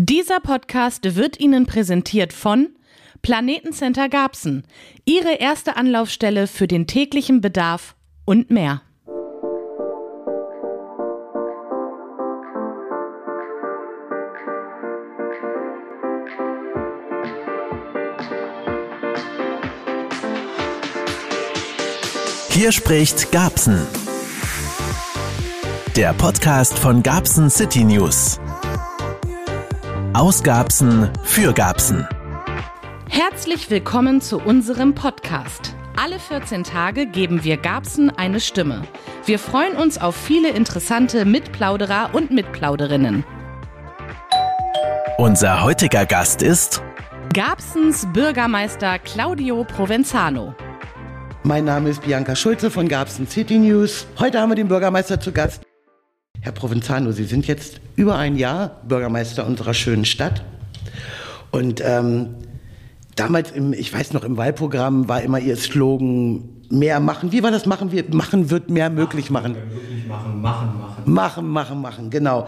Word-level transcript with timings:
Dieser 0.00 0.38
Podcast 0.38 1.16
wird 1.16 1.40
Ihnen 1.40 1.66
präsentiert 1.66 2.32
von 2.32 2.68
Planetencenter 3.20 4.08
Garbsen, 4.08 4.62
Ihre 5.04 5.40
erste 5.40 5.76
Anlaufstelle 5.76 6.46
für 6.46 6.68
den 6.68 6.86
täglichen 6.86 7.40
Bedarf 7.40 7.96
und 8.24 8.48
mehr. 8.48 8.82
Hier 22.50 22.70
spricht 22.70 23.32
Garbsen. 23.32 23.84
Der 25.96 26.14
Podcast 26.14 26.78
von 26.78 27.02
Garbsen 27.02 27.50
City 27.50 27.82
News. 27.82 28.38
Aus 30.18 30.42
Garbsen 30.42 31.08
für 31.22 31.52
Garbsen. 31.52 32.04
Herzlich 33.08 33.70
willkommen 33.70 34.20
zu 34.20 34.40
unserem 34.40 34.92
Podcast. 34.96 35.76
Alle 35.96 36.18
14 36.18 36.64
Tage 36.64 37.06
geben 37.06 37.44
wir 37.44 37.56
Garbsen 37.56 38.10
eine 38.10 38.40
Stimme. 38.40 38.82
Wir 39.26 39.38
freuen 39.38 39.76
uns 39.76 39.96
auf 39.96 40.16
viele 40.16 40.48
interessante 40.50 41.24
Mitplauderer 41.24 42.10
und 42.14 42.32
Mitplauderinnen. 42.32 43.22
Unser 45.18 45.62
heutiger 45.62 46.04
Gast 46.04 46.42
ist 46.42 46.82
Garbsens 47.32 48.08
Bürgermeister 48.12 48.98
Claudio 48.98 49.62
Provenzano. 49.62 50.52
Mein 51.44 51.64
Name 51.64 51.90
ist 51.90 52.02
Bianca 52.02 52.34
Schulze 52.34 52.72
von 52.72 52.88
Garbsen 52.88 53.28
City 53.28 53.56
News. 53.56 54.08
Heute 54.18 54.40
haben 54.40 54.50
wir 54.50 54.56
den 54.56 54.66
Bürgermeister 54.66 55.20
zu 55.20 55.30
Gast. 55.30 55.67
Herr 56.40 56.52
Provenzano, 56.52 57.10
Sie 57.10 57.24
sind 57.24 57.46
jetzt 57.48 57.80
über 57.96 58.16
ein 58.16 58.36
Jahr 58.36 58.80
Bürgermeister 58.86 59.44
unserer 59.46 59.74
schönen 59.74 60.04
Stadt. 60.04 60.44
Und 61.50 61.82
ähm, 61.84 62.36
damals, 63.16 63.50
im, 63.50 63.72
ich 63.72 63.92
weiß 63.92 64.12
noch, 64.12 64.22
im 64.22 64.36
Wahlprogramm 64.36 65.08
war 65.08 65.20
immer 65.22 65.40
Ihr 65.40 65.56
Slogan, 65.56 66.48
mehr 66.70 67.00
machen. 67.00 67.32
Wie 67.32 67.42
war 67.42 67.50
das? 67.50 67.66
Machen 67.66 67.92
wir, 67.92 68.04
machen 68.10 68.50
wird 68.50 68.70
mehr 68.70 68.90
möglich 68.90 69.30
machen. 69.30 69.56
Machen, 70.08 70.40
machen, 70.40 70.78
machen. 70.78 71.12
Machen, 71.12 71.48
machen, 71.48 71.80
machen, 71.80 72.10
genau. 72.10 72.46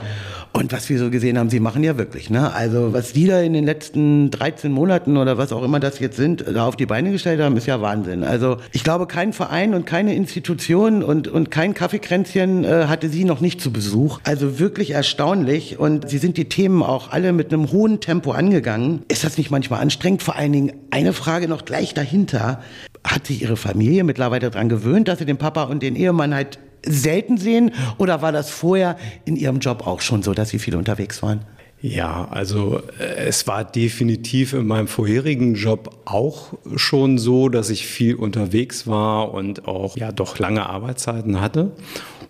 Und 0.53 0.73
was 0.73 0.89
wir 0.89 0.99
so 0.99 1.11
gesehen 1.11 1.39
haben, 1.39 1.49
sie 1.49 1.61
machen 1.61 1.83
ja 1.85 1.97
wirklich. 1.97 2.29
Ne? 2.29 2.53
Also 2.53 2.93
was 2.93 3.13
die 3.13 3.27
da 3.27 3.41
in 3.41 3.53
den 3.53 3.65
letzten 3.65 4.31
13 4.31 4.73
Monaten 4.73 5.17
oder 5.17 5.39
was 5.39 5.53
auch 5.53 5.63
immer 5.63 5.79
das 5.79 6.01
jetzt 6.01 6.17
sind, 6.17 6.45
da 6.47 6.67
auf 6.67 6.77
die 6.77 6.87
Beine 6.87 7.13
gestellt 7.13 7.41
haben, 7.41 7.57
ist 7.57 7.67
ja 7.67 7.81
Wahnsinn. 7.81 8.25
Also 8.25 8.57
ich 8.73 8.83
glaube, 8.83 9.07
kein 9.07 9.33
Verein 9.33 9.75
und 9.75 9.87
keine 9.87 10.15
Institution 10.15 11.03
und, 11.03 11.29
und 11.29 11.51
kein 11.51 11.73
Kaffeekränzchen 11.75 12.65
äh, 12.65 12.87
hatte 12.87 13.09
sie 13.09 13.25
noch 13.25 13.41
nicht 13.41 13.61
zu 13.61 13.73
Besuch. 13.73 14.21
Also 14.25 14.59
wirklich 14.59 14.91
erstaunlich. 14.91 15.79
Und 15.79 16.09
sie 16.11 16.19
sind 16.19 16.37
die 16.37 16.49
Themen 16.49 16.83
auch 16.83 17.13
alle 17.13 17.33
mit 17.33 17.53
einem 17.53 17.71
hohen 17.71 18.01
Tempo 18.01 18.33
angegangen. 18.33 19.03
Ist 19.09 19.25
das 19.25 19.39
nicht 19.39 19.51
manchmal 19.51 19.81
anstrengend? 19.81 20.23
Vor 20.23 20.37
allen 20.37 20.53
Dingen 20.53 20.73
eine 20.91 21.13
Frage 21.13 21.47
noch 21.47 21.65
gleich 21.65 21.95
dahinter. 21.95 22.61
Hat 23.05 23.27
sich 23.29 23.43
Ihre 23.43 23.57
Familie 23.57 24.05
mittlerweile 24.11 24.51
daran 24.51 24.69
gewöhnt, 24.69 25.07
dass 25.07 25.21
Sie 25.21 25.25
den 25.25 25.39
Papa 25.39 25.65
und 25.65 25.85
den 25.85 25.95
Ehemann 25.95 26.35
halt 26.35 26.59
selten 26.85 27.39
sehen? 27.39 27.73
Oder 27.97 28.23
war 28.23 28.33
das 28.33 28.51
vorher 28.51 28.97
in 29.25 29.37
Ihrem 29.37 29.61
Job 29.61 29.87
auch 29.87 30.01
schon 30.01 30.25
so, 30.25 30.35
dass 30.35 30.49
Sie 30.49 30.59
viel 30.59 30.75
unterwegs 30.75 31.23
waren? 31.23 31.43
Ja, 31.83 32.29
also 32.31 32.83
äh, 32.99 33.27
es 33.27 33.47
war 33.47 33.65
definitiv 33.65 34.53
in 34.53 34.67
meinem 34.67 34.87
vorherigen 34.87 35.55
Job 35.55 35.99
auch 36.05 36.53
schon 36.77 37.17
so, 37.17 37.49
dass 37.49 37.71
ich 37.71 37.87
viel 37.87 38.17
unterwegs 38.17 38.87
war 38.87 39.33
und 39.33 39.67
auch 39.67 39.97
ja 39.97 40.13
doch 40.13 40.39
lange 40.39 40.67
Arbeitszeiten 40.67 41.41
hatte. 41.41 41.73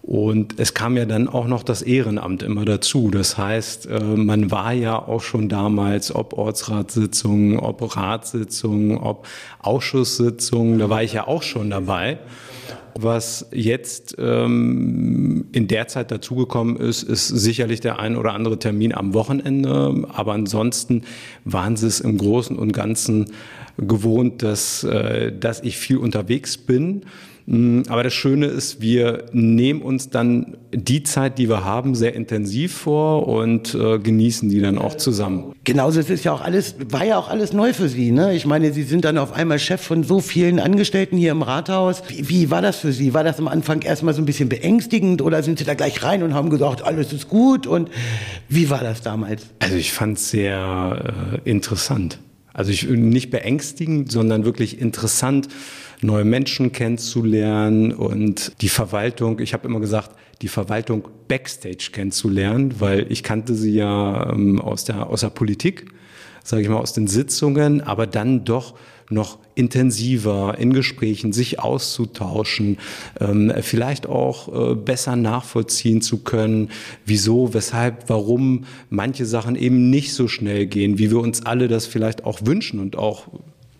Und 0.02 0.58
es 0.58 0.72
kam 0.72 0.96
ja 0.96 1.04
dann 1.04 1.28
auch 1.28 1.46
noch 1.46 1.62
das 1.62 1.82
Ehrenamt 1.82 2.42
immer 2.42 2.64
dazu. 2.64 3.10
Das 3.10 3.38
heißt, 3.38 3.86
äh, 3.86 4.00
man 4.00 4.52
war 4.52 4.72
ja 4.72 4.96
auch 4.96 5.22
schon 5.22 5.48
damals, 5.48 6.14
ob 6.14 6.32
Ortsratssitzungen, 6.32 7.58
ob 7.58 7.96
Ratssitzungen, 7.96 8.98
ob 8.98 9.26
Ausschusssitzungen, 9.58 10.78
da 10.78 10.88
war 10.88 11.02
ich 11.02 11.12
ja 11.12 11.26
auch 11.26 11.42
schon 11.42 11.70
dabei. 11.70 12.18
Was 12.94 13.48
jetzt 13.52 14.16
ähm, 14.18 15.46
in 15.52 15.68
der 15.68 15.88
Zeit 15.88 16.10
dazugekommen 16.10 16.76
ist, 16.76 17.02
ist 17.02 17.28
sicherlich 17.28 17.80
der 17.80 17.98
ein 17.98 18.16
oder 18.16 18.34
andere 18.34 18.58
Termin 18.58 18.94
am 18.94 19.14
Wochenende. 19.14 20.06
Aber 20.12 20.32
ansonsten 20.32 21.02
waren 21.44 21.76
sie 21.76 21.86
es 21.86 22.00
im 22.00 22.18
Großen 22.18 22.56
und 22.56 22.72
Ganzen 22.72 23.32
gewohnt, 23.76 24.42
dass, 24.42 24.84
äh, 24.84 25.32
dass 25.32 25.62
ich 25.62 25.76
viel 25.76 25.98
unterwegs 25.98 26.56
bin. 26.58 27.02
Mm, 27.50 27.82
aber 27.88 28.04
das 28.04 28.14
Schöne 28.14 28.46
ist, 28.46 28.80
wir 28.80 29.24
nehmen 29.32 29.82
uns 29.82 30.08
dann 30.08 30.56
die 30.72 31.02
Zeit, 31.02 31.36
die 31.36 31.48
wir 31.48 31.64
haben, 31.64 31.96
sehr 31.96 32.14
intensiv 32.14 32.72
vor 32.72 33.26
und 33.26 33.74
äh, 33.74 33.98
genießen 33.98 34.48
die 34.48 34.60
dann 34.60 34.78
auch 34.78 34.94
zusammen. 34.94 35.52
Genauso, 35.64 35.98
es 35.98 36.10
ist 36.10 36.22
ja 36.22 36.32
auch 36.32 36.42
alles, 36.42 36.76
war 36.90 37.04
ja 37.04 37.18
auch 37.18 37.28
alles 37.28 37.52
neu 37.52 37.72
für 37.72 37.88
Sie, 37.88 38.12
ne? 38.12 38.36
Ich 38.36 38.46
meine, 38.46 38.72
Sie 38.72 38.84
sind 38.84 39.04
dann 39.04 39.18
auf 39.18 39.32
einmal 39.32 39.58
Chef 39.58 39.80
von 39.80 40.04
so 40.04 40.20
vielen 40.20 40.60
Angestellten 40.60 41.16
hier 41.16 41.32
im 41.32 41.42
Rathaus. 41.42 42.04
Wie, 42.06 42.28
wie 42.28 42.50
war 42.52 42.62
das 42.62 42.76
für 42.76 42.92
Sie? 42.92 43.14
War 43.14 43.24
das 43.24 43.40
am 43.40 43.48
Anfang 43.48 43.82
erstmal 43.82 44.14
so 44.14 44.22
ein 44.22 44.26
bisschen 44.26 44.48
beängstigend 44.48 45.20
oder 45.20 45.42
sind 45.42 45.58
Sie 45.58 45.64
da 45.64 45.74
gleich 45.74 46.04
rein 46.04 46.22
und 46.22 46.34
haben 46.34 46.50
gesagt, 46.50 46.82
alles 46.82 47.12
ist 47.12 47.28
gut? 47.28 47.66
Und 47.66 47.90
wie 48.48 48.70
war 48.70 48.80
das 48.80 49.02
damals? 49.02 49.46
Also 49.58 49.74
ich 49.74 49.92
fand 49.92 50.18
es 50.18 50.30
sehr 50.30 51.40
äh, 51.44 51.50
interessant. 51.50 52.20
Also 52.52 52.70
ich, 52.70 52.88
nicht 52.88 53.30
beängstigend, 53.30 54.12
sondern 54.12 54.44
wirklich 54.44 54.80
interessant 54.80 55.48
neue 56.02 56.24
Menschen 56.24 56.72
kennenzulernen 56.72 57.92
und 57.92 58.52
die 58.60 58.68
Verwaltung, 58.68 59.38
ich 59.40 59.52
habe 59.52 59.66
immer 59.68 59.80
gesagt, 59.80 60.10
die 60.42 60.48
Verwaltung 60.48 61.08
backstage 61.28 61.90
kennenzulernen, 61.92 62.80
weil 62.80 63.10
ich 63.10 63.22
kannte 63.22 63.54
sie 63.54 63.74
ja 63.74 64.30
ähm, 64.32 64.60
aus, 64.60 64.84
der, 64.84 65.08
aus 65.08 65.20
der 65.20 65.30
Politik, 65.30 65.92
sage 66.42 66.62
ich 66.62 66.68
mal, 66.68 66.78
aus 66.78 66.92
den 66.92 67.06
Sitzungen, 67.06 67.82
aber 67.82 68.06
dann 68.06 68.44
doch 68.44 68.74
noch 69.10 69.38
intensiver 69.54 70.56
in 70.58 70.72
Gesprächen 70.72 71.32
sich 71.32 71.58
auszutauschen, 71.58 72.78
ähm, 73.20 73.52
vielleicht 73.60 74.06
auch 74.06 74.72
äh, 74.72 74.74
besser 74.76 75.16
nachvollziehen 75.16 76.00
zu 76.00 76.18
können, 76.18 76.70
wieso, 77.04 77.52
weshalb, 77.52 78.08
warum 78.08 78.64
manche 78.88 79.26
Sachen 79.26 79.56
eben 79.56 79.90
nicht 79.90 80.14
so 80.14 80.28
schnell 80.28 80.66
gehen, 80.66 80.98
wie 80.98 81.10
wir 81.10 81.18
uns 81.18 81.44
alle 81.44 81.68
das 81.68 81.86
vielleicht 81.86 82.24
auch 82.24 82.40
wünschen 82.44 82.78
und 82.78 82.96
auch 82.96 83.26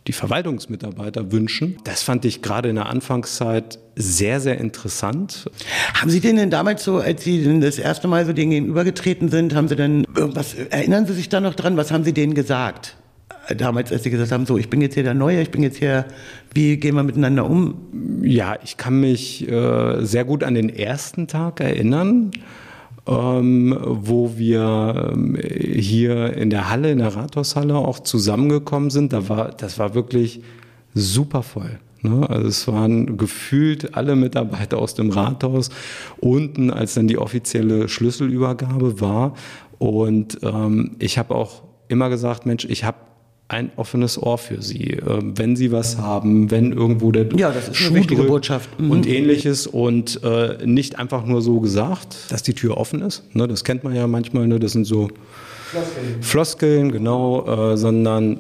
die 0.07 0.13
Verwaltungsmitarbeiter 0.13 1.31
wünschen. 1.31 1.77
Das 1.85 2.03
fand 2.03 2.25
ich 2.25 2.43
gerade 2.43 2.69
in 2.71 2.77
der 2.77 2.87
Anfangszeit 2.87 3.79
sehr, 3.97 4.41
sehr 4.41 4.59
interessant. 4.59 5.51
Haben 5.95 6.11
Sie 6.11 6.21
denn 6.21 6.37
denn 6.37 6.51
damals 6.51 6.85
so, 6.85 6.99
als 6.99 7.23
Sie 7.23 7.61
das 7.61 7.79
erste 7.79 8.09
Mal 8.09 8.25
so 8.25 8.33
denen 8.33 8.51
gegenübergetreten 8.51 9.29
sind, 9.29 9.55
haben 9.55 9.69
Sie 9.69 9.77
denn 9.77 10.07
irgendwas, 10.17 10.55
erinnern 10.55 11.07
Sie 11.07 11.13
sich 11.13 11.29
da 11.29 11.41
noch 11.41 11.55
dran, 11.55 11.77
was 11.77 11.93
haben 11.93 12.05
Sie 12.05 12.15
denen 12.15 12.35
gesagt? 12.35 12.97
Damals, 13.57 13.91
als 13.93 14.05
Sie 14.05 14.11
gesagt 14.11 14.33
haben, 14.33 14.47
so, 14.47 14.59
ich 14.59 14.71
bin 14.71 14.81
jetzt 14.81 14.95
hier 14.95 15.03
der 15.03 15.15
Neue, 15.15 15.43
ich 15.43 15.51
bin 15.51 15.63
jetzt 15.63 15.79
hier, 15.79 16.07
wie 16.55 16.77
gehen 16.77 16.95
wir 16.95 17.03
miteinander 17.03 17.45
um? 17.45 18.23
Ja, 18.23 18.57
ich 18.63 18.77
kann 18.77 19.01
mich 19.01 19.49
äh, 19.49 20.05
sehr 20.05 20.25
gut 20.25 20.45
an 20.45 20.55
den 20.55 20.69
ersten 20.69 21.27
Tag 21.27 21.61
erinnern 21.61 22.31
ähm, 23.11 23.77
wo 23.83 24.37
wir 24.37 25.11
ähm, 25.13 25.37
hier 25.43 26.37
in 26.37 26.49
der 26.49 26.71
Halle, 26.71 26.93
in 26.93 26.99
der 26.99 27.17
Rathaushalle 27.17 27.75
auch 27.75 27.99
zusammengekommen 27.99 28.91
sind. 28.91 29.13
Da 29.13 29.29
war, 29.29 29.51
das 29.51 29.79
war 29.79 29.95
wirklich 29.95 30.43
super 30.95 31.43
voll. 31.43 31.81
Ne? 32.03 32.29
Also 32.31 32.47
es 32.47 32.69
waren 32.69 33.17
gefühlt 33.17 33.95
alle 33.95 34.17
Mitarbeiter 34.17 34.79
aus 34.79 34.95
dem 34.95 35.11
Rathaus 35.11 35.71
unten, 36.21 36.71
als 36.71 36.95
dann 36.95 37.09
die 37.09 37.19
offizielle 37.19 37.89
Schlüsselübergabe 37.89 39.01
war. 39.01 39.35
Und 39.79 40.39
ähm, 40.43 40.97
ich 40.99 41.19
habe 41.19 41.35
auch 41.35 41.63
immer 41.89 42.09
gesagt, 42.09 42.47
Mensch, 42.47 42.65
ich 42.65 42.85
habe 42.85 42.99
ein 43.51 43.73
offenes 43.75 44.17
Ohr 44.23 44.39
für 44.39 44.63
Sie, 44.63 44.99
ähm, 45.07 45.37
wenn 45.37 45.57
Sie 45.57 45.73
was 45.73 45.99
haben, 45.99 46.51
wenn 46.51 46.73
irgendwo 46.73 47.11
der 47.11 47.27
ja, 47.37 47.51
das 47.51 47.69
ist 47.69 47.77
Schuh 47.77 47.89
eine 47.89 47.99
wichtige 47.99 48.23
Botschaft 48.23 48.79
mhm. 48.79 48.91
und 48.93 49.07
ähnliches 49.09 49.67
und 49.67 50.23
äh, 50.23 50.65
nicht 50.65 50.99
einfach 50.99 51.25
nur 51.27 51.43
so 51.43 51.59
gesagt, 51.59 52.17
dass 52.29 52.45
die 52.45 52.55
Tür 52.55 52.77
offen 52.77 53.03
ist. 53.03 53.25
Ne, 53.35 53.49
das 53.49 53.65
kennt 53.65 53.83
man 53.83 53.95
ja 53.95 54.07
manchmal. 54.07 54.47
Ne, 54.47 54.61
das 54.61 54.73
sind 54.73 54.85
so 54.85 55.09
Floskeln, 55.71 56.23
Floskeln 56.23 56.93
genau, 56.93 57.73
äh, 57.73 57.77
sondern 57.77 58.39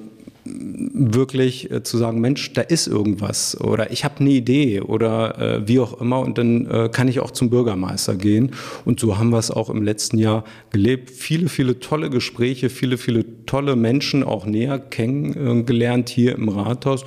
wirklich 0.92 1.70
äh, 1.70 1.82
zu 1.82 1.98
sagen, 1.98 2.20
Mensch, 2.20 2.52
da 2.52 2.60
ist 2.62 2.86
irgendwas 2.86 3.60
oder 3.60 3.90
ich 3.90 4.04
habe 4.04 4.20
eine 4.20 4.30
Idee 4.30 4.80
oder 4.80 5.38
äh, 5.38 5.68
wie 5.68 5.80
auch 5.80 6.00
immer 6.00 6.20
und 6.20 6.38
dann 6.38 6.66
äh, 6.66 6.88
kann 6.92 7.08
ich 7.08 7.20
auch 7.20 7.30
zum 7.30 7.50
Bürgermeister 7.50 8.16
gehen. 8.16 8.52
Und 8.84 9.00
so 9.00 9.18
haben 9.18 9.30
wir 9.30 9.38
es 9.38 9.50
auch 9.50 9.70
im 9.70 9.82
letzten 9.82 10.18
Jahr 10.18 10.44
gelebt. 10.70 11.10
Viele, 11.10 11.48
viele 11.48 11.80
tolle 11.80 12.10
Gespräche, 12.10 12.70
viele, 12.70 12.98
viele 12.98 13.24
tolle 13.46 13.76
Menschen 13.76 14.22
auch 14.22 14.46
näher 14.46 14.78
kennengelernt 14.78 16.08
hier 16.08 16.34
im 16.34 16.48
Rathaus. 16.48 17.04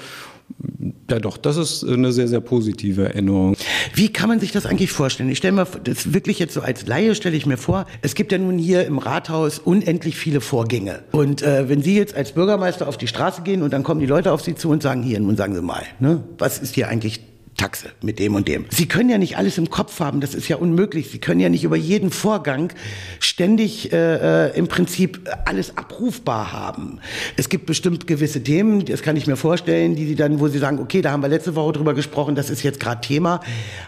Ja, 1.09 1.19
doch, 1.19 1.37
das 1.37 1.57
ist 1.57 1.83
eine 1.83 2.11
sehr, 2.11 2.27
sehr 2.27 2.39
positive 2.39 3.05
Erinnerung. 3.05 3.55
Wie 3.93 4.11
kann 4.11 4.29
man 4.29 4.39
sich 4.39 4.51
das 4.51 4.65
eigentlich 4.65 4.91
vorstellen? 4.91 5.29
Ich 5.29 5.37
stelle 5.37 5.53
mir 5.53 5.67
das 5.83 6.13
wirklich 6.13 6.39
jetzt 6.39 6.53
so 6.53 6.61
als 6.61 6.87
Laie 6.87 7.15
stelle 7.15 7.35
ich 7.35 7.45
mir 7.45 7.57
vor, 7.57 7.85
es 8.01 8.15
gibt 8.15 8.31
ja 8.31 8.37
nun 8.37 8.57
hier 8.57 8.85
im 8.85 8.97
Rathaus 8.97 9.59
unendlich 9.59 10.15
viele 10.15 10.41
Vorgänge. 10.41 11.03
Und 11.11 11.41
äh, 11.41 11.69
wenn 11.69 11.81
Sie 11.81 11.95
jetzt 11.95 12.15
als 12.15 12.31
Bürgermeister 12.31 12.87
auf 12.87 12.97
die 12.97 13.07
Straße 13.07 13.41
gehen 13.41 13.61
und 13.61 13.73
dann 13.73 13.83
kommen 13.83 13.99
die 13.99 14.05
Leute 14.05 14.31
auf 14.31 14.41
Sie 14.41 14.55
zu 14.55 14.69
und 14.69 14.81
sagen, 14.81 15.03
hier, 15.03 15.19
nun 15.19 15.35
sagen 15.35 15.53
Sie 15.53 15.61
mal, 15.61 15.83
ne, 15.99 16.23
was 16.37 16.59
ist 16.59 16.75
hier 16.75 16.87
eigentlich 16.87 17.21
Taxe 17.57 17.91
mit 18.01 18.19
dem 18.19 18.35
und 18.35 18.47
dem. 18.47 18.65
Sie 18.69 18.87
können 18.87 19.09
ja 19.09 19.17
nicht 19.17 19.37
alles 19.37 19.57
im 19.57 19.69
Kopf 19.69 19.99
haben, 19.99 20.21
das 20.21 20.33
ist 20.33 20.47
ja 20.47 20.57
unmöglich. 20.57 21.09
Sie 21.11 21.19
können 21.19 21.39
ja 21.39 21.49
nicht 21.49 21.63
über 21.63 21.75
jeden 21.75 22.09
Vorgang 22.09 22.73
ständig 23.19 23.91
äh, 23.93 24.47
äh, 24.47 24.57
im 24.57 24.67
Prinzip 24.67 25.29
alles 25.45 25.77
abrufbar 25.77 26.51
haben. 26.51 26.99
Es 27.37 27.49
gibt 27.49 27.65
bestimmt 27.65 28.07
gewisse 28.07 28.43
Themen, 28.43 28.85
das 28.85 29.01
kann 29.01 29.15
ich 29.15 29.27
mir 29.27 29.35
vorstellen, 29.35 29.95
die 29.95 30.05
Sie 30.05 30.15
dann, 30.15 30.39
wo 30.39 30.47
Sie 30.47 30.59
sagen, 30.59 30.79
okay, 30.79 31.01
da 31.01 31.11
haben 31.11 31.21
wir 31.21 31.29
letzte 31.29 31.55
Woche 31.55 31.73
drüber 31.73 31.93
gesprochen, 31.93 32.35
das 32.35 32.49
ist 32.49 32.63
jetzt 32.63 32.79
gerade 32.79 33.01
Thema. 33.01 33.39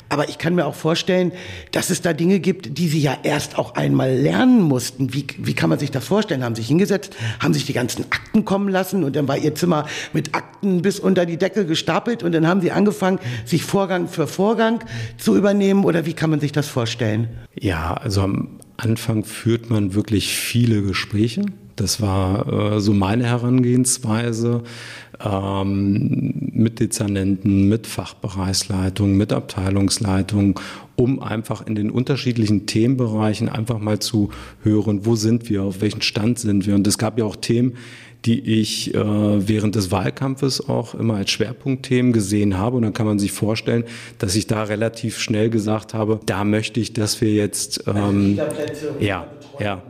Aber 0.09 0.29
ich 0.29 0.38
kann 0.38 0.56
mir 0.56 0.65
auch 0.65 0.75
vorstellen, 0.75 1.31
dass 1.71 1.89
es 1.89 2.01
da 2.01 2.13
Dinge 2.13 2.39
gibt, 2.39 2.77
die 2.77 2.88
Sie 2.88 3.00
ja 3.00 3.17
erst 3.23 3.57
auch 3.57 3.75
einmal 3.75 4.15
lernen 4.15 4.62
mussten. 4.62 5.13
Wie, 5.13 5.25
wie 5.38 5.53
kann 5.53 5.69
man 5.69 5.79
sich 5.79 5.91
das 5.91 6.06
vorstellen? 6.06 6.44
Haben 6.44 6.56
Sie 6.56 6.62
sich 6.62 6.69
hingesetzt, 6.69 7.15
haben 7.39 7.53
sich 7.53 7.65
die 7.65 7.73
ganzen 7.73 8.03
Akten 8.12 8.45
kommen 8.45 8.69
lassen 8.69 9.03
und 9.03 9.15
dann 9.15 9.27
war 9.27 9.38
Ihr 9.38 9.56
Zimmer 9.56 9.88
mit 10.13 10.35
Akten 10.35 10.81
bis 10.81 11.00
unter 11.00 11.25
die 11.25 11.38
Decke 11.38 11.65
gestapelt 11.65 12.21
und 12.21 12.31
dann 12.31 12.47
haben 12.47 12.62
Sie 12.62 12.71
angefangen, 12.71 13.19
sich 13.56 13.63
Vorgang 13.63 14.10
für 14.10 14.28
Vorgang 14.28 14.84
zu 15.18 15.38
übernehmen 15.38 15.86
oder 15.86 16.06
wie 16.06 16.13
kann 16.13 16.30
man 16.30 16.42
sich 16.42 16.52
das 16.52 16.68
vorstellen? 16.68 17.30
Ja, 17.57 17.94
also 17.94 18.22
am 18.22 18.60
Anfang 18.75 19.24
führt 19.24 19.69
man 19.69 19.94
wirklich 19.94 20.36
viele 20.36 20.81
Gespräche. 20.81 21.46
Das 21.78 22.02
war 22.02 22.74
äh, 22.75 22.81
so 22.81 22.94
meine 22.94 23.25
Herangehensweise 23.25 24.63
ähm, 25.24 26.34
mit 26.52 26.81
Dezernenten, 26.81 27.69
mit 27.69 27.88
Fachbereichsleitungen, 27.88 29.16
mit 29.16 29.31
Abteilungsleitungen, 29.31 30.56
um 30.98 31.22
einfach 31.22 31.66
in 31.66 31.75
den 31.75 31.92
unterschiedlichen 31.92 32.66
Themenbereichen 32.66 33.48
einfach 33.48 33.80
mal 33.80 34.00
zu 34.00 34.31
hören, 34.63 35.06
wo 35.06 35.16
sind 35.16 35.50
wir, 35.50 35.63
auf 35.63 35.80
welchem 35.80 36.01
Stand 36.01 36.40
sind 36.40 36.68
wir. 36.68 36.75
Und 36.75 36.88
es 36.88 36.98
gab 36.98 37.18
ja 37.18 37.24
auch 37.24 37.38
Themen, 37.38 37.75
die 38.25 38.62
ich 38.62 38.94
äh, 38.94 38.98
während 39.48 39.75
des 39.75 39.92
Wahlkampfes 39.92 40.68
auch 40.68 40.95
immer 40.95 41.16
als 41.16 41.31
Schwerpunktthemen 41.31 42.12
gesehen 42.12 42.57
habe. 42.57 42.77
Und 42.77 42.83
dann 42.83 42.94
kann 42.94 43.06
man 43.06 43.19
sich 43.19 43.31
vorstellen, 43.31 43.83
dass 44.18 44.36
ich 44.36 44.48
da 44.48 44.63
relativ 44.63 45.19
schnell 45.19 45.50
gesagt 45.50 45.94
habe, 45.94 46.19
da 46.25 46.44
möchte 46.44 46.80
ich, 46.80 46.94
dass 46.94 47.22
wir 47.22 47.33
jetzt 47.33 47.83
ähm, 47.88 48.39
ja, 49.00 49.27
ja. 49.60 49.81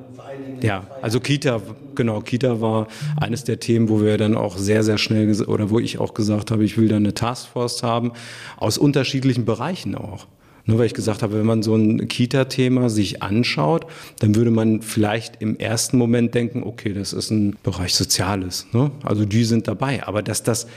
Ja, 0.61 0.87
also 1.01 1.19
Kita, 1.19 1.61
genau, 1.95 2.19
Kita 2.21 2.59
war 2.59 2.87
eines 3.19 3.43
der 3.43 3.59
Themen, 3.59 3.89
wo 3.89 4.01
wir 4.01 4.17
dann 4.17 4.35
auch 4.35 4.57
sehr, 4.57 4.83
sehr 4.83 4.97
schnell 4.97 5.41
oder 5.43 5.69
wo 5.69 5.79
ich 5.79 5.99
auch 5.99 6.13
gesagt 6.13 6.51
habe, 6.51 6.63
ich 6.63 6.77
will 6.77 6.87
da 6.87 6.97
eine 6.97 7.13
Taskforce 7.13 7.83
haben, 7.83 8.11
aus 8.57 8.77
unterschiedlichen 8.77 9.45
Bereichen 9.45 9.95
auch. 9.95 10.27
Nur 10.65 10.79
weil 10.79 10.87
ich 10.87 10.93
gesagt 10.93 11.21
habe, 11.21 11.37
wenn 11.37 11.45
man 11.45 11.61
so 11.61 11.75
ein 11.75 12.07
Kita-Thema 12.07 12.89
sich 12.89 13.21
anschaut, 13.21 13.85
dann 14.19 14.35
würde 14.35 14.51
man 14.51 14.81
vielleicht 14.81 15.41
im 15.41 15.57
ersten 15.57 15.97
Moment 15.97 16.33
denken, 16.33 16.63
okay, 16.63 16.93
das 16.93 17.13
ist 17.13 17.29
ein 17.29 17.55
Bereich 17.61 17.93
Soziales. 17.93 18.65
Ne? 18.73 18.91
Also 19.03 19.25
die 19.25 19.43
sind 19.43 19.67
dabei. 19.67 20.05
Aber 20.07 20.23
dass 20.23 20.41
das 20.41 20.67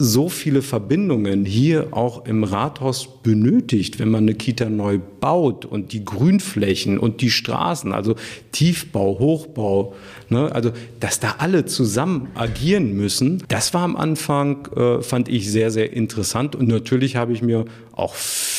so 0.00 0.28
viele 0.28 0.62
Verbindungen 0.62 1.44
hier 1.44 1.88
auch 1.90 2.24
im 2.24 2.44
Rathaus 2.44 3.20
benötigt, 3.22 3.98
wenn 3.98 4.10
man 4.10 4.24
eine 4.24 4.34
Kita 4.34 4.70
neu 4.70 5.00
baut 5.20 5.64
und 5.64 5.92
die 5.92 6.04
Grünflächen 6.04 6.98
und 6.98 7.20
die 7.20 7.30
Straßen, 7.30 7.92
also 7.92 8.14
Tiefbau, 8.52 9.18
Hochbau, 9.18 9.94
ne, 10.28 10.52
also 10.52 10.70
dass 11.00 11.18
da 11.18 11.36
alle 11.38 11.64
zusammen 11.64 12.28
agieren 12.36 12.92
müssen, 12.92 13.42
das 13.48 13.74
war 13.74 13.82
am 13.82 13.96
Anfang, 13.96 14.68
äh, 14.76 15.02
fand 15.02 15.28
ich 15.28 15.50
sehr, 15.50 15.72
sehr 15.72 15.92
interessant 15.92 16.54
und 16.54 16.68
natürlich 16.68 17.16
habe 17.16 17.32
ich 17.32 17.42
mir 17.42 17.64
auch 17.90 18.14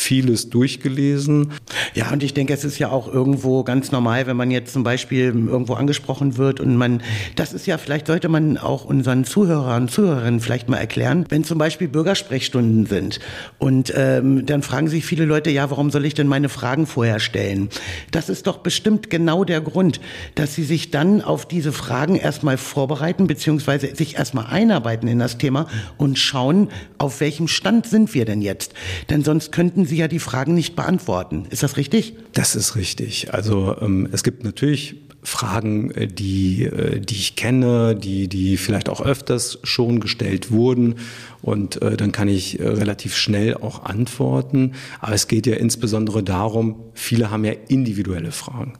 vieles 0.09 0.49
durchgelesen. 0.49 1.51
Ja, 1.93 2.11
und 2.11 2.23
ich 2.23 2.33
denke, 2.33 2.51
es 2.51 2.65
ist 2.65 2.79
ja 2.79 2.89
auch 2.89 3.13
irgendwo 3.13 3.63
ganz 3.63 3.91
normal, 3.91 4.25
wenn 4.25 4.35
man 4.35 4.49
jetzt 4.49 4.73
zum 4.73 4.81
Beispiel 4.81 5.25
irgendwo 5.25 5.75
angesprochen 5.75 6.35
wird 6.35 6.59
und 6.59 6.75
man, 6.75 7.03
das 7.35 7.53
ist 7.53 7.67
ja, 7.67 7.77
vielleicht 7.77 8.07
sollte 8.07 8.27
man 8.27 8.57
auch 8.57 8.85
unseren 8.85 9.23
Zuhörern 9.23 9.83
und 9.83 9.91
Zuhörerinnen 9.91 10.39
vielleicht 10.39 10.67
mal 10.67 10.77
erklären, 10.77 11.25
wenn 11.29 11.43
zum 11.43 11.59
Beispiel 11.59 11.87
Bürgersprechstunden 11.87 12.87
sind 12.87 13.19
und 13.59 13.93
ähm, 13.95 14.47
dann 14.47 14.63
fragen 14.63 14.87
sich 14.87 15.05
viele 15.05 15.25
Leute, 15.25 15.51
ja, 15.51 15.69
warum 15.69 15.91
soll 15.91 16.05
ich 16.05 16.15
denn 16.15 16.25
meine 16.25 16.49
Fragen 16.49 16.87
vorher 16.87 17.19
stellen? 17.19 17.69
Das 18.09 18.29
ist 18.29 18.47
doch 18.47 18.57
bestimmt 18.57 19.11
genau 19.11 19.43
der 19.43 19.61
Grund, 19.61 20.01
dass 20.33 20.55
sie 20.55 20.63
sich 20.63 20.89
dann 20.89 21.21
auf 21.21 21.47
diese 21.47 21.71
Fragen 21.71 22.15
erstmal 22.15 22.57
vorbereiten, 22.57 23.27
beziehungsweise 23.27 23.95
sich 23.95 24.15
erstmal 24.15 24.47
einarbeiten 24.47 25.07
in 25.07 25.19
das 25.19 25.37
Thema 25.37 25.67
und 25.97 26.17
schauen, 26.17 26.69
auf 26.97 27.21
welchem 27.21 27.47
Stand 27.47 27.85
sind 27.85 28.15
wir 28.15 28.25
denn 28.25 28.41
jetzt? 28.41 28.73
Denn 29.11 29.23
sonst 29.23 29.51
könnten 29.51 29.85
Sie 29.85 29.98
ja 29.99 30.07
die 30.07 30.19
Fragen 30.19 30.53
nicht 30.55 30.75
beantworten. 30.75 31.45
Ist 31.49 31.63
das 31.63 31.77
richtig? 31.77 32.15
Das 32.33 32.55
ist 32.55 32.75
richtig. 32.75 33.33
Also 33.33 33.75
ähm, 33.79 34.09
es 34.11 34.23
gibt 34.23 34.43
natürlich 34.43 34.95
Fragen, 35.23 35.91
äh, 35.91 36.07
die, 36.07 36.63
äh, 36.65 36.99
die 36.99 37.15
ich 37.15 37.35
kenne, 37.35 37.95
die, 37.95 38.27
die 38.27 38.57
vielleicht 38.57 38.89
auch 38.89 39.01
öfters 39.01 39.59
schon 39.63 39.99
gestellt 39.99 40.51
wurden. 40.51 40.95
Und 41.41 41.81
äh, 41.81 41.97
dann 41.97 42.11
kann 42.11 42.27
ich 42.27 42.59
äh, 42.59 42.67
relativ 42.67 43.15
schnell 43.15 43.55
auch 43.55 43.83
antworten. 43.83 44.73
Aber 44.99 45.13
es 45.13 45.27
geht 45.27 45.45
ja 45.45 45.55
insbesondere 45.55 46.23
darum, 46.23 46.83
viele 46.93 47.31
haben 47.31 47.45
ja 47.45 47.53
individuelle 47.67 48.31
Fragen. 48.31 48.73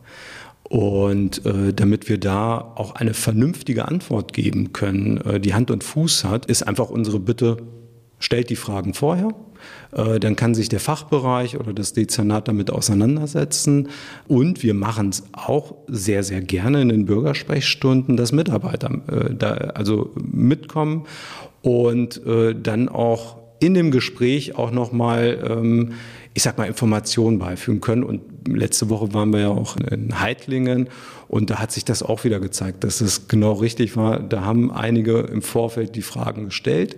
Und 0.64 1.46
äh, 1.46 1.74
damit 1.74 2.10
wir 2.10 2.20
da 2.20 2.60
auch 2.60 2.96
eine 2.96 3.14
vernünftige 3.14 3.88
Antwort 3.88 4.34
geben 4.34 4.72
können, 4.72 5.42
die 5.42 5.56
Hand 5.56 5.72
und 5.72 5.84
Fuß 5.84 6.26
hat, 6.26 6.46
ist 6.46 6.62
einfach 6.62 6.90
unsere 6.90 7.20
Bitte, 7.20 7.58
stellt 8.20 8.52
die 8.52 8.56
Fragen 8.56 8.94
vorher 8.94 9.34
dann 9.92 10.36
kann 10.36 10.54
sich 10.54 10.70
der 10.70 10.80
Fachbereich 10.80 11.60
oder 11.60 11.74
das 11.74 11.94
Dezernat 11.94 12.48
damit 12.48 12.70
auseinandersetzen. 12.70 13.90
Und 14.28 14.62
wir 14.62 14.74
machen 14.74 15.10
es 15.10 15.24
auch 15.34 15.76
sehr, 15.88 16.24
sehr 16.24 16.42
gerne 16.42 16.82
in 16.82 16.90
den 16.90 17.06
Bürgersprechstunden, 17.06 18.18
dass 18.18 18.32
Mitarbeiter 18.32 18.92
äh, 19.08 19.34
da 19.34 19.52
also 19.52 20.12
mitkommen 20.16 21.06
und 21.62 22.26
äh, 22.26 22.56
dann 22.56 22.90
auch 22.90 23.38
in 23.60 23.74
dem 23.74 23.92
Gespräch 23.92 24.56
auch 24.56 24.72
nochmal, 24.72 25.40
ähm, 25.50 25.94
ich 26.34 26.44
sag 26.44 26.58
mal, 26.58 26.66
Informationen 26.66 27.40
beifügen 27.40 27.82
können. 27.82 28.04
Und 28.04 28.22
letzte 28.48 28.90
Woche 28.90 29.14
waren 29.14 29.34
wir 29.34 29.42
ja 29.42 29.50
auch 29.50 29.76
in 29.78 30.20
Heitlingen 30.20 30.90
und 31.28 31.50
da 31.50 31.60
hat 31.60 31.72
sich 31.72 31.86
das 31.86 32.02
auch 32.02 32.24
wieder 32.24 32.40
gezeigt, 32.40 32.84
dass 32.84 33.02
es 33.02 33.28
genau 33.28 33.54
richtig 33.54 33.98
war. 33.98 34.20
Da 34.20 34.42
haben 34.42 34.72
einige 34.72 35.20
im 35.20 35.42
Vorfeld 35.42 35.96
die 35.96 36.02
Fragen 36.02 36.46
gestellt. 36.46 36.96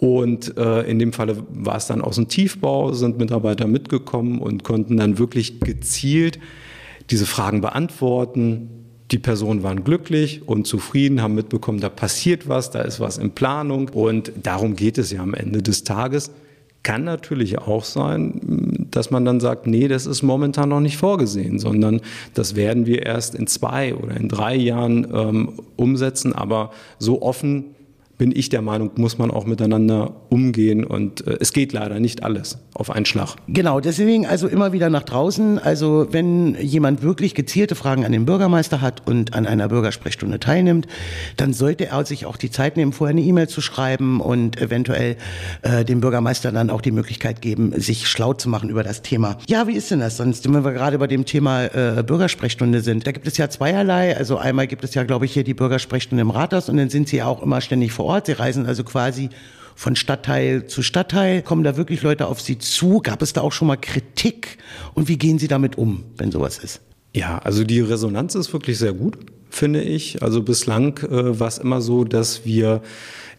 Und 0.00 0.56
äh, 0.56 0.80
in 0.90 0.98
dem 0.98 1.12
Falle 1.12 1.36
war 1.50 1.76
es 1.76 1.86
dann 1.86 2.00
aus 2.00 2.16
dem 2.16 2.26
Tiefbau, 2.26 2.94
sind 2.94 3.18
Mitarbeiter 3.18 3.66
mitgekommen 3.66 4.38
und 4.38 4.64
konnten 4.64 4.96
dann 4.96 5.18
wirklich 5.18 5.60
gezielt 5.60 6.38
diese 7.10 7.26
Fragen 7.26 7.60
beantworten. 7.60 8.70
Die 9.10 9.18
Personen 9.18 9.62
waren 9.62 9.84
glücklich 9.84 10.48
und 10.48 10.66
zufrieden, 10.66 11.20
haben 11.20 11.34
mitbekommen, 11.34 11.80
da 11.80 11.90
passiert 11.90 12.48
was, 12.48 12.70
da 12.70 12.80
ist 12.80 12.98
was 12.98 13.18
in 13.18 13.32
Planung. 13.32 13.90
Und 13.90 14.32
darum 14.42 14.74
geht 14.74 14.96
es 14.96 15.12
ja 15.12 15.20
am 15.20 15.34
Ende 15.34 15.62
des 15.62 15.84
Tages. 15.84 16.30
Kann 16.82 17.04
natürlich 17.04 17.58
auch 17.58 17.84
sein, 17.84 18.86
dass 18.90 19.10
man 19.10 19.26
dann 19.26 19.38
sagt, 19.38 19.66
nee, 19.66 19.86
das 19.86 20.06
ist 20.06 20.22
momentan 20.22 20.70
noch 20.70 20.80
nicht 20.80 20.96
vorgesehen, 20.96 21.58
sondern 21.58 22.00
das 22.32 22.56
werden 22.56 22.86
wir 22.86 23.04
erst 23.04 23.34
in 23.34 23.46
zwei 23.46 23.94
oder 23.94 24.16
in 24.16 24.30
drei 24.30 24.54
Jahren 24.54 25.06
ähm, 25.12 25.52
umsetzen. 25.76 26.32
Aber 26.32 26.70
so 26.98 27.20
offen 27.20 27.74
bin 28.20 28.36
ich 28.36 28.50
der 28.50 28.60
Meinung, 28.60 28.90
muss 28.96 29.16
man 29.16 29.30
auch 29.30 29.46
miteinander 29.46 30.12
umgehen 30.28 30.84
und 30.84 31.26
äh, 31.26 31.38
es 31.40 31.54
geht 31.54 31.72
leider 31.72 32.00
nicht 32.00 32.22
alles 32.22 32.58
auf 32.74 32.90
einen 32.90 33.06
Schlag. 33.06 33.36
Genau, 33.48 33.80
deswegen 33.80 34.26
also 34.26 34.46
immer 34.46 34.74
wieder 34.74 34.90
nach 34.90 35.04
draußen. 35.04 35.58
Also 35.58 36.06
wenn 36.10 36.54
jemand 36.56 37.00
wirklich 37.00 37.34
gezielte 37.34 37.74
Fragen 37.74 38.04
an 38.04 38.12
den 38.12 38.26
Bürgermeister 38.26 38.82
hat 38.82 39.08
und 39.08 39.32
an 39.32 39.46
einer 39.46 39.68
Bürgersprechstunde 39.68 40.38
teilnimmt, 40.38 40.86
dann 41.38 41.54
sollte 41.54 41.86
er 41.86 42.04
sich 42.04 42.26
auch 42.26 42.36
die 42.36 42.50
Zeit 42.50 42.76
nehmen, 42.76 42.92
vorher 42.92 43.12
eine 43.12 43.22
E-Mail 43.22 43.48
zu 43.48 43.62
schreiben 43.62 44.20
und 44.20 44.60
eventuell 44.60 45.16
äh, 45.62 45.86
dem 45.86 46.02
Bürgermeister 46.02 46.52
dann 46.52 46.68
auch 46.68 46.82
die 46.82 46.92
Möglichkeit 46.92 47.40
geben, 47.40 47.72
sich 47.80 48.06
schlau 48.06 48.34
zu 48.34 48.50
machen 48.50 48.68
über 48.68 48.82
das 48.82 49.00
Thema. 49.00 49.38
Ja, 49.48 49.66
wie 49.66 49.72
ist 49.72 49.90
denn 49.90 50.00
das 50.00 50.18
sonst, 50.18 50.44
wenn 50.44 50.62
wir 50.62 50.72
gerade 50.72 50.98
bei 50.98 51.06
dem 51.06 51.24
Thema 51.24 51.64
äh, 51.64 52.02
Bürgersprechstunde 52.02 52.82
sind? 52.82 53.06
Da 53.06 53.12
gibt 53.12 53.26
es 53.26 53.38
ja 53.38 53.48
zweierlei. 53.48 54.14
Also 54.14 54.36
einmal 54.36 54.66
gibt 54.66 54.84
es 54.84 54.92
ja, 54.92 55.04
glaube 55.04 55.24
ich, 55.24 55.32
hier 55.32 55.44
die 55.44 55.54
Bürgersprechstunde 55.54 56.20
im 56.20 56.30
Rathaus 56.30 56.68
und 56.68 56.76
dann 56.76 56.90
sind 56.90 57.08
sie 57.08 57.16
ja 57.16 57.24
auch 57.24 57.42
immer 57.42 57.62
ständig 57.62 57.92
vor 57.92 58.04
Ort 58.04 58.09
Ort. 58.10 58.26
Sie 58.26 58.32
reisen 58.32 58.66
also 58.66 58.84
quasi 58.84 59.30
von 59.74 59.96
Stadtteil 59.96 60.66
zu 60.66 60.82
Stadtteil. 60.82 61.42
Kommen 61.42 61.64
da 61.64 61.76
wirklich 61.76 62.02
Leute 62.02 62.26
auf 62.26 62.40
Sie 62.40 62.58
zu? 62.58 63.00
Gab 63.00 63.22
es 63.22 63.32
da 63.32 63.40
auch 63.40 63.52
schon 63.52 63.68
mal 63.68 63.76
Kritik? 63.76 64.58
Und 64.94 65.08
wie 65.08 65.16
gehen 65.16 65.38
Sie 65.38 65.48
damit 65.48 65.78
um, 65.78 66.04
wenn 66.18 66.30
sowas 66.30 66.58
ist? 66.58 66.80
Ja, 67.14 67.38
also 67.38 67.64
die 67.64 67.80
Resonanz 67.80 68.34
ist 68.34 68.52
wirklich 68.52 68.78
sehr 68.78 68.92
gut, 68.92 69.18
finde 69.48 69.82
ich. 69.82 70.22
Also 70.22 70.42
bislang 70.42 70.98
äh, 70.98 71.38
war 71.40 71.48
es 71.48 71.58
immer 71.58 71.80
so, 71.80 72.04
dass 72.04 72.44
wir 72.44 72.82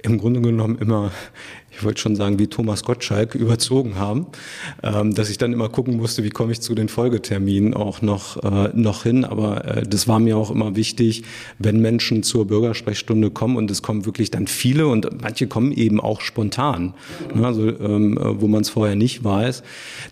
im 0.01 0.17
Grunde 0.17 0.41
genommen 0.41 0.77
immer 0.79 1.11
ich 1.81 1.85
wollte 1.85 1.99
schon 1.99 2.15
sagen, 2.15 2.37
wie 2.37 2.45
Thomas 2.45 2.83
Gottschalk 2.83 3.33
überzogen 3.33 3.95
haben, 3.95 4.27
ähm, 4.83 5.15
dass 5.15 5.31
ich 5.31 5.39
dann 5.39 5.51
immer 5.51 5.67
gucken 5.67 5.97
musste, 5.97 6.23
wie 6.23 6.29
komme 6.29 6.51
ich 6.51 6.61
zu 6.61 6.75
den 6.75 6.89
Folgeterminen 6.89 7.73
auch 7.73 8.03
noch, 8.03 8.37
äh, 8.43 8.69
noch 8.75 9.01
hin. 9.01 9.25
Aber 9.25 9.65
äh, 9.65 9.81
das 9.81 10.07
war 10.07 10.19
mir 10.19 10.37
auch 10.37 10.51
immer 10.51 10.75
wichtig, 10.75 11.23
wenn 11.57 11.81
Menschen 11.81 12.21
zur 12.21 12.45
Bürgersprechstunde 12.45 13.31
kommen 13.31 13.57
und 13.57 13.71
es 13.71 13.81
kommen 13.81 14.05
wirklich 14.05 14.29
dann 14.29 14.45
viele 14.45 14.85
und 14.85 15.23
manche 15.23 15.47
kommen 15.47 15.71
eben 15.71 15.99
auch 15.99 16.21
spontan, 16.21 16.93
ne, 17.33 17.47
also 17.47 17.67
ähm, 17.67 18.19
wo 18.21 18.47
man 18.47 18.61
es 18.61 18.69
vorher 18.69 18.95
nicht 18.95 19.23
weiß, 19.23 19.63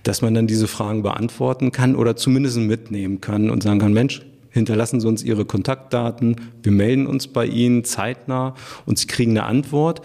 dass 0.02 0.24
man 0.24 0.34
dann 0.34 0.48
diese 0.48 0.68
Fragen 0.68 1.04
beantworten 1.04 1.72
kann 1.72 1.96
oder 1.96 2.16
zumindest 2.16 2.58
mitnehmen 2.58 3.22
kann 3.22 3.52
und 3.52 3.62
sagen 3.62 3.78
kann, 3.78 3.94
Mensch, 3.94 4.24
hinterlassen 4.50 5.00
Sie 5.02 5.08
uns 5.08 5.22
Ihre 5.22 5.46
Kontaktdaten, 5.46 6.36
wir 6.64 6.72
melden 6.72 7.06
uns 7.06 7.28
bei 7.28 7.46
Ihnen 7.46 7.84
zeitnah 7.84 8.56
und 8.88 8.98
Sie 8.98 9.06
kriegen 9.06 9.32
eine 9.32 9.44
Antwort. 9.44 10.02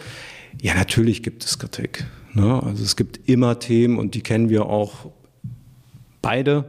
Ja, 0.63 0.75
natürlich 0.75 1.23
gibt 1.23 1.45
es 1.45 1.59
Kritik. 1.59 2.07
Ne? 2.33 2.63
Also 2.63 2.83
es 2.83 2.97
gibt 2.97 3.29
immer 3.29 3.59
Themen 3.59 3.99
und 3.99 4.15
die 4.15 4.21
kennen 4.21 4.49
wir 4.49 4.67
auch 4.67 5.11
beide. 6.23 6.65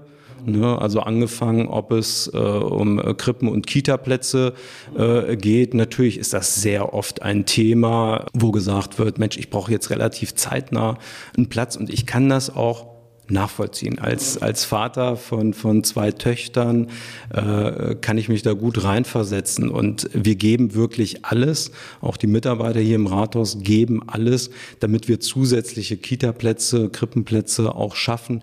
Ne? 0.46 0.80
Also 0.80 1.00
angefangen, 1.00 1.68
ob 1.68 1.92
es 1.92 2.30
äh, 2.34 2.38
um 2.38 2.98
Krippen- 3.18 3.48
und 3.48 3.66
Kitaplätze 3.66 4.54
äh, 4.96 5.36
geht. 5.36 5.74
Natürlich 5.74 6.18
ist 6.20 6.34
das 6.34 6.56
sehr 6.56 6.94
oft 6.94 7.22
ein 7.22 7.46
Thema, 7.46 8.26
wo 8.34 8.52
gesagt 8.52 9.00
wird, 9.00 9.18
Mensch, 9.18 9.38
ich 9.38 9.50
brauche 9.50 9.72
jetzt 9.72 9.90
relativ 9.90 10.36
zeitnah 10.36 10.98
einen 11.36 11.50
Platz 11.50 11.76
und 11.76 11.90
ich 11.90 12.06
kann 12.06 12.30
das 12.30 12.56
auch 12.56 12.95
nachvollziehen. 13.30 14.00
Als, 14.00 14.42
als 14.42 14.66
Vater 14.66 15.18
von, 15.18 15.54
von 15.54 15.84
zwei 15.84 16.12
Töchtern 16.12 16.88
äh, 17.34 17.96
kann 17.96 18.18
ich 18.18 18.30
mich 18.30 18.42
da 18.42 18.54
gut 18.54 18.84
reinversetzen. 18.84 19.70
Und 19.70 20.10
wir 20.14 20.36
geben 20.36 20.74
wirklich 20.74 21.26
alles, 21.26 21.72
auch 22.02 22.18
die 22.18 22.28
Mitarbeiter 22.28 22.80
hier 22.80 22.96
im 22.96 23.08
Rathaus 23.08 23.60
geben 23.60 24.02
alles, 24.08 24.50
damit 24.80 25.08
wir 25.08 25.20
zusätzliche 25.20 25.98
Kita-Plätze, 25.98 26.90
Krippenplätze 26.90 27.76
auch 27.76 27.96
schaffen, 27.96 28.42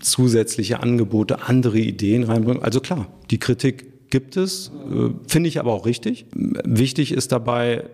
zusätzliche 0.00 0.80
Angebote, 0.80 1.42
andere 1.42 1.78
Ideen 1.78 2.24
reinbringen. 2.24 2.62
Also 2.62 2.80
klar, 2.80 3.06
die 3.30 3.38
Kritik 3.38 4.10
gibt 4.10 4.36
es, 4.36 4.70
äh, 4.90 5.10
finde 5.26 5.48
ich 5.48 5.60
aber 5.60 5.72
auch 5.72 5.86
richtig. 5.86 6.26
Wichtig 6.34 7.12
ist 7.12 7.32
dabei 7.32 7.84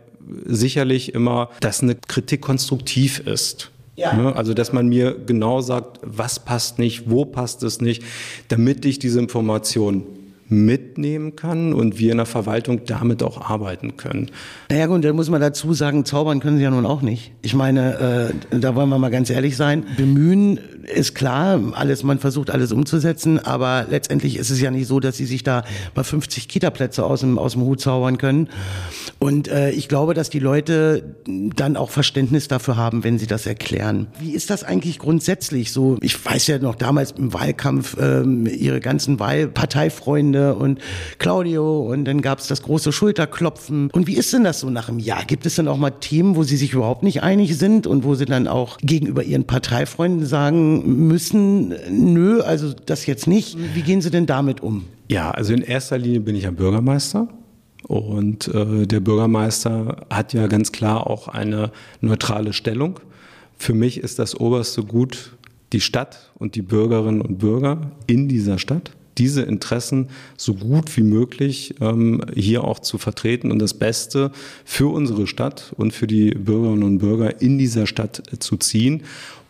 sicherlich 0.45 1.15
immer, 1.15 1.51
dass 1.61 1.83
eine 1.83 1.95
Kritik 1.95 2.41
konstruktiv 2.41 3.21
ist. 3.21 3.71
Ja. 3.99 4.14
Ne? 4.14 4.37
Also, 4.37 4.55
dass 4.55 4.73
man 4.73 4.88
mir 4.88 5.17
genau 5.26 5.61
sagt, 5.61 5.99
was 6.02 6.38
passt 6.38 6.78
nicht, 6.78 7.11
wo 7.11 7.25
passt 7.25 7.64
es 7.64 7.81
nicht, 7.81 8.05
damit 8.47 8.85
ich 8.85 9.00
diese 9.00 9.19
Information 9.19 10.05
mitnehmen 10.49 11.37
kann 11.37 11.75
und 11.75 11.99
wir 11.99 12.12
in 12.12 12.17
der 12.17 12.26
Verwaltung 12.26 12.85
damit 12.87 13.23
auch 13.23 13.50
arbeiten 13.50 13.97
können. 13.97 14.31
Naja 14.71 14.87
gut, 14.87 15.05
da 15.05 15.12
muss 15.12 15.28
man 15.28 15.40
dazu 15.40 15.75
sagen, 15.75 16.05
zaubern 16.05 16.40
können 16.40 16.57
sie 16.57 16.62
ja 16.62 16.71
nun 16.71 16.87
auch 16.87 17.02
nicht. 17.02 17.33
Ich 17.43 17.55
meine, 17.55 18.33
äh, 18.52 18.59
da 18.59 18.75
wollen 18.75 18.88
wir 18.88 18.99
mal 18.99 19.11
ganz 19.11 19.28
ehrlich 19.31 19.57
sein. 19.57 19.85
Bemühen 19.97 20.48
ist 20.57 21.14
klar, 21.14 21.61
alles, 21.75 22.02
man 22.02 22.19
versucht 22.19 22.50
alles 22.50 22.73
umzusetzen, 22.73 23.38
aber 23.38 23.87
letztendlich 23.90 24.37
ist 24.37 24.50
es 24.50 24.61
ja 24.61 24.71
nicht 24.71 24.87
so, 24.87 25.00
dass 25.00 25.17
sie 25.17 25.26
sich 25.26 25.43
da 25.43 25.64
mal 25.95 26.05
50 26.05 26.49
Kita-Plätze 26.49 27.05
aus 27.05 27.21
dem, 27.21 27.38
aus 27.38 27.52
dem 27.52 27.62
Hut 27.62 27.81
zaubern 27.81 28.19
können. 28.19 28.49
Und 29.19 29.49
äh, 29.49 29.71
ich 29.71 29.88
glaube, 29.88 30.14
dass 30.14 30.31
die 30.31 30.38
Leute 30.38 31.17
dann 31.26 31.76
auch 31.76 31.90
Verständnis 31.90 32.49
dafür 32.49 32.76
haben, 32.76 33.05
wenn 33.05 33.19
sie 33.19 33.26
das 33.26 33.47
erklären. 33.47 34.07
Wie 34.19 34.33
ist 34.33 34.50
das 34.50 34.64
eigentlich 34.64 34.99
grundsätzlich 34.99 35.73
so? 35.73 35.97
Ich 36.00 36.25
weiß 36.25 36.47
ja 36.47 36.59
noch 36.59 36.75
damals 36.75 37.12
im 37.12 37.33
Wahlkampf 37.33 37.97
ähm, 38.00 38.47
ihre 38.47 38.81
ganzen 38.81 39.21
Wahlparteifreunde 39.21 40.19
Freunde 40.19 40.55
und 40.55 40.81
Claudio 41.19 41.81
und 41.81 42.05
dann 42.05 42.23
gab 42.23 42.38
es 42.38 42.47
das 42.47 42.62
große 42.62 42.93
Schulterklopfen. 42.93 43.90
Und 43.93 44.07
wie 44.07 44.17
ist 44.17 44.33
denn 44.33 44.45
das 44.45 44.61
so 44.61 44.71
nach 44.71 44.88
einem 44.88 44.99
Jahr? 44.99 45.25
Gibt 45.25 45.47
es 45.47 45.57
dann 45.57 45.69
auch 45.69 45.76
mal 45.76 45.90
Themen, 45.90 46.35
wo 46.35 46.43
sie 46.43 46.57
sich 46.57 46.73
überhaupt 46.73 47.02
nicht 47.02 47.23
einig 47.23 47.57
sind 47.57 47.87
und 47.87 48.05
wo 48.05 48.14
sie 48.14 48.25
dann 48.25 48.49
auch 48.49 48.78
gegenüber 48.78 49.23
ihren 49.23 49.45
Parteifreunden 49.45 50.26
sagen 50.26 50.38
müssen, 50.50 51.75
nö, 51.90 52.40
also 52.40 52.73
das 52.73 53.07
jetzt 53.07 53.26
nicht. 53.26 53.57
Wie 53.75 53.83
gehen 53.83 54.00
sie 54.00 54.11
denn 54.11 54.26
damit 54.26 54.61
um? 54.62 54.85
Ja, 55.09 55.30
also 55.30 55.52
in 55.52 55.62
erster 55.62 55.99
Linie 55.99 56.21
bin 56.21 56.37
ich 56.37 56.45
ja 56.45 56.50
Bürgermeister. 56.50 57.28
Und 57.87 58.49
äh, 58.49 58.87
der 58.87 59.00
Bürgermeister 59.00 60.07
hat 60.11 60.33
ja 60.33 60.47
ganz 60.47 60.73
klar 60.73 61.07
auch 61.07 61.28
eine 61.28 61.71
neutrale 62.00 62.52
Stellung. 62.52 63.00
Für 63.57 63.73
mich 63.75 63.99
ist 63.99 64.18
das 64.18 64.38
oberste 64.38 64.83
Gut 64.83 65.37
die 65.73 65.80
Stadt 65.80 66.30
und 66.38 66.54
die 66.54 66.62
Bürgerinnen 66.62 67.21
und 67.21 67.38
Bürger 67.38 67.92
in 68.07 68.28
dieser 68.28 68.59
Stadt 68.59 68.92
diese 69.18 69.42
Interessen 69.42 70.09
so 70.37 70.54
gut 70.54 70.97
wie 70.97 71.02
möglich 71.02 71.75
ähm, 71.80 72.23
hier 72.35 72.64
auch 72.64 72.78
zu 72.78 72.99
vertreten 72.99 73.50
und 73.50 73.59
das 73.59 73.75
Beste 73.75 74.30
für 74.64 74.87
unsere 74.87 75.26
Stadt 75.26 75.75
und 75.76 75.92
für 75.92 76.07
die 76.07 76.30
Bürgerinnen 76.30 76.85
und 76.85 76.99
Bürger 76.99 77.40
in 77.42 77.59
dieser 77.59 77.87
Stadt 77.87 78.23
äh, 78.33 78.38
zu 78.38 78.57
ziehen. 78.57 79.02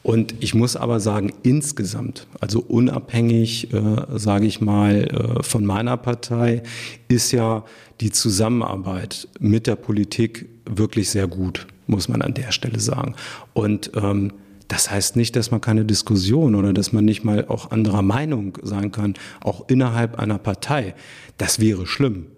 Und 0.09 0.37
ich 0.41 0.55
muss 0.55 0.75
aber 0.75 1.01
sagen, 1.01 1.35
insgesamt, 1.43 2.29
also 2.41 2.61
unabhängig, 2.61 3.75
äh, 3.75 4.07
sage 4.15 4.47
ich 4.47 4.63
mal, 4.63 5.05
äh, 5.05 5.43
von 5.43 5.67
meiner 5.67 5.99
Partei, 5.99 6.63
ist 7.09 7.31
ja 7.31 7.63
die 8.01 8.11
Zusammenarbeit 8.11 9.29
mit 9.39 9.67
der 9.67 9.77
Politik 9.77 10.49
wirklich 10.65 11.11
sehr 11.11 11.27
gut, 11.27 11.67
muss 11.87 12.09
man 12.09 12.23
an 12.23 12.33
der 12.33 12.53
Stelle 12.53 12.81
sagen. 12.81 13.17
Und 13.53 13.91
ähm, 13.97 14.33
das 14.67 14.91
heißt 14.91 15.15
nicht, 15.17 15.37
dass 15.37 15.51
man 15.51 15.61
keine 15.61 15.85
Diskussion 15.85 16.55
oder 16.55 16.73
dass 16.73 16.91
man 16.95 17.05
nicht 17.05 17.23
mal 17.23 17.45
auch 17.47 17.71
anderer 17.71 18.01
Meinung 18.01 18.57
sein 18.63 18.91
kann, 18.91 19.13
auch 19.43 19.69
innerhalb 19.69 20.19
einer 20.19 20.39
Partei. 20.39 20.95
Das 21.37 21.61
wäre 21.61 21.87
schlimm 21.87 22.29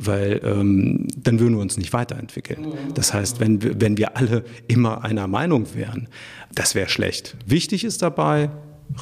weil 0.00 0.40
ähm, 0.44 1.06
dann 1.16 1.38
würden 1.40 1.54
wir 1.54 1.60
uns 1.60 1.76
nicht 1.76 1.92
weiterentwickeln. 1.92 2.72
Das 2.94 3.12
heißt, 3.12 3.40
wenn 3.40 3.62
wir, 3.62 3.80
wenn 3.80 3.98
wir 3.98 4.16
alle 4.16 4.44
immer 4.66 5.04
einer 5.04 5.26
Meinung 5.26 5.66
wären, 5.74 6.08
das 6.54 6.74
wäre 6.74 6.88
schlecht. 6.88 7.36
Wichtig 7.46 7.84
ist 7.84 8.02
dabei, 8.02 8.50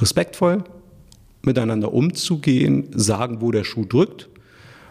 respektvoll 0.01 0.65
miteinander 1.43 1.93
umzugehen, 1.93 2.89
sagen, 2.93 3.41
wo 3.41 3.51
der 3.51 3.65
Schuh 3.65 3.85
drückt 3.85 4.29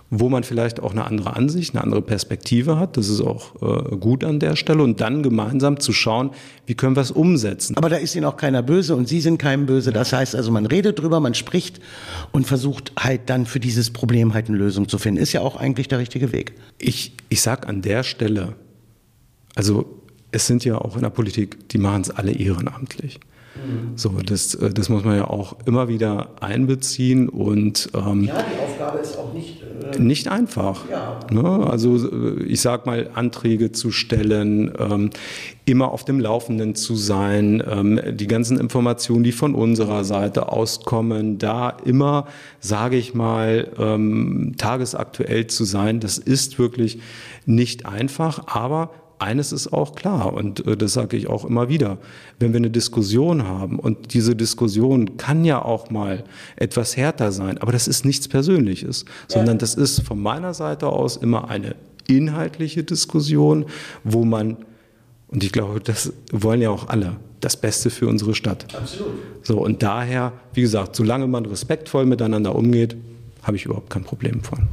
wo 0.10 0.30
man 0.30 0.44
vielleicht 0.44 0.80
auch 0.80 0.92
eine 0.92 1.06
andere 1.06 1.36
Ansicht, 1.36 1.76
eine 1.76 1.84
andere 1.84 2.02
Perspektive 2.02 2.80
hat. 2.80 2.96
Das 2.96 3.10
ist 3.10 3.20
auch 3.20 3.56
äh, 3.62 3.98
gut 3.98 4.24
an 4.24 4.40
der 4.40 4.56
Stelle. 4.56 4.82
Und 4.82 5.02
dann 5.02 5.22
gemeinsam 5.22 5.80
zu 5.80 5.92
schauen, 5.92 6.32
wie 6.66 6.76
können 6.76 6.96
wir 6.96 7.02
es 7.02 7.12
umsetzen. 7.12 7.76
Aber 7.76 7.90
da 7.90 7.98
ist 7.98 8.16
Ihnen 8.16 8.26
auch 8.26 8.38
keiner 8.38 8.64
böse 8.64 8.96
und 8.96 9.08
Sie 9.08 9.20
sind 9.20 9.38
keinem 9.38 9.66
böse. 9.66 9.92
Das 9.92 10.14
heißt 10.14 10.36
also, 10.36 10.52
man 10.52 10.66
redet 10.66 11.00
drüber, 11.00 11.20
man 11.20 11.34
spricht 11.34 11.82
und 12.32 12.48
versucht 12.48 12.94
halt 12.98 13.30
dann 13.30 13.46
für 13.46 13.60
dieses 13.60 13.92
Problem 13.92 14.34
halt 14.34 14.48
eine 14.48 14.58
Lösung 14.58 14.88
zu 14.88 14.98
finden. 14.98 15.22
Ist 15.22 15.34
ja 15.34 15.42
auch 15.42 15.58
eigentlich 15.58 15.90
der 15.90 16.00
richtige 16.00 16.32
Weg. 16.32 16.54
Ich, 16.78 17.14
ich 17.28 17.42
sag 17.42 17.68
an 17.68 17.82
der 17.82 18.04
Stelle, 18.04 18.56
also 19.56 20.04
es 20.32 20.48
sind 20.48 20.64
ja 20.64 20.78
auch 20.78 20.96
in 20.96 21.02
der 21.02 21.10
Politik, 21.10 21.68
die 21.70 21.80
machen 21.80 22.02
es 22.02 22.12
alle 22.12 22.32
ehrenamtlich. 22.32 23.20
So, 23.96 24.10
das, 24.26 24.56
äh, 24.56 24.70
das 24.70 24.90
muss 24.90 25.04
man 25.04 25.18
ja 25.18 25.28
auch 25.28 25.56
immer 25.66 25.88
wieder 25.88 26.30
einbeziehen 26.42 27.30
und 27.30 27.90
ähm, 27.94 28.26
ja, 28.26 28.44
die 28.44 28.60
Aufgabe 28.64 29.00
ist 29.00 29.18
auch 29.18 29.34
nicht 29.34 29.62
äh, 29.62 30.00
nicht 30.00 30.28
einfach. 30.28 30.90
Ja. 30.90 31.20
Ne? 31.32 31.68
Also 31.68 31.98
äh, 31.98 32.44
ich 32.44 32.62
sag 32.62 32.86
mal 32.86 33.10
Anträge 33.14 33.72
zu 33.72 33.92
stellen, 33.92 34.72
ähm, 34.80 35.10
immer 35.66 35.92
auf 35.92 36.06
dem 36.06 36.20
Laufenden 36.20 36.76
zu 36.76 36.96
sein, 36.96 37.64
ähm, 37.70 38.00
die 38.12 38.28
ganzen 38.28 38.60
Informationen, 38.60 39.24
die 39.24 39.32
von 39.32 39.56
unserer 39.56 40.04
Seite 40.04 40.52
auskommen, 40.52 41.38
da 41.38 41.70
immer, 41.70 42.28
sage 42.60 42.98
ich 42.98 43.14
mal, 43.14 43.72
ähm, 43.78 44.54
tagesaktuell 44.58 45.48
zu 45.48 45.64
sein. 45.66 46.00
Das 46.00 46.18
ist 46.18 46.60
wirklich 46.60 47.00
nicht 47.46 47.86
einfach, 47.86 48.48
aber 48.48 48.92
eines 49.20 49.52
ist 49.52 49.74
auch 49.74 49.96
klar 49.96 50.34
und 50.34 50.66
äh, 50.66 50.78
das 50.78 50.94
sage 50.94 51.18
ich 51.18 51.28
auch 51.28 51.46
immer 51.46 51.70
wieder, 51.70 51.98
wenn 52.40 52.54
wir 52.54 52.58
eine 52.58 52.70
Diskussion 52.70 53.48
haben 53.48 53.80
und 53.80 54.14
diese 54.14 54.36
Diskussion 54.36 55.18
kann 55.18 55.46
ja 55.46 55.62
auch 55.64 55.90
mal 55.90 56.24
etwas 56.56 56.98
härter 56.98 57.32
sein, 57.32 57.58
aber 57.58 57.72
das 57.72 57.88
ist 57.88 58.06
nichts 58.06 58.28
Persönliches, 58.28 59.06
sondern 59.28 59.58
das 59.58 59.76
ist 59.76 60.02
von 60.02 60.22
meiner 60.22 60.54
Seite 60.54 60.88
aus 60.88 61.18
immer 61.18 61.50
eine 61.50 61.76
inhaltliche 62.08 62.84
Diskussion, 62.84 63.66
wo 64.04 64.24
man, 64.24 64.58
und 65.28 65.44
ich 65.44 65.52
glaube, 65.52 65.80
das 65.80 66.14
wollen 66.32 66.62
ja 66.62 66.70
auch 66.70 66.88
alle, 66.88 67.18
das 67.40 67.58
Beste 67.58 67.90
für 67.90 68.08
unsere 68.08 68.34
Stadt. 68.34 68.66
Absolut. 68.76 69.14
So, 69.44 69.64
und 69.64 69.84
daher, 69.84 70.34
wie 70.54 70.62
gesagt, 70.62 70.96
solange 70.96 71.28
man 71.28 71.46
respektvoll 71.46 72.06
miteinander 72.06 72.56
umgeht, 72.56 72.96
habe 73.44 73.58
ich 73.58 73.66
überhaupt 73.66 73.90
kein 73.90 74.04
Problem 74.04 74.42
von. 74.42 74.68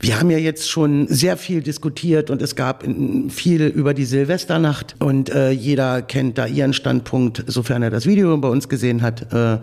Wir 0.00 0.20
haben 0.20 0.30
ja 0.30 0.38
jetzt 0.38 0.70
schon 0.70 1.08
sehr 1.08 1.36
viel 1.36 1.60
diskutiert 1.60 2.30
und 2.30 2.40
es 2.40 2.54
gab 2.54 2.84
viel 3.30 3.62
über 3.62 3.94
die 3.94 4.04
Silvesternacht 4.04 4.94
und 5.00 5.28
äh, 5.28 5.50
jeder 5.50 6.02
kennt 6.02 6.38
da 6.38 6.46
ihren 6.46 6.72
Standpunkt, 6.72 7.42
sofern 7.48 7.82
er 7.82 7.90
das 7.90 8.06
Video 8.06 8.36
bei 8.38 8.48
uns 8.48 8.68
gesehen 8.68 9.02
hat. 9.02 9.32
Äh, 9.32 9.58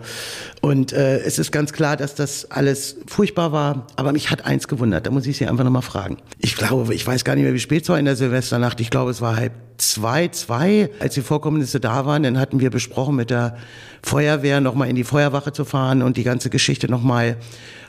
und 0.60 0.92
äh, 0.92 1.20
es 1.20 1.38
ist 1.38 1.52
ganz 1.52 1.72
klar, 1.72 1.96
dass 1.96 2.14
das 2.14 2.50
alles 2.50 2.96
furchtbar 3.06 3.52
war. 3.52 3.86
Aber 3.96 4.12
mich 4.12 4.30
hat 4.30 4.44
eins 4.44 4.68
gewundert, 4.68 5.06
da 5.06 5.10
muss 5.10 5.26
ich 5.26 5.38
Sie 5.38 5.46
einfach 5.46 5.64
nochmal 5.64 5.80
fragen. 5.80 6.18
Ich 6.38 6.54
glaube, 6.56 6.94
ich 6.94 7.06
weiß 7.06 7.24
gar 7.24 7.34
nicht 7.34 7.44
mehr, 7.44 7.54
wie 7.54 7.58
spät 7.58 7.84
es 7.84 7.88
war 7.88 7.98
in 7.98 8.04
der 8.04 8.16
Silvesternacht. 8.16 8.78
Ich 8.80 8.90
glaube, 8.90 9.10
es 9.12 9.22
war 9.22 9.36
halb 9.36 9.52
zwei, 9.78 10.28
zwei, 10.28 10.90
als 11.00 11.14
die 11.14 11.22
Vorkommnisse 11.22 11.80
da 11.80 12.06
waren, 12.06 12.22
dann 12.22 12.38
hatten 12.38 12.60
wir 12.60 12.70
besprochen, 12.70 13.16
mit 13.16 13.30
der 13.30 13.56
Feuerwehr 14.02 14.60
nochmal 14.60 14.88
in 14.88 14.96
die 14.96 15.04
Feuerwache 15.04 15.52
zu 15.52 15.64
fahren 15.64 16.02
und 16.02 16.16
die 16.16 16.24
ganze 16.24 16.50
Geschichte 16.50 16.90
nochmal 16.90 17.36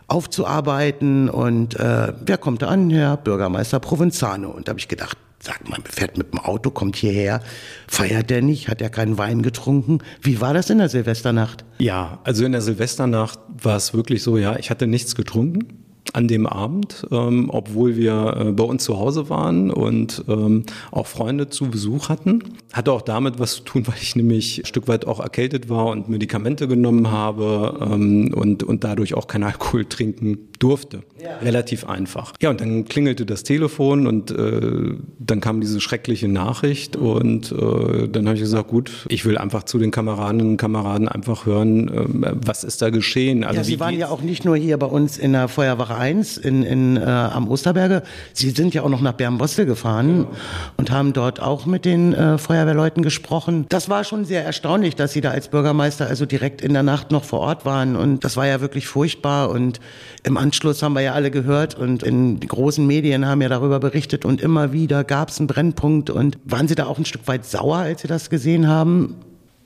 aufzuarbeiten. 0.08 1.30
Und 1.30 1.80
äh, 1.80 2.14
wer 2.20 2.38
kommt 2.38 2.62
da 2.62 2.68
an? 2.68 2.90
Herr 2.90 3.18
Bürgermeister 3.18 3.80
Provenzano. 3.80 4.50
Und 4.50 4.68
da 4.68 4.72
habe 4.72 4.80
ich 4.80 4.88
gedacht, 4.88 5.18
sag 5.40 5.68
mal, 5.70 5.80
fährt 5.86 6.18
mit 6.18 6.34
dem 6.34 6.40
Auto, 6.40 6.72
kommt 6.72 6.96
hierher, 6.96 7.42
feiert 7.88 8.30
der 8.30 8.42
nicht, 8.42 8.70
hat 8.70 8.82
er 8.82 8.90
keinen 8.90 9.18
Wein 9.18 9.42
getrunken? 9.42 10.00
Wie 10.22 10.42
war 10.42 10.54
das 10.54 10.70
in 10.70 10.80
der 10.80 10.90
Silvesternacht? 10.90 11.64
Ja, 11.78 12.20
also 12.24 12.46
in 12.46 12.52
der 12.52 12.62
Silvesternacht 12.62 13.40
war 13.62 13.78
es 13.78 13.94
wirklich 13.94 14.24
so, 14.24 14.38
ja, 14.38 14.58
ich 14.58 14.70
hatte 14.70 14.88
nichts 14.88 15.16
getrunken. 15.16 15.77
An 16.18 16.28
dem 16.28 16.48
Abend, 16.48 17.06
ähm, 17.12 17.52
obwohl 17.54 17.96
wir 17.96 18.38
äh, 18.38 18.52
bei 18.52 18.64
uns 18.64 18.84
zu 18.84 18.98
Hause 18.98 19.30
waren 19.30 19.70
und 19.70 20.24
ähm, 20.28 20.64
auch 20.90 21.06
Freunde 21.06 21.50
zu 21.50 21.70
Besuch 21.70 22.10
hatten. 22.10 22.40
Hatte 22.74 22.92
auch 22.92 23.04
damit 23.04 23.38
was 23.38 23.58
zu 23.58 23.62
tun, 23.62 23.84
weil 23.88 23.98
ich 24.02 24.16
nämlich 24.16 24.64
ein 24.64 24.66
Stück 24.66 24.88
weit 24.88 25.06
auch 25.06 25.20
erkältet 25.20 25.70
war 25.70 25.86
und 25.86 26.10
Medikamente 26.10 26.68
genommen 26.68 27.12
habe 27.12 27.78
ähm, 27.82 28.34
und, 28.34 28.64
und 28.64 28.84
dadurch 28.84 29.14
auch 29.14 29.28
kein 29.28 29.44
Alkohol 29.48 29.86
trinken 29.86 30.50
durfte. 30.58 31.04
Ja. 31.22 31.38
Relativ 31.38 31.88
einfach. 31.88 32.34
Ja, 32.42 32.50
und 32.50 32.62
dann 32.62 32.86
klingelte 32.86 33.26
das 33.26 33.44
Telefon 33.44 34.08
und 34.08 34.32
äh, 34.32 34.96
dann 35.20 35.40
kam 35.40 35.62
diese 35.62 35.80
schreckliche 35.82 36.28
Nachricht 36.28 36.96
und 36.96 37.52
äh, 37.52 38.08
dann 38.08 38.26
habe 38.26 38.36
ich 38.36 38.42
gesagt, 38.42 38.70
gut, 38.70 39.06
ich 39.10 39.26
will 39.26 39.38
einfach 39.38 39.64
zu 39.64 39.78
den 39.78 39.92
Kameradinnen 39.92 40.50
und 40.50 40.58
Kameraden 40.58 41.08
einfach 41.08 41.46
hören, 41.46 41.88
äh, 41.90 42.32
was 42.46 42.64
ist 42.64 42.82
da 42.82 42.90
geschehen. 42.90 43.44
Also 43.44 43.58
ja, 43.58 43.64
Sie 43.64 43.80
waren 43.80 43.98
ja 43.98 44.10
auch 44.10 44.22
nicht 44.22 44.46
nur 44.46 44.58
hier 44.58 44.78
bei 44.78 44.88
uns 44.88 45.18
in 45.18 45.34
der 45.34 45.48
Feuerwache 45.48 45.96
1 46.08 46.38
in, 46.38 46.64
in, 46.64 46.98
äh, 46.98 47.02
am 47.02 47.48
Osterberge, 47.48 48.04
Sie 48.34 48.52
sind 48.52 48.74
ja 48.74 48.84
auch 48.84 48.90
noch 48.90 49.02
nach 49.02 49.14
Bernbostel 49.14 49.66
gefahren 49.66 50.28
ja. 50.32 50.38
und 50.78 50.92
haben 50.92 51.14
dort 51.14 51.42
auch 51.42 51.66
mit 51.66 51.86
den 51.86 52.14
äh, 52.14 52.38
Feuerwehrleuten 52.38 53.04
gesprochen. 53.04 53.66
Das 53.70 53.90
war 53.90 54.04
schon 54.04 54.26
sehr 54.26 54.46
erstaunlich, 54.46 54.96
dass 54.96 55.14
Sie 55.14 55.22
da 55.22 55.32
als 55.32 55.50
Bürgermeister 55.50 56.08
also 56.08 56.26
direkt 56.26 56.62
in 56.62 56.74
der 56.74 56.84
Nacht 56.84 57.12
noch 57.12 57.24
vor 57.24 57.40
Ort 57.40 57.66
waren 57.66 57.96
und 57.96 58.24
das 58.24 58.38
war 58.38 58.48
ja 58.48 58.62
wirklich 58.62 58.88
furchtbar 58.88 59.50
und 59.50 59.80
im 60.24 60.38
Anschluss 60.38 60.84
haben 60.84 60.94
wir 60.94 61.02
ja 61.02 61.14
alle 61.14 61.32
gehört 61.32 61.76
und 61.76 62.04
in 62.04 62.40
großen 62.40 62.86
Medien 62.86 63.26
haben 63.26 63.42
ja 63.42 63.50
darüber 63.50 63.80
berichtet 63.80 64.26
und 64.26 64.42
immer 64.42 64.74
wieder 64.74 65.04
gab 65.04 65.30
es 65.30 65.40
einen 65.40 65.48
Brennpunkt. 65.48 66.10
Und 66.10 66.38
waren 66.46 66.68
Sie 66.68 66.76
da 66.76 66.86
auch 66.86 66.98
ein 66.98 67.06
Stück 67.06 67.28
weit 67.28 67.46
sauer, 67.46 67.78
als 67.78 68.02
Sie 68.02 68.08
das 68.08 68.30
gesehen 68.30 68.68
haben? 68.68 69.16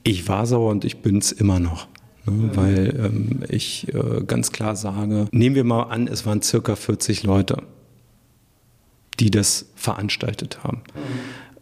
Ich 0.04 0.28
war 0.28 0.46
sauer 0.46 0.72
und 0.72 0.86
ich 0.86 1.02
bin 1.02 1.18
es 1.18 1.32
immer 1.32 1.60
noch. 1.60 1.88
Ne, 2.26 2.52
weil 2.56 3.00
ähm, 3.04 3.44
ich 3.50 3.94
äh, 3.94 4.24
ganz 4.26 4.52
klar 4.52 4.76
sage, 4.76 5.28
nehmen 5.32 5.56
wir 5.56 5.64
mal 5.64 5.84
an, 5.84 6.08
es 6.08 6.26
waren 6.26 6.42
circa 6.42 6.76
40 6.76 7.24
Leute, 7.24 7.64
die 9.20 9.32
das 9.32 9.72
veranstaltet 9.76 10.64
haben. 10.64 10.82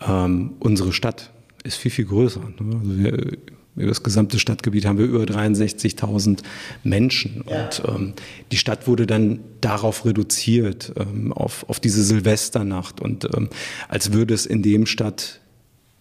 Ähm, 0.06 0.52
unsere 0.60 0.92
Stadt 0.92 1.32
ist 1.64 1.78
viel, 1.78 1.92
viel 1.92 2.06
größer. 2.06 2.42
Ne? 2.60 2.80
Also 2.80 2.98
wir, 2.98 3.38
über 3.76 3.88
das 3.88 4.04
gesamte 4.04 4.40
Stadtgebiet 4.40 4.86
haben 4.86 4.98
wir 4.98 5.06
über 5.06 5.24
63.000 5.24 6.42
Menschen. 6.84 7.46
Ja. 7.48 7.64
Und 7.64 7.82
ähm, 7.88 8.14
die 8.52 8.58
Stadt 8.58 8.88
wurde 8.88 9.08
dann 9.08 9.40
darauf 9.62 10.06
reduziert, 10.06 10.92
ähm, 10.98 11.32
auf, 11.32 11.68
auf 11.70 11.80
diese 11.80 12.04
Silvesternacht. 12.04 13.00
Und 13.00 13.26
ähm, 13.34 13.50
als 13.88 14.12
würde 14.12 14.34
es 14.34 14.46
in 14.46 14.64
dem 14.64 14.86
Stadt 14.86 15.40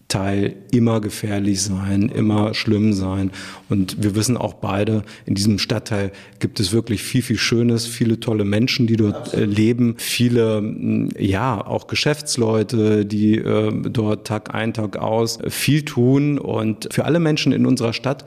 Teil 0.09 0.57
immer 0.73 1.03
gefährlich 1.03 1.61
sein, 1.61 2.09
immer 2.09 2.55
schlimm 2.55 2.95
sein. 2.95 3.31
Und 3.69 4.03
wir 4.03 4.17
wissen 4.17 4.38
auch 4.38 4.55
beide, 4.55 5.03
in 5.27 5.35
diesem 5.35 5.59
Stadtteil 5.59 6.12
gibt 6.38 6.61
es 6.61 6.73
wirklich 6.73 7.03
viel, 7.03 7.21
viel 7.21 7.37
Schönes, 7.37 7.87
viele 7.87 8.19
tolle 8.19 8.47
Menschen, 8.47 8.87
die 8.87 8.97
dort 8.97 9.35
äh, 9.35 9.45
leben, 9.45 9.97
viele, 9.99 10.62
mm, 10.62 11.11
ja, 11.19 11.65
auch 11.65 11.88
Geschäftsleute, 11.88 13.05
die 13.05 13.37
äh, 13.37 13.71
dort 13.91 14.27
Tag 14.27 14.55
ein, 14.55 14.73
Tag 14.73 14.97
aus 14.97 15.41
viel 15.49 15.85
tun. 15.85 16.38
Und 16.38 16.88
für 16.91 17.05
alle 17.05 17.21
Menschen 17.21 17.53
in 17.53 17.67
unserer 17.67 17.93
Stadt 17.93 18.25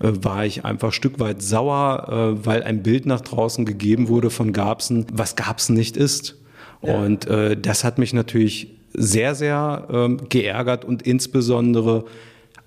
äh, 0.00 0.08
war 0.10 0.44
ich 0.44 0.64
einfach 0.64 0.88
ein 0.88 0.92
Stück 0.92 1.20
weit 1.20 1.42
sauer, 1.42 2.08
äh, 2.40 2.44
weil 2.44 2.64
ein 2.64 2.82
Bild 2.82 3.06
nach 3.06 3.20
draußen 3.20 3.64
gegeben 3.64 4.08
wurde 4.08 4.30
von 4.30 4.52
Gabsen, 4.52 5.06
was 5.12 5.36
Gabsen 5.36 5.76
nicht 5.76 5.96
ist. 5.96 6.40
Ja. 6.82 6.96
Und 6.96 7.28
äh, 7.28 7.56
das 7.56 7.84
hat 7.84 7.98
mich 7.98 8.12
natürlich 8.12 8.79
sehr, 8.92 9.34
sehr 9.34 9.86
ähm, 9.90 10.28
geärgert 10.28 10.84
und 10.84 11.02
insbesondere 11.02 12.04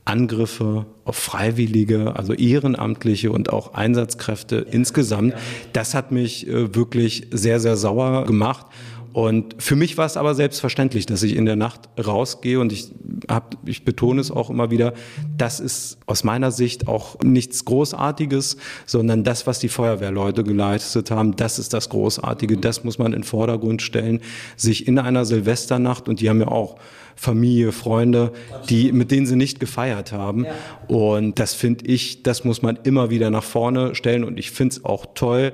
Angriffe 0.05 0.85
auf 1.05 1.15
Freiwillige, 1.15 2.15
also 2.15 2.33
Ehrenamtliche 2.33 3.31
und 3.31 3.51
auch 3.51 3.73
Einsatzkräfte 3.73 4.65
ja, 4.67 4.73
insgesamt. 4.73 5.33
Ja. 5.33 5.39
Das 5.71 5.93
hat 5.93 6.11
mich 6.11 6.47
äh, 6.47 6.75
wirklich 6.75 7.27
sehr, 7.31 7.59
sehr 7.59 7.77
sauer 7.77 8.25
gemacht. 8.25 8.65
Und 9.13 9.61
für 9.61 9.75
mich 9.75 9.97
war 9.97 10.07
es 10.07 10.17
aber 10.17 10.33
selbstverständlich, 10.33 11.05
dass 11.05 11.21
ich 11.21 11.35
in 11.35 11.45
der 11.45 11.55
Nacht 11.55 11.81
rausgehe 12.03 12.59
und 12.59 12.73
ich 12.73 12.91
hab, 13.29 13.55
ich 13.63 13.85
betone 13.85 14.19
es 14.19 14.31
auch 14.31 14.49
immer 14.49 14.71
wieder, 14.71 14.93
das 15.37 15.59
ist 15.59 15.99
aus 16.07 16.23
meiner 16.23 16.51
Sicht 16.51 16.87
auch 16.87 17.19
nichts 17.23 17.63
Großartiges, 17.63 18.57
sondern 18.87 19.23
das, 19.23 19.45
was 19.45 19.59
die 19.59 19.69
Feuerwehrleute 19.69 20.43
geleistet 20.43 21.11
haben, 21.11 21.35
das 21.35 21.59
ist 21.59 21.73
das 21.73 21.89
Großartige, 21.89 22.57
das 22.57 22.83
muss 22.83 22.97
man 22.97 23.13
in 23.13 23.19
den 23.19 23.23
Vordergrund 23.23 23.83
stellen, 23.83 24.19
sich 24.55 24.87
in 24.87 24.97
einer 24.97 25.25
Silvesternacht 25.25 26.09
und 26.09 26.19
die 26.19 26.29
haben 26.29 26.41
ja 26.41 26.47
auch 26.47 26.77
Familie, 27.15 27.71
Freunde, 27.71 28.33
die, 28.69 28.91
mit 28.91 29.11
denen 29.11 29.27
sie 29.27 29.35
nicht 29.35 29.59
gefeiert 29.59 30.11
haben. 30.11 30.45
Ja. 30.45 30.53
Und 30.87 31.39
das 31.39 31.53
finde 31.53 31.85
ich, 31.85 32.23
das 32.23 32.43
muss 32.43 32.63
man 32.63 32.79
immer 32.83 33.11
wieder 33.11 33.29
nach 33.29 33.43
vorne 33.43 33.93
stellen. 33.93 34.23
Und 34.23 34.39
ich 34.39 34.49
finde 34.49 34.75
es 34.75 34.85
auch 34.85 35.05
toll, 35.13 35.53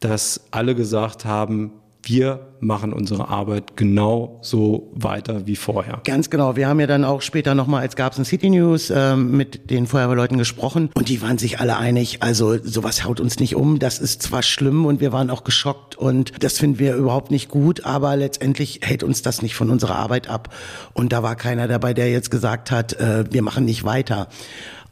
dass 0.00 0.46
alle 0.50 0.74
gesagt 0.74 1.26
haben, 1.26 1.72
wir 2.04 2.54
machen 2.60 2.92
unsere 2.92 3.28
Arbeit 3.28 3.76
genau 3.76 4.38
so 4.42 4.90
weiter 4.94 5.46
wie 5.46 5.56
vorher. 5.56 6.00
Ganz 6.04 6.30
genau. 6.30 6.56
Wir 6.56 6.68
haben 6.68 6.80
ja 6.80 6.86
dann 6.86 7.04
auch 7.04 7.22
später 7.22 7.54
nochmal, 7.54 7.82
als 7.82 7.96
gab 7.96 8.12
es 8.12 8.18
ein 8.18 8.24
City 8.24 8.50
News, 8.50 8.90
äh, 8.90 9.16
mit 9.16 9.70
den 9.70 9.86
Feuerwehrleuten 9.86 10.38
gesprochen 10.38 10.90
und 10.94 11.08
die 11.08 11.20
waren 11.22 11.38
sich 11.38 11.60
alle 11.60 11.76
einig, 11.76 12.22
also 12.22 12.56
sowas 12.62 13.04
haut 13.04 13.20
uns 13.20 13.38
nicht 13.38 13.54
um. 13.54 13.78
Das 13.78 13.98
ist 13.98 14.22
zwar 14.22 14.42
schlimm 14.42 14.86
und 14.86 15.00
wir 15.00 15.12
waren 15.12 15.30
auch 15.30 15.44
geschockt 15.44 15.96
und 15.96 16.32
das 16.42 16.58
finden 16.58 16.78
wir 16.78 16.94
überhaupt 16.94 17.30
nicht 17.30 17.48
gut, 17.48 17.84
aber 17.84 18.16
letztendlich 18.16 18.80
hält 18.82 19.02
uns 19.02 19.22
das 19.22 19.42
nicht 19.42 19.54
von 19.54 19.70
unserer 19.70 19.96
Arbeit 19.96 20.28
ab. 20.28 20.54
Und 20.94 21.12
da 21.12 21.22
war 21.22 21.36
keiner 21.36 21.68
dabei, 21.68 21.94
der 21.94 22.10
jetzt 22.10 22.30
gesagt 22.30 22.70
hat, 22.70 22.94
äh, 22.94 23.24
wir 23.30 23.42
machen 23.42 23.64
nicht 23.64 23.84
weiter. 23.84 24.28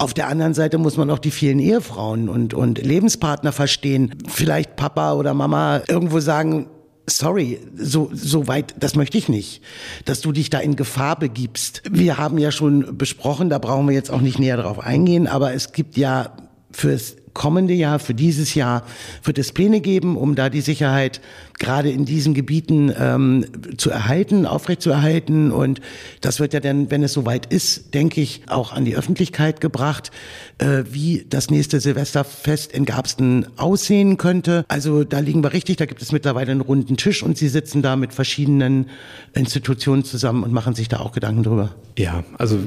Auf 0.03 0.15
der 0.15 0.27
anderen 0.27 0.53
Seite 0.53 0.79
muss 0.79 0.97
man 0.97 1.11
auch 1.11 1.21
die 1.21 1.31
vielen 1.31 1.61
Ehefrauen 1.61 2.29
und, 2.29 2.55
und 2.55 2.85
Lebenspartner 2.85 3.53
verstehen. 3.53 4.17
Vielleicht 4.27 4.75
Papa 4.75 5.13
oder 5.13 5.33
Mama 5.33 5.83
irgendwo 5.87 6.19
sagen, 6.19 6.67
sorry, 7.07 7.61
so, 7.77 8.11
so 8.12 8.47
weit, 8.47 8.75
das 8.79 8.95
möchte 8.95 9.19
ich 9.19 9.29
nicht, 9.29 9.62
dass 10.05 10.21
du 10.21 10.33
dich 10.33 10.51
da 10.51 10.59
in 10.59 10.77
Gefahr 10.77 11.19
begibst. 11.19 11.83
Wir 11.91 12.19
haben 12.19 12.38
ja 12.38 12.51
schon 12.51 12.97
besprochen, 12.97 13.51
da 13.51 13.59
brauchen 13.59 13.87
wir 13.87 13.95
jetzt 13.95 14.11
auch 14.11 14.21
nicht 14.21 14.38
näher 14.38 14.57
drauf 14.57 14.79
eingehen, 14.81 15.27
aber 15.27 15.53
es 15.53 15.73
gibt 15.73 15.97
ja 15.97 16.37
fürs 16.71 17.17
kommende 17.35 17.75
Jahr, 17.75 17.99
für 17.99 18.14
dieses 18.14 18.55
Jahr, 18.55 18.85
wird 19.25 19.38
es 19.38 19.53
Pläne 19.53 19.81
geben, 19.81 20.16
um 20.16 20.35
da 20.35 20.51
die 20.51 20.61
Sicherheit 20.61 21.21
gerade 21.59 21.90
in 21.90 22.05
diesen 22.05 22.35
Gebieten 22.35 22.92
ähm, 22.99 23.47
zu 23.77 23.90
erhalten, 23.90 24.47
aufrechtzuerhalten. 24.47 25.53
Und 25.53 25.81
das 26.21 26.40
wird 26.40 26.53
ja 26.55 26.61
dann, 26.61 26.90
wenn 26.90 27.03
es 27.03 27.12
soweit 27.12 27.47
ist, 27.47 27.95
denke 27.95 28.21
ich, 28.21 28.42
auch 28.49 28.73
an 28.73 28.85
die 28.85 28.97
Öffentlichkeit 28.97 29.61
gebracht, 29.61 30.11
äh, 30.59 30.85
wie 30.90 31.25
das 31.29 31.51
nächste 31.51 31.81
Silvesterfest 31.81 32.73
in 32.73 32.85
Garbsten 32.85 33.47
aussehen 33.57 34.16
könnte. 34.16 34.64
Also 34.68 35.05
da 35.05 35.21
liegen 35.21 35.42
wir 35.42 35.53
richtig, 35.53 35.77
da 35.77 35.87
gibt 35.87 36.03
es 36.03 36.12
mittlerweile 36.12 36.51
einen 36.51 36.61
runden 36.61 36.97
Tisch 36.97 37.23
und 37.23 37.38
Sie 37.38 37.49
sitzen 37.49 37.83
da 37.83 37.97
mit 37.97 38.12
verschiedenen 38.12 38.87
Institutionen 39.35 40.05
zusammen 40.05 40.42
und 40.42 40.53
machen 40.53 40.75
sich 40.75 40.88
da 40.88 40.99
auch 41.01 41.12
Gedanken 41.12 41.45
drüber. 41.45 41.75
Ja, 41.97 42.25
also 42.38 42.59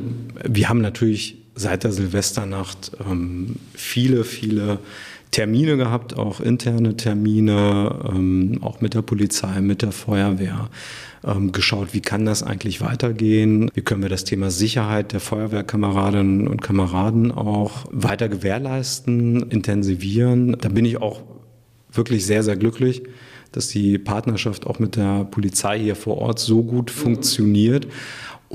wir 0.43 0.69
haben 0.69 0.81
natürlich 0.81 1.44
seit 1.55 1.83
der 1.83 1.91
Silvesternacht 1.91 2.91
ähm, 3.09 3.55
viele, 3.73 4.23
viele 4.23 4.79
Termine 5.31 5.77
gehabt, 5.77 6.17
auch 6.17 6.39
interne 6.39 6.95
Termine, 6.95 7.99
ähm, 8.09 8.59
auch 8.61 8.81
mit 8.81 8.93
der 8.93 9.01
Polizei, 9.01 9.61
mit 9.61 9.81
der 9.81 9.91
Feuerwehr, 9.91 10.69
ähm, 11.25 11.51
geschaut, 11.51 11.93
wie 11.93 12.01
kann 12.01 12.25
das 12.25 12.43
eigentlich 12.43 12.81
weitergehen, 12.81 13.69
wie 13.73 13.81
können 13.81 14.01
wir 14.01 14.09
das 14.09 14.23
Thema 14.23 14.51
Sicherheit 14.51 15.11
der 15.11 15.19
Feuerwehrkameradinnen 15.19 16.47
und 16.47 16.61
Kameraden 16.61 17.31
auch 17.31 17.85
weiter 17.91 18.29
gewährleisten, 18.29 19.49
intensivieren. 19.49 20.55
Da 20.61 20.69
bin 20.69 20.85
ich 20.85 21.01
auch 21.01 21.23
wirklich 21.91 22.25
sehr, 22.25 22.43
sehr 22.43 22.55
glücklich 22.55 23.03
dass 23.55 23.69
die 23.69 23.97
Partnerschaft 23.97 24.67
auch 24.67 24.79
mit 24.79 24.97
der 24.97 25.23
Polizei 25.23 25.79
hier 25.79 25.95
vor 25.95 26.17
Ort 26.17 26.39
so 26.39 26.61
gut 26.61 26.91
funktioniert. 26.91 27.87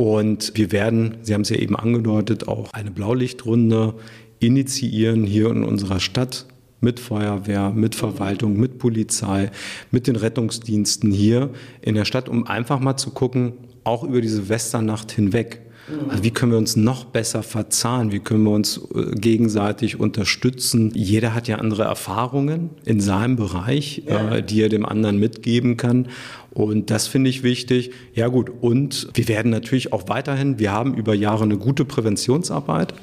Und 0.00 0.52
wir 0.54 0.72
werden, 0.72 1.18
Sie 1.20 1.34
haben 1.34 1.42
es 1.42 1.50
ja 1.50 1.56
eben 1.56 1.76
angedeutet, 1.76 2.48
auch 2.48 2.72
eine 2.72 2.90
Blaulichtrunde 2.90 3.96
initiieren 4.38 5.24
hier 5.24 5.50
in 5.50 5.62
unserer 5.62 6.00
Stadt 6.00 6.46
mit 6.80 6.98
Feuerwehr, 6.98 7.68
mit 7.68 7.94
Verwaltung, 7.94 8.56
mit 8.56 8.78
Polizei, 8.78 9.50
mit 9.90 10.06
den 10.06 10.16
Rettungsdiensten 10.16 11.12
hier 11.12 11.50
in 11.82 11.96
der 11.96 12.06
Stadt, 12.06 12.30
um 12.30 12.46
einfach 12.46 12.80
mal 12.80 12.96
zu 12.96 13.10
gucken, 13.10 13.52
auch 13.84 14.02
über 14.02 14.22
diese 14.22 14.48
Westernacht 14.48 15.12
hinweg. 15.12 15.60
Also 16.08 16.24
wie 16.24 16.30
können 16.30 16.52
wir 16.52 16.58
uns 16.58 16.76
noch 16.76 17.04
besser 17.04 17.42
verzahnen? 17.42 18.12
Wie 18.12 18.20
können 18.20 18.44
wir 18.44 18.52
uns 18.52 18.80
äh, 18.94 19.14
gegenseitig 19.14 19.98
unterstützen? 20.00 20.92
Jeder 20.94 21.34
hat 21.34 21.48
ja 21.48 21.56
andere 21.56 21.84
Erfahrungen 21.84 22.70
in 22.84 23.00
seinem 23.00 23.36
Bereich, 23.36 24.02
ja. 24.06 24.36
äh, 24.36 24.42
die 24.42 24.62
er 24.62 24.68
dem 24.68 24.86
anderen 24.86 25.18
mitgeben 25.18 25.76
kann. 25.76 26.08
Und 26.50 26.90
das 26.90 27.06
finde 27.06 27.30
ich 27.30 27.42
wichtig. 27.42 27.92
Ja 28.14 28.28
gut, 28.28 28.50
und 28.60 29.08
wir 29.14 29.28
werden 29.28 29.50
natürlich 29.50 29.92
auch 29.92 30.08
weiterhin, 30.08 30.58
wir 30.58 30.72
haben 30.72 30.94
über 30.94 31.14
Jahre 31.14 31.44
eine 31.44 31.58
gute 31.58 31.84
Präventionsarbeit 31.84 32.94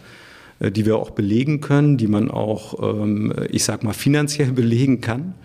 äh, 0.60 0.72
die 0.72 0.86
wir 0.86 0.98
auch 0.98 1.12
belegen 1.12 1.62
können, 1.62 1.98
die 1.98 2.08
man 2.08 2.32
auch, 2.32 2.82
ähm, 2.82 3.34
ich 3.50 3.64
sag 3.64 3.84
mal, 3.84 3.94
finanziell 3.94 4.52
belegen 4.54 5.02
kann. 5.02 5.36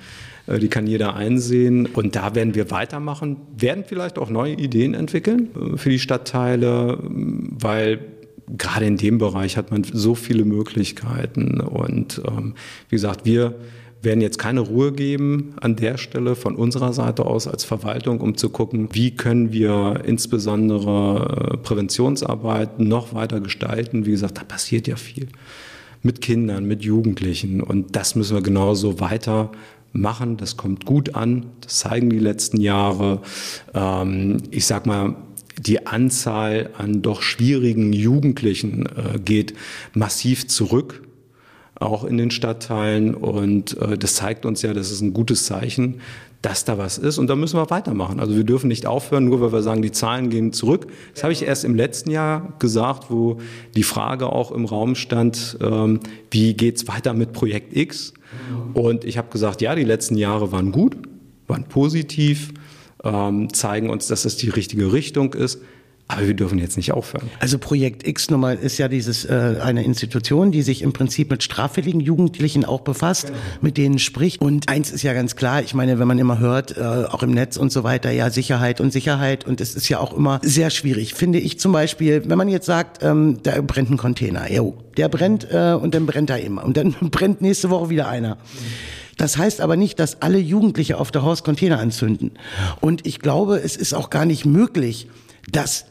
Äh, 0.46 0.58
die 0.58 0.68
kann 0.68 0.86
jeder 0.86 1.14
einsehen. 1.14 1.86
Und 1.86 2.16
da 2.16 2.34
werden 2.34 2.54
wir 2.54 2.70
weitermachen, 2.70 3.36
werden 3.56 3.84
vielleicht 3.86 4.18
auch 4.18 4.30
neue 4.30 4.54
Ideen 4.54 4.94
entwickeln 4.94 5.48
äh, 5.54 5.76
für 5.76 5.90
die 5.90 5.98
Stadtteile, 5.98 6.98
weil 7.02 8.00
gerade 8.58 8.86
in 8.86 8.96
dem 8.96 9.18
Bereich 9.18 9.56
hat 9.56 9.70
man 9.70 9.84
so 9.84 10.14
viele 10.14 10.44
Möglichkeiten. 10.44 11.60
Und 11.60 12.20
ähm, 12.26 12.54
wie 12.88 12.96
gesagt, 12.96 13.24
wir 13.24 13.54
werden 14.02 14.20
jetzt 14.20 14.38
keine 14.38 14.60
Ruhe 14.60 14.92
geben 14.92 15.54
an 15.60 15.76
der 15.76 15.96
Stelle 15.96 16.34
von 16.34 16.56
unserer 16.56 16.92
Seite 16.92 17.24
aus 17.24 17.46
als 17.46 17.64
Verwaltung, 17.64 18.20
um 18.20 18.36
zu 18.36 18.50
gucken, 18.50 18.88
wie 18.92 19.12
können 19.12 19.52
wir 19.52 20.02
insbesondere 20.04 21.52
äh, 21.52 21.56
Präventionsarbeit 21.58 22.80
noch 22.80 23.14
weiter 23.14 23.40
gestalten. 23.40 24.04
Wie 24.04 24.10
gesagt, 24.10 24.38
da 24.38 24.44
passiert 24.44 24.88
ja 24.88 24.96
viel 24.96 25.28
mit 26.02 26.20
Kindern, 26.20 26.66
mit 26.66 26.82
Jugendlichen 26.82 27.60
und 27.60 27.94
das 27.94 28.16
müssen 28.16 28.36
wir 28.36 28.42
genauso 28.42 28.98
weiter 28.98 29.52
machen. 29.92 30.36
Das 30.36 30.56
kommt 30.56 30.86
gut 30.86 31.14
an, 31.14 31.46
das 31.60 31.78
zeigen 31.78 32.10
die 32.10 32.18
letzten 32.18 32.60
Jahre. 32.60 33.22
Ähm, 33.74 34.38
ich 34.50 34.66
sag 34.66 34.86
mal, 34.86 35.16
die 35.58 35.86
Anzahl 35.86 36.70
an 36.78 37.02
doch 37.02 37.22
schwierigen 37.22 37.92
Jugendlichen 37.92 38.86
äh, 38.86 39.18
geht 39.18 39.54
massiv 39.94 40.48
zurück 40.48 41.02
auch 41.82 42.04
in 42.04 42.16
den 42.16 42.30
Stadtteilen. 42.30 43.14
Und 43.14 43.76
äh, 43.78 43.98
das 43.98 44.14
zeigt 44.14 44.46
uns 44.46 44.62
ja, 44.62 44.72
das 44.72 44.90
ist 44.90 45.00
ein 45.00 45.12
gutes 45.12 45.46
Zeichen, 45.46 46.00
dass 46.40 46.64
da 46.64 46.78
was 46.78 46.98
ist. 46.98 47.18
Und 47.18 47.28
da 47.28 47.36
müssen 47.36 47.56
wir 47.56 47.70
weitermachen. 47.70 48.18
Also 48.18 48.36
wir 48.36 48.44
dürfen 48.44 48.68
nicht 48.68 48.86
aufhören, 48.86 49.24
nur 49.24 49.40
weil 49.40 49.52
wir 49.52 49.62
sagen, 49.62 49.82
die 49.82 49.92
Zahlen 49.92 50.30
gehen 50.30 50.52
zurück. 50.52 50.86
Das 51.14 51.22
habe 51.22 51.32
ich 51.32 51.42
erst 51.42 51.64
im 51.64 51.74
letzten 51.74 52.10
Jahr 52.10 52.54
gesagt, 52.58 53.10
wo 53.10 53.38
die 53.74 53.82
Frage 53.82 54.26
auch 54.26 54.50
im 54.50 54.64
Raum 54.64 54.94
stand, 54.94 55.58
ähm, 55.60 56.00
wie 56.30 56.54
geht's 56.54 56.88
weiter 56.88 57.14
mit 57.14 57.32
Projekt 57.32 57.76
X? 57.76 58.14
Und 58.74 59.04
ich 59.04 59.18
habe 59.18 59.28
gesagt, 59.30 59.60
ja, 59.60 59.74
die 59.74 59.84
letzten 59.84 60.16
Jahre 60.16 60.52
waren 60.52 60.72
gut, 60.72 60.96
waren 61.46 61.64
positiv, 61.64 62.52
ähm, 63.04 63.52
zeigen 63.52 63.90
uns, 63.90 64.06
dass 64.06 64.24
es 64.24 64.36
die 64.36 64.48
richtige 64.48 64.92
Richtung 64.92 65.34
ist. 65.34 65.60
Aber 66.12 66.26
wir 66.26 66.34
dürfen 66.34 66.58
jetzt 66.58 66.76
nicht 66.76 66.92
aufhören. 66.92 67.30
Also 67.40 67.58
Projekt 67.58 68.06
X 68.06 68.30
nochmal 68.30 68.56
ist 68.56 68.78
ja 68.78 68.88
dieses 68.88 69.24
äh, 69.24 69.56
eine 69.62 69.82
Institution, 69.84 70.52
die 70.52 70.62
sich 70.62 70.82
im 70.82 70.92
Prinzip 70.92 71.30
mit 71.30 71.42
straffälligen 71.42 72.00
Jugendlichen 72.00 72.64
auch 72.64 72.82
befasst, 72.82 73.28
genau. 73.28 73.38
mit 73.60 73.78
denen 73.78 73.98
spricht. 73.98 74.40
Und 74.40 74.68
eins 74.68 74.90
ist 74.90 75.02
ja 75.02 75.14
ganz 75.14 75.36
klar, 75.36 75.62
ich 75.62 75.74
meine, 75.74 75.98
wenn 75.98 76.08
man 76.08 76.18
immer 76.18 76.38
hört, 76.38 76.76
äh, 76.76 76.80
auch 76.82 77.22
im 77.22 77.30
Netz 77.30 77.56
und 77.56 77.72
so 77.72 77.82
weiter, 77.82 78.10
ja 78.10 78.30
Sicherheit 78.30 78.80
und 78.80 78.92
Sicherheit 78.92 79.46
und 79.46 79.60
es 79.60 79.74
ist 79.74 79.88
ja 79.88 79.98
auch 79.98 80.14
immer 80.16 80.40
sehr 80.42 80.70
schwierig, 80.70 81.14
finde 81.14 81.38
ich 81.38 81.58
zum 81.58 81.72
Beispiel, 81.72 82.22
wenn 82.26 82.38
man 82.38 82.48
jetzt 82.48 82.66
sagt, 82.66 83.02
ähm, 83.02 83.38
da 83.42 83.60
brennt 83.62 83.90
ein 83.90 83.96
Container, 83.96 84.50
jo, 84.50 84.76
der 84.96 85.08
brennt 85.08 85.48
äh, 85.50 85.72
und 85.72 85.94
dann 85.94 86.06
brennt 86.06 86.30
er 86.30 86.40
immer 86.40 86.64
und 86.64 86.76
dann 86.76 86.94
brennt 87.00 87.40
nächste 87.40 87.70
Woche 87.70 87.90
wieder 87.90 88.08
einer. 88.08 88.38
Das 89.16 89.36
heißt 89.36 89.60
aber 89.60 89.76
nicht, 89.76 89.98
dass 90.00 90.22
alle 90.22 90.38
Jugendliche 90.38 90.98
auf 90.98 91.10
der 91.10 91.22
Haus 91.22 91.44
Container 91.44 91.78
anzünden. 91.78 92.32
Und 92.80 93.06
ich 93.06 93.18
glaube, 93.20 93.58
es 93.58 93.76
ist 93.76 93.94
auch 93.94 94.10
gar 94.10 94.24
nicht 94.24 94.44
möglich, 94.46 95.08
dass 95.50 95.86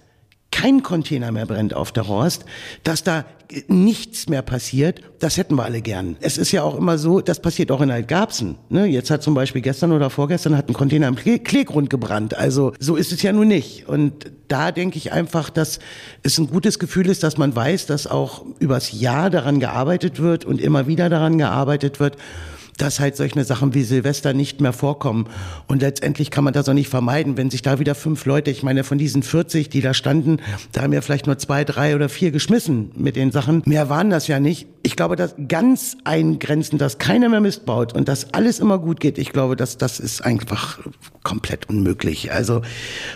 kein 0.52 0.84
Container 0.84 1.32
mehr 1.32 1.46
brennt 1.46 1.74
auf 1.74 1.92
der 1.92 2.08
Horst, 2.08 2.46
dass 2.84 3.04
da 3.04 3.26
nichts 3.68 4.30
mehr 4.30 4.42
passiert, 4.42 5.02
das 5.20 5.38
hätten 5.38 5.56
wir 5.56 5.64
alle 5.64 5.82
gern. 5.82 6.18
Es 6.22 6.38
ist 6.38 6.52
ja 6.52 6.64
auch 6.64 6.78
immer 6.78 6.98
so, 6.98 7.22
das 7.22 7.42
passiert 7.42 7.72
auch 7.72 7.82
in 7.82 7.92
Altgabsen. 7.92 8.58
Ne? 8.70 8.86
Jetzt 8.86 9.10
hat 9.12 9.24
zum 9.24 9.34
Beispiel 9.34 9.62
gestern 9.62 9.92
oder 9.92 10.10
vorgestern 10.10 10.56
hat 10.56 10.70
ein 10.70 10.74
Container 10.74 11.08
im 11.08 11.16
Kleegrund 11.16 11.90
gebrannt. 11.90 12.38
Also 12.38 12.74
so 12.80 12.96
ist 12.96 13.12
es 13.12 13.22
ja 13.22 13.34
nun 13.34 13.48
nicht. 13.48 13.88
Und 13.88 14.32
da 14.48 14.72
denke 14.72 14.98
ich 14.98 15.12
einfach, 15.12 15.50
dass 15.50 15.80
es 16.24 16.38
ein 16.38 16.48
gutes 16.48 16.80
Gefühl 16.80 17.10
ist, 17.10 17.24
dass 17.24 17.38
man 17.38 17.56
weiß, 17.56 17.88
dass 17.88 18.08
auch 18.08 18.46
übers 18.60 18.92
Jahr 18.92 19.30
daran 19.30 19.60
gearbeitet 19.60 20.22
wird 20.22 20.46
und 20.46 20.62
immer 20.62 20.88
wieder 20.88 21.10
daran 21.10 21.38
gearbeitet 21.38 22.00
wird 22.00 22.18
dass 22.78 23.00
halt 23.00 23.16
solche 23.16 23.44
Sachen 23.44 23.74
wie 23.74 23.84
Silvester 23.84 24.34
nicht 24.34 24.62
mehr 24.62 24.74
vorkommen. 24.74 25.28
Und 25.68 25.82
letztendlich 25.82 26.32
kann 26.32 26.44
man 26.44 26.54
das 26.54 26.68
auch 26.68 26.74
nicht 26.74 26.90
vermeiden, 26.90 27.38
wenn 27.38 27.50
sich 27.50 27.62
da 27.62 27.80
wieder 27.80 27.96
fünf 27.96 28.26
Leute, 28.26 28.52
ich 28.52 28.64
meine, 28.64 28.84
von 28.84 28.98
diesen 28.98 29.24
40, 29.24 29.70
die 29.70 29.82
da 29.82 29.94
standen, 29.94 30.38
da 30.72 30.82
haben 30.82 30.94
ja 30.94 31.02
vielleicht 31.02 31.28
nur 31.28 31.38
zwei, 31.38 31.64
drei 31.64 31.96
oder 31.96 32.10
vier 32.10 32.32
geschmissen 32.32 32.92
mit 32.96 33.16
den 33.16 33.32
Sachen. 33.32 33.62
Mehr 33.66 33.90
waren 33.90 34.10
das 34.10 34.28
ja 34.28 34.40
nicht. 34.40 34.68
Ich 34.84 34.96
glaube, 34.96 35.16
dass 35.16 35.36
ganz 35.48 35.98
eingrenzen, 36.04 36.80
dass 36.80 36.98
keiner 36.98 37.30
mehr 37.30 37.40
Mist 37.40 37.66
baut 37.66 37.94
und 37.94 38.08
dass 38.08 38.34
alles 38.34 38.60
immer 38.60 38.80
gut 38.80 39.00
geht, 39.00 39.18
ich 39.18 39.32
glaube, 39.32 39.56
dass 39.56 39.78
das 39.78 40.00
ist 40.00 40.22
einfach 40.22 40.80
komplett 41.24 41.70
unmöglich. 41.70 42.32
Also 42.32 42.62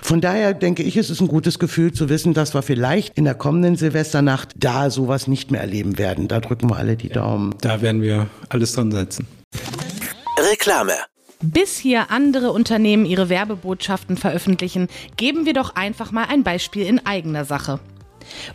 von 0.01 0.21
daher 0.21 0.53
denke 0.53 0.83
ich, 0.83 0.95
es 0.95 1.09
ist 1.09 1.21
ein 1.21 1.27
gutes 1.27 1.57
Gefühl 1.57 1.91
zu 1.91 2.07
wissen, 2.09 2.33
dass 2.33 2.53
wir 2.53 2.61
vielleicht 2.61 3.17
in 3.17 3.25
der 3.25 3.33
kommenden 3.33 3.75
Silvesternacht 3.75 4.49
da 4.57 4.91
sowas 4.91 5.27
nicht 5.27 5.49
mehr 5.49 5.61
erleben 5.61 5.97
werden. 5.97 6.27
Da 6.27 6.39
drücken 6.39 6.69
wir 6.69 6.77
alle 6.77 6.97
die 6.97 7.09
Daumen. 7.09 7.55
Da 7.61 7.81
werden 7.81 8.01
wir 8.01 8.27
alles 8.49 8.73
dran 8.73 8.91
setzen. 8.91 9.27
Reklame. 10.51 10.93
Bis 11.41 11.77
hier 11.77 12.11
andere 12.11 12.51
Unternehmen 12.51 13.05
ihre 13.05 13.29
Werbebotschaften 13.29 14.17
veröffentlichen, 14.17 14.87
geben 15.17 15.45
wir 15.45 15.53
doch 15.53 15.75
einfach 15.75 16.11
mal 16.11 16.25
ein 16.29 16.43
Beispiel 16.43 16.85
in 16.85 17.05
eigener 17.05 17.45
Sache. 17.45 17.79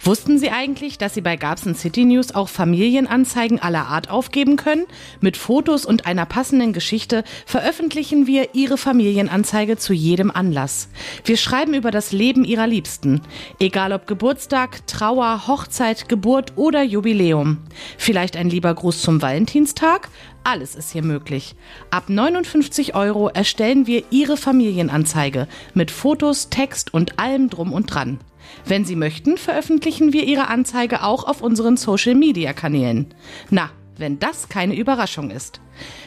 Wussten 0.02 0.38
Sie 0.38 0.50
eigentlich, 0.50 0.98
dass 0.98 1.14
Sie 1.14 1.20
bei 1.20 1.37
Gabsen 1.37 1.74
City 1.74 2.04
News 2.04 2.35
auch 2.35 2.48
Familienanzeigen 2.48 3.61
aller 3.61 3.87
Art 3.87 4.11
aufgeben 4.11 4.56
können? 4.56 4.87
Mit 5.20 5.37
Fotos 5.37 5.85
und 5.85 6.06
einer 6.06 6.26
passenden 6.26 6.72
Geschichte 6.72 7.24
veröffentlichen 7.46 8.26
wir 8.26 8.54
Ihre 8.54 8.78
Familienanzeige 8.78 9.76
zu 9.76 9.92
jedem 9.92 10.30
Anlass. 10.30 10.88
Wir 11.24 11.37
schreiben 11.37 11.74
über 11.74 11.90
das 11.90 12.12
Leben 12.12 12.44
Ihrer 12.44 12.66
Liebsten. 12.66 13.22
Egal 13.59 13.92
ob 13.92 14.06
Geburtstag, 14.06 14.87
Trauer, 14.87 15.46
Hochzeit, 15.46 16.09
Geburt 16.09 16.52
oder 16.56 16.83
Jubiläum. 16.83 17.59
Vielleicht 17.98 18.37
ein 18.37 18.50
lieber 18.50 18.74
Gruß 18.74 19.02
zum 19.02 19.22
Valentinstag? 19.22 20.09
Alles 20.42 20.74
ist 20.74 20.92
hier 20.92 21.02
möglich. 21.02 21.54
Ab 21.90 22.09
59 22.09 22.94
Euro 22.94 23.28
erstellen 23.28 23.87
wir 23.87 24.04
Ihre 24.11 24.37
Familienanzeige 24.37 25.46
mit 25.74 25.90
Fotos, 25.90 26.48
Text 26.48 26.94
und 26.94 27.18
allem 27.18 27.50
drum 27.50 27.72
und 27.72 27.87
dran. 27.92 28.18
Wenn 28.64 28.84
Sie 28.84 28.96
möchten, 28.96 29.36
veröffentlichen 29.36 30.12
wir 30.12 30.24
Ihre 30.24 30.48
Anzeige 30.48 31.02
auch 31.02 31.24
auf 31.24 31.42
unseren 31.42 31.76
Social-Media-Kanälen. 31.76 33.06
Na, 33.50 33.70
wenn 34.00 34.18
das 34.18 34.48
keine 34.48 34.74
Überraschung 34.74 35.30
ist. 35.30 35.60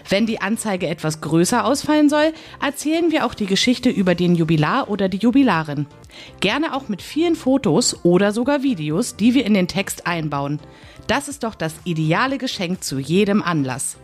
Wenn 0.10 0.26
die 0.26 0.42
Anzeige 0.42 0.88
etwas 0.88 1.22
größer 1.22 1.64
ausfallen 1.66 2.10
soll, 2.10 2.34
erzählen 2.62 3.12
wir 3.12 3.26
auch 3.26 3.34
die 3.34 3.46
Geschichte 3.46 3.90
über 3.90 4.16
den 4.16 4.36
Jubilar 4.36 4.90
oder 4.90 5.10
die 5.10 5.18
Jubilarin. 5.18 5.86
Gerne 6.40 6.76
auch 6.76 6.90
mit 6.90 7.02
vielen 7.02 7.36
Fotos 7.36 8.04
oder 8.04 8.32
sogar 8.32 8.64
Videos, 8.64 9.16
die 9.16 9.34
wir 9.34 9.46
in 9.46 9.54
den 9.54 9.68
Text 9.68 10.06
einbauen. 10.06 10.60
Das 11.08 11.28
ist 11.28 11.44
doch 11.44 11.56
das 11.56 11.76
ideale 11.86 12.38
Geschenk 12.38 12.84
zu 12.84 13.00
jedem 13.00 13.42
Anlass. 13.42 13.98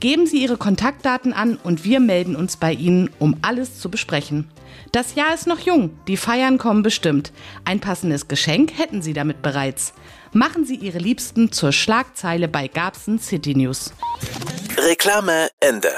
Geben 0.00 0.26
Sie 0.26 0.42
Ihre 0.42 0.58
Kontaktdaten 0.58 1.32
an 1.32 1.56
und 1.62 1.84
wir 1.84 2.00
melden 2.00 2.34
uns 2.36 2.58
bei 2.58 2.72
Ihnen, 2.72 3.08
um 3.18 3.36
alles 3.40 3.80
zu 3.80 3.90
besprechen. 3.90 4.48
Das 4.92 5.14
Jahr 5.14 5.32
ist 5.34 5.46
noch 5.46 5.60
jung, 5.60 5.88
die 6.08 6.18
Feiern 6.18 6.58
kommen 6.58 6.82
bestimmt. 6.82 7.32
Ein 7.64 7.80
passendes 7.80 8.28
Geschenk 8.28 8.78
hätten 8.78 9.00
Sie 9.02 9.14
damit 9.14 9.42
bereits. 9.42 9.94
Machen 10.36 10.66
Sie 10.66 10.74
Ihre 10.74 10.98
Liebsten 10.98 11.50
zur 11.50 11.72
Schlagzeile 11.72 12.46
bei 12.46 12.68
Gabsen 12.68 13.18
City 13.18 13.54
News. 13.54 13.94
Reklame 14.76 15.48
Ende 15.60 15.88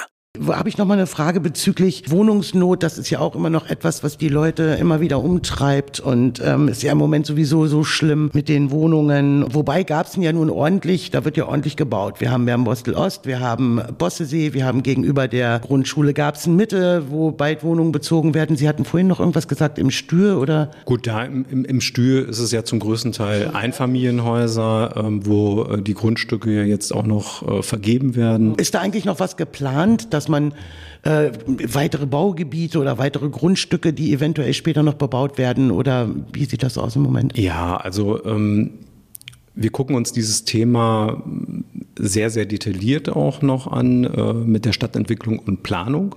habe 0.56 0.68
ich 0.68 0.78
noch 0.78 0.86
mal 0.86 0.94
eine 0.94 1.06
Frage 1.06 1.40
bezüglich 1.40 2.10
Wohnungsnot. 2.10 2.82
Das 2.82 2.98
ist 2.98 3.10
ja 3.10 3.18
auch 3.18 3.34
immer 3.34 3.50
noch 3.50 3.68
etwas, 3.68 4.02
was 4.02 4.18
die 4.18 4.28
Leute 4.28 4.76
immer 4.80 5.00
wieder 5.00 5.22
umtreibt 5.22 6.00
und 6.00 6.40
ähm, 6.44 6.68
ist 6.68 6.82
ja 6.82 6.92
im 6.92 6.98
Moment 6.98 7.26
sowieso 7.26 7.66
so 7.66 7.84
schlimm 7.84 8.30
mit 8.32 8.48
den 8.48 8.70
Wohnungen. 8.70 9.46
Wobei 9.52 9.82
gab 9.82 10.06
es 10.06 10.16
ja 10.16 10.32
nun 10.32 10.50
ordentlich, 10.50 11.10
da 11.10 11.24
wird 11.24 11.36
ja 11.36 11.46
ordentlich 11.46 11.76
gebaut. 11.76 12.20
Wir 12.20 12.30
haben 12.30 12.46
Bostel 12.64 12.94
Ost, 12.94 13.26
wir 13.26 13.40
haben 13.40 13.80
Bossesee, 13.98 14.52
wir 14.52 14.64
haben 14.64 14.82
gegenüber 14.82 15.28
der 15.28 15.60
Grundschule 15.60 16.14
Garbsen 16.14 16.56
Mitte, 16.56 17.04
wo 17.08 17.30
bald 17.30 17.62
Wohnungen 17.62 17.92
bezogen 17.92 18.34
werden. 18.34 18.56
Sie 18.56 18.68
hatten 18.68 18.84
vorhin 18.84 19.06
noch 19.06 19.20
irgendwas 19.20 19.48
gesagt 19.48 19.78
im 19.78 19.90
Stür 19.90 20.40
oder? 20.40 20.70
Gut, 20.84 21.06
da 21.06 21.24
im, 21.24 21.46
im, 21.50 21.64
im 21.64 21.80
Stür 21.80 22.28
ist 22.28 22.38
es 22.38 22.52
ja 22.52 22.64
zum 22.64 22.78
größten 22.80 23.12
Teil 23.12 23.50
Einfamilienhäuser, 23.52 24.94
ähm, 24.96 25.26
wo 25.26 25.64
äh, 25.64 25.82
die 25.82 25.94
Grundstücke 25.94 26.50
ja 26.50 26.62
jetzt 26.62 26.92
auch 26.92 27.06
noch 27.06 27.46
äh, 27.46 27.62
vergeben 27.62 28.16
werden. 28.16 28.54
Ist 28.56 28.74
da 28.74 28.80
eigentlich 28.80 29.04
noch 29.04 29.20
was 29.20 29.36
geplant, 29.36 30.12
dass 30.14 30.27
man 30.28 30.54
äh, 31.02 31.30
weitere 31.72 32.06
Baugebiete 32.06 32.78
oder 32.78 32.98
weitere 32.98 33.28
Grundstücke, 33.28 33.92
die 33.92 34.12
eventuell 34.12 34.52
später 34.54 34.82
noch 34.82 34.94
bebaut 34.94 35.38
werden? 35.38 35.70
Oder 35.70 36.08
wie 36.32 36.44
sieht 36.44 36.62
das 36.62 36.78
aus 36.78 36.96
im 36.96 37.02
Moment? 37.02 37.36
Ja, 37.36 37.76
also 37.76 38.24
ähm, 38.24 38.70
wir 39.54 39.70
gucken 39.70 39.96
uns 39.96 40.12
dieses 40.12 40.44
Thema 40.44 41.22
sehr, 41.98 42.30
sehr 42.30 42.46
detailliert 42.46 43.08
auch 43.08 43.42
noch 43.42 43.66
an 43.66 44.04
äh, 44.04 44.32
mit 44.32 44.64
der 44.64 44.72
Stadtentwicklung 44.72 45.38
und 45.38 45.62
Planung, 45.62 46.16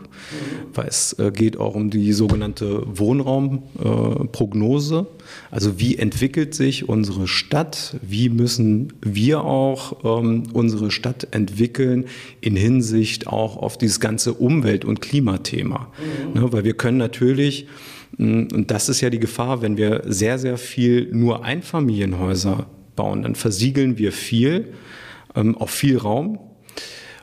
weil 0.73 0.87
es 0.87 1.13
äh, 1.13 1.31
geht 1.31 1.57
auch 1.57 1.75
um 1.75 1.89
die 1.89 2.13
sogenannte 2.13 2.83
Wohnraumprognose. 2.85 5.07
Also 5.49 5.79
wie 5.79 5.97
entwickelt 5.97 6.53
sich 6.53 6.87
unsere 6.87 7.27
Stadt? 7.27 7.97
Wie 8.01 8.29
müssen 8.29 8.93
wir 9.01 9.43
auch 9.43 10.21
ähm, 10.21 10.43
unsere 10.53 10.91
Stadt 10.91 11.27
entwickeln 11.31 12.05
in 12.39 12.55
Hinsicht 12.55 13.27
auch 13.27 13.57
auf 13.57 13.77
dieses 13.77 13.99
ganze 13.99 14.33
Umwelt- 14.33 14.85
und 14.85 15.01
Klimathema? 15.01 15.91
Mhm. 16.33 16.41
Ne, 16.41 16.53
weil 16.53 16.63
wir 16.63 16.73
können 16.73 16.97
natürlich 16.97 17.67
und 18.17 18.69
das 18.69 18.89
ist 18.89 19.01
ja 19.01 19.09
die 19.09 19.19
Gefahr, 19.19 19.61
wenn 19.61 19.77
wir 19.77 20.01
sehr, 20.05 20.37
sehr 20.37 20.57
viel 20.57 21.09
nur 21.13 21.45
Einfamilienhäuser 21.45 22.67
bauen, 22.95 23.23
dann 23.23 23.35
versiegeln 23.35 23.97
wir 23.97 24.11
viel 24.11 24.73
ähm, 25.35 25.57
auf 25.57 25.69
viel 25.69 25.97
Raum 25.97 26.39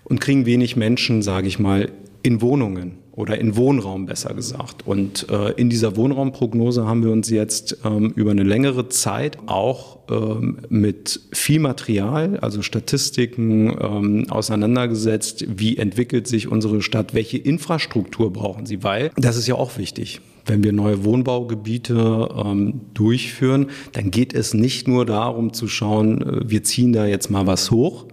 und 0.04 0.20
kriegen 0.20 0.46
wenig 0.46 0.76
Menschen, 0.76 1.22
sage 1.22 1.48
ich 1.48 1.58
mal, 1.58 1.90
in 2.22 2.40
Wohnungen 2.40 2.98
oder 3.18 3.36
in 3.36 3.56
Wohnraum 3.56 4.06
besser 4.06 4.32
gesagt. 4.32 4.86
Und 4.86 5.26
äh, 5.28 5.50
in 5.54 5.68
dieser 5.68 5.96
Wohnraumprognose 5.96 6.86
haben 6.86 7.02
wir 7.02 7.10
uns 7.10 7.28
jetzt 7.28 7.78
ähm, 7.84 8.12
über 8.14 8.30
eine 8.30 8.44
längere 8.44 8.88
Zeit 8.90 9.38
auch 9.46 9.98
ähm, 10.08 10.58
mit 10.68 11.20
viel 11.32 11.58
Material, 11.58 12.38
also 12.38 12.62
Statistiken 12.62 13.76
ähm, 13.80 14.26
auseinandergesetzt. 14.30 15.46
Wie 15.48 15.78
entwickelt 15.78 16.28
sich 16.28 16.46
unsere 16.46 16.80
Stadt? 16.80 17.12
Welche 17.12 17.38
Infrastruktur 17.38 18.32
brauchen 18.32 18.66
sie? 18.66 18.84
Weil 18.84 19.10
das 19.16 19.36
ist 19.36 19.48
ja 19.48 19.56
auch 19.56 19.78
wichtig. 19.78 20.20
Wenn 20.46 20.62
wir 20.62 20.72
neue 20.72 21.02
Wohnbaugebiete 21.04 22.28
ähm, 22.36 22.82
durchführen, 22.94 23.66
dann 23.94 24.12
geht 24.12 24.32
es 24.32 24.54
nicht 24.54 24.86
nur 24.86 25.04
darum 25.04 25.52
zu 25.52 25.66
schauen, 25.66 26.22
äh, 26.22 26.48
wir 26.48 26.62
ziehen 26.62 26.92
da 26.92 27.04
jetzt 27.04 27.30
mal 27.30 27.48
was 27.48 27.72
hoch, 27.72 28.06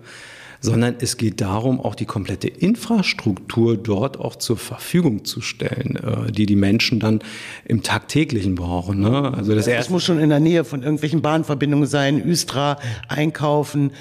sondern 0.65 0.95
es 0.99 1.17
geht 1.17 1.41
darum, 1.41 1.79
auch 1.79 1.95
die 1.95 2.05
komplette 2.05 2.47
Infrastruktur 2.47 3.77
dort 3.77 4.19
auch 4.19 4.35
zur 4.35 4.57
Verfügung 4.57 5.23
zu 5.23 5.41
stellen, 5.41 5.97
äh, 5.97 6.31
die 6.31 6.45
die 6.45 6.55
Menschen 6.55 6.99
dann 6.99 7.19
im 7.65 7.83
tagtäglichen 7.83 8.55
brauchen. 8.55 8.99
Ne? 8.99 9.33
Also 9.33 9.55
das, 9.55 9.65
das 9.65 9.89
muss 9.89 10.03
schon 10.03 10.19
in 10.19 10.29
der 10.29 10.39
Nähe 10.39 10.63
von 10.63 10.83
irgendwelchen 10.83 11.21
Bahnverbindungen 11.21 11.87
sein, 11.87 12.21
Östra, 12.25 12.77
einkaufen. 13.07 13.91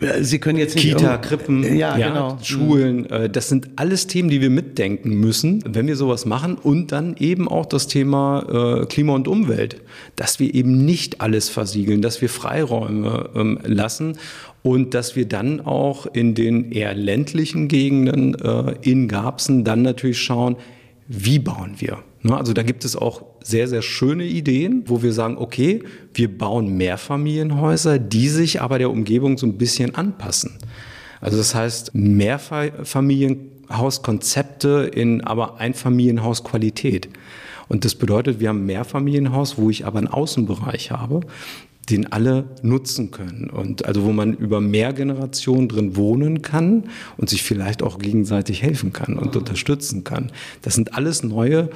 Äh, 0.00 0.22
Sie 0.22 0.38
können 0.38 0.58
jetzt 0.58 0.76
nicht 0.76 0.96
Kita, 0.96 1.18
Krippen, 1.18 1.62
ja, 1.76 1.98
ja, 1.98 2.08
genau. 2.08 2.38
Schulen. 2.42 3.10
Äh, 3.10 3.28
das 3.28 3.48
sind 3.48 3.70
alles 3.76 4.06
Themen, 4.06 4.30
die 4.30 4.40
wir 4.40 4.50
mitdenken 4.50 5.14
müssen, 5.14 5.62
wenn 5.66 5.86
wir 5.86 5.96
sowas 5.96 6.24
machen. 6.24 6.56
Und 6.56 6.92
dann 6.92 7.16
eben 7.18 7.48
auch 7.48 7.66
das 7.66 7.86
Thema 7.86 8.86
Klima 8.88 9.14
und 9.14 9.28
Umwelt, 9.28 9.80
dass 10.16 10.38
wir 10.38 10.54
eben 10.54 10.84
nicht 10.84 11.20
alles 11.20 11.48
versiegeln, 11.48 12.02
dass 12.02 12.20
wir 12.20 12.28
Freiräume 12.28 13.30
ähm, 13.34 13.58
lassen 13.64 14.16
und 14.62 14.94
dass 14.94 15.16
wir 15.16 15.26
dann 15.26 15.60
auch 15.60 16.06
in 16.06 16.34
den 16.34 16.70
eher 16.70 16.94
ländlichen 16.94 17.68
Gegenden 17.68 18.34
äh, 18.36 18.74
in 18.82 19.08
Garbsen 19.08 19.64
dann 19.64 19.82
natürlich 19.82 20.20
schauen, 20.20 20.56
wie 21.08 21.38
bauen 21.38 21.76
wir. 21.78 21.98
Ne? 22.22 22.36
Also 22.36 22.52
da 22.52 22.62
gibt 22.62 22.84
es 22.84 22.96
auch 22.96 23.24
sehr, 23.42 23.66
sehr 23.66 23.80
schöne 23.82 24.24
Ideen, 24.24 24.84
wo 24.86 25.02
wir 25.02 25.12
sagen, 25.12 25.36
okay, 25.36 25.82
wir 26.14 26.38
bauen 26.38 26.76
Mehrfamilienhäuser, 26.76 27.98
die 27.98 28.28
sich 28.28 28.62
aber 28.62 28.78
der 28.78 28.90
Umgebung 28.90 29.36
so 29.36 29.46
ein 29.46 29.58
bisschen 29.58 29.96
anpassen. 29.96 30.52
Also 31.20 31.38
das 31.38 31.54
heißt, 31.54 31.94
Mehrfamilienhauskonzepte 31.94 34.90
in 34.92 35.20
aber 35.22 35.58
Einfamilienhausqualität. 35.58 37.08
Und 37.68 37.84
das 37.84 37.94
bedeutet, 37.94 38.40
wir 38.40 38.48
haben 38.48 38.62
ein 38.62 38.66
Mehrfamilienhaus, 38.66 39.58
wo 39.58 39.70
ich 39.70 39.86
aber 39.86 39.98
einen 39.98 40.08
Außenbereich 40.08 40.90
habe, 40.90 41.20
den 41.92 42.10
alle 42.10 42.46
nutzen 42.62 43.10
können. 43.10 43.50
Und 43.50 43.84
also 43.84 44.04
wo 44.04 44.12
man 44.12 44.32
über 44.32 44.60
mehr 44.60 44.92
Generationen 44.92 45.68
drin 45.68 45.94
wohnen 45.94 46.42
kann 46.42 46.84
und 47.18 47.28
sich 47.28 47.42
vielleicht 47.42 47.82
auch 47.82 47.98
gegenseitig 47.98 48.62
helfen 48.62 48.92
kann 48.92 49.18
und 49.18 49.36
unterstützen 49.36 50.02
kann. 50.02 50.32
Das 50.62 50.74
sind 50.74 50.94
alles 50.94 51.22
neue 51.22 51.68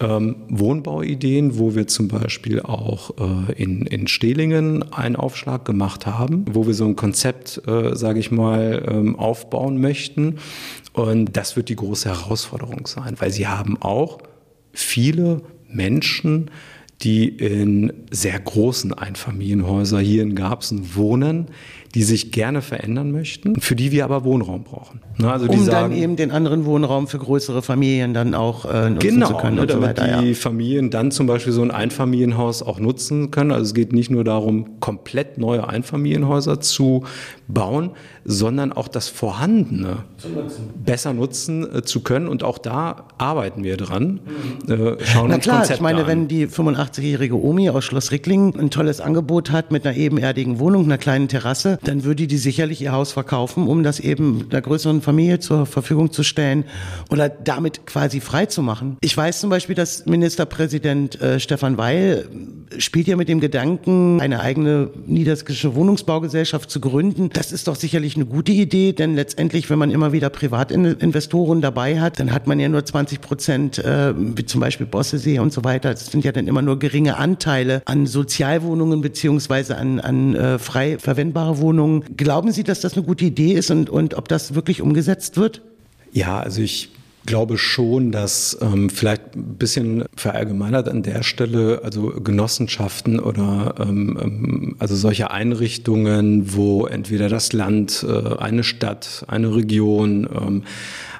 ähm, 0.00 0.36
Wohnbauideen, 0.48 1.58
wo 1.58 1.74
wir 1.74 1.86
zum 1.86 2.08
Beispiel 2.08 2.60
auch 2.62 3.10
äh, 3.18 3.52
in, 3.62 3.82
in 3.82 4.08
Stehlingen 4.08 4.90
einen 4.92 5.16
Aufschlag 5.16 5.64
gemacht 5.64 6.06
haben, 6.06 6.46
wo 6.50 6.66
wir 6.66 6.74
so 6.74 6.86
ein 6.86 6.96
Konzept, 6.96 7.60
äh, 7.66 7.94
sage 7.94 8.20
ich 8.20 8.30
mal, 8.30 8.86
ähm, 8.88 9.16
aufbauen 9.16 9.80
möchten. 9.80 10.36
Und 10.94 11.36
das 11.36 11.56
wird 11.56 11.68
die 11.68 11.76
große 11.76 12.08
Herausforderung 12.08 12.86
sein, 12.86 13.16
weil 13.18 13.30
sie 13.30 13.46
haben 13.46 13.76
auch 13.80 14.18
viele 14.72 15.42
Menschen, 15.68 16.50
die 17.02 17.28
in 17.28 17.92
sehr 18.10 18.38
großen 18.38 18.92
Einfamilienhäusern 18.92 20.04
hier 20.04 20.22
in 20.22 20.34
Garbsen 20.34 20.96
wohnen, 20.96 21.46
die 21.94 22.02
sich 22.02 22.32
gerne 22.32 22.62
verändern 22.62 23.12
möchten, 23.12 23.60
für 23.60 23.74
die 23.74 23.92
wir 23.92 24.04
aber 24.04 24.24
Wohnraum 24.24 24.64
brauchen. 24.64 25.00
Ne, 25.16 25.30
also 25.32 25.46
um 25.46 25.64
sagen, 25.64 25.90
dann 25.90 26.02
eben 26.02 26.16
den 26.16 26.30
anderen 26.30 26.64
Wohnraum 26.64 27.08
für 27.08 27.18
größere 27.18 27.62
Familien 27.62 28.14
dann 28.14 28.34
auch 28.34 28.64
äh, 28.66 28.90
nutzen 28.90 29.08
genau, 29.08 29.28
zu 29.28 29.34
können 29.36 29.56
ne, 29.56 29.62
und 29.62 29.70
so 29.70 29.80
weiter. 29.80 30.20
die 30.20 30.28
ja. 30.28 30.34
Familien 30.34 30.90
dann 30.90 31.10
zum 31.10 31.26
Beispiel 31.26 31.52
so 31.52 31.62
ein 31.62 31.70
Einfamilienhaus 31.70 32.62
auch 32.62 32.78
nutzen 32.78 33.30
können. 33.30 33.50
Also 33.50 33.64
es 33.64 33.74
geht 33.74 33.92
nicht 33.92 34.10
nur 34.10 34.24
darum, 34.24 34.80
komplett 34.80 35.38
neue 35.38 35.68
Einfamilienhäuser 35.68 36.60
zu 36.60 37.04
bauen, 37.48 37.90
sondern 38.24 38.72
auch 38.72 38.88
das 38.88 39.08
Vorhandene 39.08 40.04
nutzen. 40.34 40.70
besser 40.84 41.14
nutzen 41.14 41.74
äh, 41.74 41.82
zu 41.82 42.00
können. 42.00 42.28
Und 42.28 42.44
auch 42.44 42.58
da 42.58 43.06
arbeiten 43.16 43.64
wir 43.64 43.78
dran. 43.78 44.20
Mhm. 44.66 44.72
Äh, 44.72 45.04
schauen 45.04 45.30
Na 45.30 45.38
klar, 45.38 45.68
ich 45.68 45.80
meine, 45.80 46.02
an. 46.02 46.06
wenn 46.06 46.28
die 46.28 46.46
85-jährige 46.46 47.42
Omi 47.42 47.70
aus 47.70 47.84
Schloss 47.84 48.12
Rickling 48.12 48.54
ein 48.58 48.70
tolles 48.70 49.00
Angebot 49.00 49.50
hat 49.50 49.72
mit 49.72 49.86
einer 49.86 49.96
ebenerdigen 49.96 50.58
Wohnung, 50.58 50.84
einer 50.84 50.98
kleinen 50.98 51.28
Terrasse, 51.28 51.77
dann 51.82 52.04
würde 52.04 52.26
die 52.26 52.36
sicherlich 52.36 52.82
ihr 52.82 52.92
Haus 52.92 53.12
verkaufen, 53.12 53.66
um 53.66 53.82
das 53.82 54.00
eben 54.00 54.46
einer 54.50 54.60
größeren 54.60 55.02
Familie 55.02 55.38
zur 55.38 55.66
Verfügung 55.66 56.12
zu 56.12 56.22
stellen 56.22 56.64
oder 57.10 57.28
damit 57.28 57.86
quasi 57.86 58.20
frei 58.20 58.46
zu 58.46 58.62
machen. 58.62 58.96
Ich 59.00 59.16
weiß 59.16 59.40
zum 59.40 59.50
Beispiel, 59.50 59.74
dass 59.74 60.06
Ministerpräsident 60.06 61.20
äh, 61.20 61.40
Stefan 61.40 61.78
Weil 61.78 62.28
spielt 62.76 63.06
ja 63.06 63.16
mit 63.16 63.28
dem 63.28 63.40
Gedanken, 63.40 64.20
eine 64.20 64.40
eigene 64.40 64.90
niedersächsische 65.06 65.74
Wohnungsbaugesellschaft 65.74 66.70
zu 66.70 66.80
gründen. 66.80 67.30
Das 67.32 67.52
ist 67.52 67.68
doch 67.68 67.76
sicherlich 67.76 68.16
eine 68.16 68.26
gute 68.26 68.52
Idee, 68.52 68.92
denn 68.92 69.14
letztendlich, 69.14 69.70
wenn 69.70 69.78
man 69.78 69.90
immer 69.90 70.12
wieder 70.12 70.28
Privatinvestoren 70.28 71.62
dabei 71.62 72.00
hat, 72.00 72.20
dann 72.20 72.32
hat 72.32 72.46
man 72.46 72.60
ja 72.60 72.68
nur 72.68 72.84
20 72.84 73.20
Prozent, 73.20 73.78
äh, 73.78 74.12
wie 74.16 74.44
zum 74.44 74.60
Beispiel 74.60 74.86
Bossesee 74.86 75.38
und 75.38 75.52
so 75.52 75.64
weiter. 75.64 75.90
Das 75.90 76.06
sind 76.06 76.24
ja 76.24 76.32
dann 76.32 76.46
immer 76.46 76.62
nur 76.62 76.78
geringe 76.78 77.16
Anteile 77.16 77.82
an 77.86 78.06
Sozialwohnungen 78.06 79.00
beziehungsweise 79.00 79.76
an, 79.76 80.00
an 80.00 80.34
äh, 80.34 80.58
frei 80.58 80.98
verwendbare 80.98 81.58
Wohnungen. 81.58 81.67
Glauben 82.16 82.52
Sie, 82.52 82.64
dass 82.64 82.80
das 82.80 82.94
eine 82.94 83.04
gute 83.04 83.24
Idee 83.24 83.52
ist 83.52 83.70
und, 83.70 83.90
und 83.90 84.14
ob 84.14 84.28
das 84.28 84.54
wirklich 84.54 84.82
umgesetzt 84.82 85.36
wird? 85.36 85.62
Ja, 86.12 86.40
also 86.40 86.62
ich 86.62 86.90
glaube 87.28 87.58
schon, 87.58 88.10
dass 88.10 88.56
ähm, 88.62 88.88
vielleicht 88.88 89.36
ein 89.36 89.56
bisschen 89.56 90.04
verallgemeinert 90.16 90.88
an 90.88 91.02
der 91.02 91.22
Stelle, 91.22 91.82
also 91.84 92.06
Genossenschaften 92.24 93.20
oder 93.20 93.74
ähm, 93.78 94.18
ähm, 94.20 94.76
also 94.78 94.96
solche 94.96 95.30
Einrichtungen, 95.30 96.54
wo 96.56 96.86
entweder 96.86 97.28
das 97.28 97.52
Land, 97.52 98.06
äh, 98.08 98.38
eine 98.38 98.64
Stadt, 98.64 99.26
eine 99.28 99.54
Region 99.54 100.26
ähm, 100.34 100.62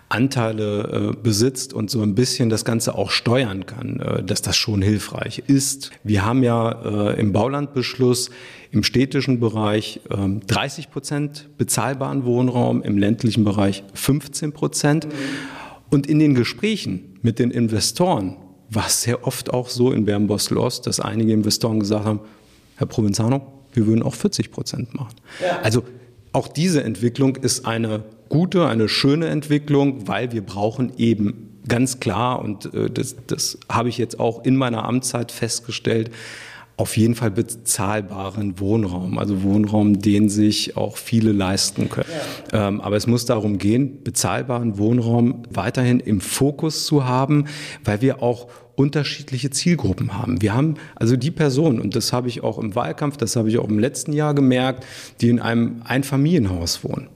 Anteile 0.08 1.12
äh, 1.12 1.16
besitzt 1.22 1.74
und 1.74 1.90
so 1.90 2.00
ein 2.02 2.14
bisschen 2.14 2.48
das 2.48 2.64
Ganze 2.64 2.94
auch 2.94 3.10
steuern 3.10 3.66
kann, 3.66 4.00
äh, 4.00 4.22
dass 4.22 4.40
das 4.40 4.56
schon 4.56 4.80
hilfreich 4.80 5.42
ist. 5.46 5.90
Wir 6.02 6.24
haben 6.24 6.42
ja 6.42 7.10
äh, 7.10 7.20
im 7.20 7.32
Baulandbeschluss 7.32 8.30
im 8.70 8.82
städtischen 8.82 9.40
Bereich 9.40 10.00
30 10.08 10.84
ähm, 10.84 10.90
Prozent 10.90 11.48
bezahlbaren 11.56 12.24
Wohnraum, 12.24 12.82
im 12.82 12.98
ländlichen 12.98 13.44
Bereich 13.44 13.82
15 13.94 14.52
Prozent. 14.52 15.06
Mhm. 15.06 15.10
Und 15.90 16.06
in 16.06 16.18
den 16.18 16.34
Gesprächen 16.34 17.18
mit 17.22 17.38
den 17.38 17.50
Investoren 17.50 18.36
war 18.70 18.86
es 18.86 19.02
sehr 19.02 19.26
oft 19.26 19.52
auch 19.52 19.68
so 19.70 19.92
in 19.92 20.04
Bernbostel-Ost, 20.04 20.86
dass 20.86 21.00
einige 21.00 21.32
Investoren 21.32 21.80
gesagt 21.80 22.04
haben, 22.04 22.20
Herr 22.76 22.86
Provenzano, 22.86 23.40
wir 23.72 23.86
würden 23.86 24.02
auch 24.02 24.14
40 24.14 24.50
Prozent 24.50 24.94
machen. 24.94 25.16
Ja. 25.42 25.60
Also 25.60 25.82
auch 26.32 26.48
diese 26.48 26.82
Entwicklung 26.82 27.36
ist 27.36 27.66
eine 27.66 28.04
gute, 28.28 28.66
eine 28.66 28.88
schöne 28.88 29.26
Entwicklung, 29.26 30.06
weil 30.06 30.32
wir 30.32 30.42
brauchen 30.42 30.92
eben 30.96 31.60
ganz 31.66 32.00
klar, 32.00 32.40
und 32.42 32.72
äh, 32.74 32.90
das, 32.90 33.16
das 33.26 33.58
habe 33.70 33.88
ich 33.88 33.98
jetzt 33.98 34.18
auch 34.18 34.44
in 34.44 34.56
meiner 34.56 34.84
Amtszeit 34.84 35.32
festgestellt, 35.32 36.10
auf 36.76 36.96
jeden 36.96 37.16
Fall 37.16 37.32
bezahlbaren 37.32 38.60
Wohnraum, 38.60 39.18
also 39.18 39.42
Wohnraum, 39.42 39.98
den 39.98 40.28
sich 40.28 40.76
auch 40.76 40.96
viele 40.96 41.32
leisten 41.32 41.88
können. 41.88 42.08
Ja. 42.52 42.68
Ähm, 42.68 42.80
aber 42.80 42.96
es 42.96 43.08
muss 43.08 43.26
darum 43.26 43.58
gehen, 43.58 44.04
bezahlbaren 44.04 44.78
Wohnraum 44.78 45.42
weiterhin 45.50 45.98
im 45.98 46.20
Fokus 46.20 46.86
zu 46.86 47.04
haben, 47.04 47.46
weil 47.84 48.00
wir 48.00 48.22
auch 48.22 48.46
unterschiedliche 48.78 49.50
Zielgruppen 49.50 50.16
haben. 50.16 50.40
Wir 50.40 50.54
haben 50.54 50.74
also 50.94 51.16
die 51.16 51.32
Personen, 51.32 51.80
und 51.80 51.96
das 51.96 52.12
habe 52.12 52.28
ich 52.28 52.44
auch 52.44 52.58
im 52.58 52.76
Wahlkampf, 52.76 53.16
das 53.16 53.34
habe 53.34 53.48
ich 53.48 53.58
auch 53.58 53.68
im 53.68 53.78
letzten 53.78 54.12
Jahr 54.12 54.34
gemerkt, 54.34 54.86
die 55.20 55.28
in 55.30 55.40
einem 55.40 55.82
Einfamilienhaus 55.84 56.84
wohnen. 56.84 57.08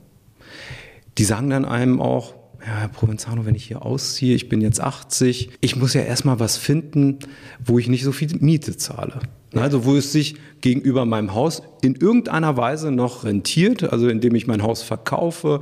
Die 1.18 1.24
sagen 1.24 1.50
dann 1.50 1.64
einem 1.64 2.00
auch, 2.00 2.34
ja, 2.66 2.80
Herr 2.80 2.88
Provenzano, 2.88 3.46
wenn 3.46 3.54
ich 3.54 3.64
hier 3.64 3.84
ausziehe, 3.84 4.34
ich 4.34 4.48
bin 4.48 4.60
jetzt 4.60 4.80
80, 4.80 5.50
ich 5.60 5.76
muss 5.76 5.94
ja 5.94 6.02
erstmal 6.02 6.40
was 6.40 6.56
finden, 6.56 7.20
wo 7.64 7.78
ich 7.78 7.88
nicht 7.88 8.02
so 8.02 8.10
viel 8.12 8.36
Miete 8.40 8.76
zahle. 8.76 9.20
Also 9.54 9.84
wo 9.84 9.94
es 9.94 10.10
sich 10.10 10.36
gegenüber 10.62 11.04
meinem 11.04 11.34
Haus 11.34 11.62
in 11.82 11.94
irgendeiner 11.94 12.56
Weise 12.56 12.90
noch 12.90 13.24
rentiert, 13.24 13.84
also 13.92 14.08
indem 14.08 14.34
ich 14.34 14.46
mein 14.46 14.62
Haus 14.62 14.82
verkaufe, 14.82 15.60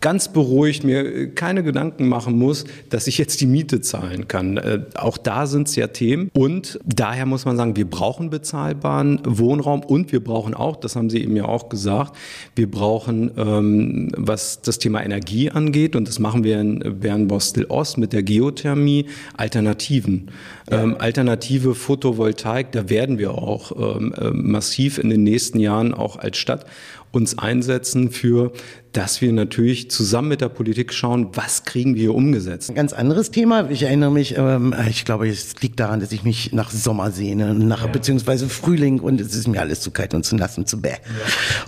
ganz 0.00 0.32
beruhigt 0.32 0.84
mir 0.84 1.34
keine 1.34 1.62
Gedanken 1.62 2.08
machen 2.08 2.38
muss, 2.38 2.64
dass 2.88 3.06
ich 3.06 3.18
jetzt 3.18 3.40
die 3.40 3.46
Miete 3.46 3.80
zahlen 3.80 4.28
kann. 4.28 4.56
Äh, 4.56 4.80
auch 4.94 5.18
da 5.18 5.46
sind 5.46 5.68
es 5.68 5.76
ja 5.76 5.88
Themen. 5.88 6.30
Und 6.32 6.78
daher 6.84 7.26
muss 7.26 7.44
man 7.44 7.56
sagen, 7.56 7.76
wir 7.76 7.88
brauchen 7.88 8.30
bezahlbaren 8.30 9.20
Wohnraum 9.24 9.82
und 9.82 10.12
wir 10.12 10.22
brauchen 10.22 10.54
auch, 10.54 10.76
das 10.76 10.96
haben 10.96 11.10
Sie 11.10 11.22
eben 11.22 11.36
ja 11.36 11.44
auch 11.44 11.68
gesagt, 11.68 12.16
wir 12.56 12.70
brauchen, 12.70 13.30
ähm, 13.36 14.10
was 14.16 14.62
das 14.62 14.78
Thema 14.78 15.02
Energie 15.04 15.50
angeht, 15.50 15.94
und 15.96 16.08
das 16.08 16.18
machen 16.18 16.44
wir 16.44 16.60
in 16.60 17.00
Bernbostel 17.00 17.66
Ost 17.66 17.98
mit 17.98 18.12
der 18.12 18.22
Geothermie, 18.22 19.06
Alternativen. 19.36 20.30
Ja. 20.70 20.82
Ähm, 20.82 20.96
alternative 20.98 21.74
Photovoltaik, 21.74 22.72
da 22.72 22.88
werden 22.88 23.18
wir 23.18 23.32
auch 23.32 23.96
ähm, 23.96 24.14
äh, 24.16 24.30
massiv 24.30 24.98
in 24.98 25.10
den 25.10 25.22
nächsten 25.24 25.60
Jahren 25.60 25.92
auch 25.92 26.16
als 26.16 26.38
Stadt 26.38 26.64
uns 27.12 27.38
einsetzen 27.38 28.10
für 28.10 28.52
dass 28.92 29.20
wir 29.20 29.32
natürlich 29.32 29.90
zusammen 29.90 30.28
mit 30.28 30.40
der 30.40 30.48
Politik 30.48 30.92
schauen, 30.92 31.28
was 31.34 31.64
kriegen 31.64 31.94
wir 31.94 32.14
umgesetzt. 32.14 32.70
Ein 32.70 32.74
ganz 32.74 32.92
anderes 32.92 33.30
Thema. 33.30 33.70
Ich 33.70 33.84
erinnere 33.84 34.10
mich, 34.10 34.36
ähm, 34.36 34.74
ich 34.88 35.04
glaube, 35.04 35.28
es 35.28 35.54
liegt 35.60 35.78
daran, 35.78 36.00
dass 36.00 36.10
ich 36.10 36.24
mich 36.24 36.52
nach 36.52 36.70
Sommer 36.70 37.12
sehne, 37.12 37.54
nach 37.54 37.82
ja. 37.82 37.86
beziehungsweise 37.86 38.48
Frühling 38.48 38.98
und 39.00 39.20
es 39.20 39.34
ist 39.34 39.46
mir 39.46 39.60
alles 39.60 39.80
zu 39.80 39.92
kalt 39.92 40.12
und 40.14 40.24
zu 40.24 40.34
nass 40.34 40.58
und 40.58 40.68
zu 40.68 40.80
bäh. 40.80 40.90
Ja. 40.90 40.96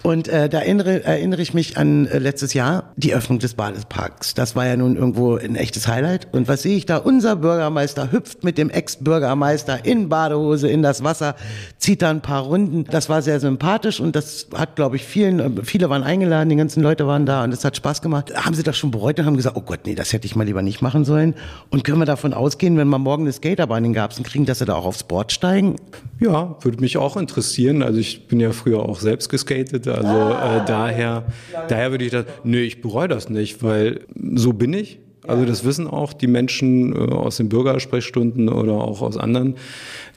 Und 0.03 0.27
äh, 0.29 0.49
da 0.49 0.61
erinnere, 0.61 1.05
erinnere 1.05 1.43
ich 1.43 1.55
mich 1.55 1.77
an 1.77 2.07
äh, 2.07 2.19
letztes 2.19 2.55
Jahr 2.55 2.93
die 2.97 3.15
Öffnung 3.15 3.39
des 3.39 3.55
Badeparks. 3.55 4.35
Das 4.35 4.57
war 4.57 4.67
ja 4.67 4.77
nun 4.77 4.97
irgendwo 4.97 5.37
ein 5.37 5.55
echtes 5.55 5.87
Highlight. 5.87 6.29
Und 6.33 6.49
was 6.49 6.63
sehe 6.63 6.77
ich 6.77 6.87
da? 6.87 6.97
Unser 6.97 7.37
Bürgermeister 7.37 8.11
hüpft 8.11 8.43
mit 8.43 8.59
dem 8.59 8.69
Ex-Bürgermeister 8.69 9.85
in 9.85 10.09
Badehose 10.09 10.69
in 10.69 10.83
das 10.83 11.05
Wasser, 11.05 11.37
zieht 11.79 12.03
da 12.03 12.11
ein 12.11 12.21
paar 12.21 12.43
Runden. 12.43 12.85
Das 12.91 13.09
war 13.09 13.23
sehr 13.23 13.39
sympathisch 13.39 14.01
und 14.01 14.17
das 14.17 14.49
hat, 14.55 14.75
glaube 14.75 14.97
ich, 14.97 15.05
vielen, 15.05 15.39
äh, 15.39 15.65
viele 15.65 15.89
waren 15.89 16.03
eingeladen, 16.03 16.49
die 16.49 16.57
ganzen 16.57 16.83
Leute 16.83 17.07
waren 17.07 17.12
waren 17.12 17.27
da 17.27 17.44
und 17.44 17.53
es 17.53 17.62
hat 17.64 17.77
Spaß 17.77 18.01
gemacht. 18.01 18.33
Haben 18.35 18.55
Sie 18.55 18.62
das 18.62 18.79
schon 18.79 18.90
bereut 18.90 19.18
und 19.18 19.27
haben 19.27 19.37
gesagt, 19.37 19.57
oh 19.57 19.61
Gott, 19.61 19.81
nee, 19.85 19.94
das 19.94 20.14
hätte 20.14 20.27
ich 20.27 20.35
mal 20.35 20.44
lieber 20.44 20.62
nicht 20.62 20.81
machen 20.81 21.05
sollen? 21.05 21.35
Und 21.68 21.85
können 21.85 21.98
wir 21.98 22.07
davon 22.07 22.33
ausgehen, 22.33 22.79
wenn 22.79 22.88
wir 22.88 22.98
morgen 22.98 23.25
eine 23.25 23.33
Skaterbahn 23.33 23.85
in 23.85 23.92
Garbsen 23.92 24.25
kriegen, 24.25 24.46
dass 24.46 24.61
Sie 24.61 24.64
da 24.64 24.75
auch 24.75 24.87
aufs 24.87 25.05
Board 25.05 25.31
steigen? 25.31 25.77
Ja, 26.20 26.57
würde 26.62 26.81
mich 26.81 26.96
auch 26.96 27.18
interessieren. 27.18 27.83
Also 27.83 27.98
ich 27.98 28.29
bin 28.29 28.40
ja 28.40 28.53
früher 28.53 28.81
auch 28.81 28.98
selbst 28.98 29.29
geskatet, 29.29 29.87
also 29.87 30.09
ah, 30.09 30.62
äh, 30.62 30.66
daher, 30.66 31.25
daher 31.68 31.90
würde 31.90 32.07
ich 32.07 32.12
das, 32.12 32.25
nö, 32.44 32.59
ich 32.59 32.81
bereue 32.81 33.09
das 33.09 33.29
nicht, 33.29 33.62
weil 33.62 34.01
so 34.35 34.55
bin 34.55 34.72
ich. 34.72 35.02
Also 35.27 35.45
das 35.45 35.65
wissen 35.65 35.87
auch 35.87 36.13
die 36.13 36.27
Menschen 36.27 36.95
äh, 36.95 37.13
aus 37.13 37.37
den 37.37 37.49
Bürgersprechstunden 37.49 38.49
oder 38.49 38.73
auch 38.73 39.03
aus 39.03 39.17
anderen 39.17 39.55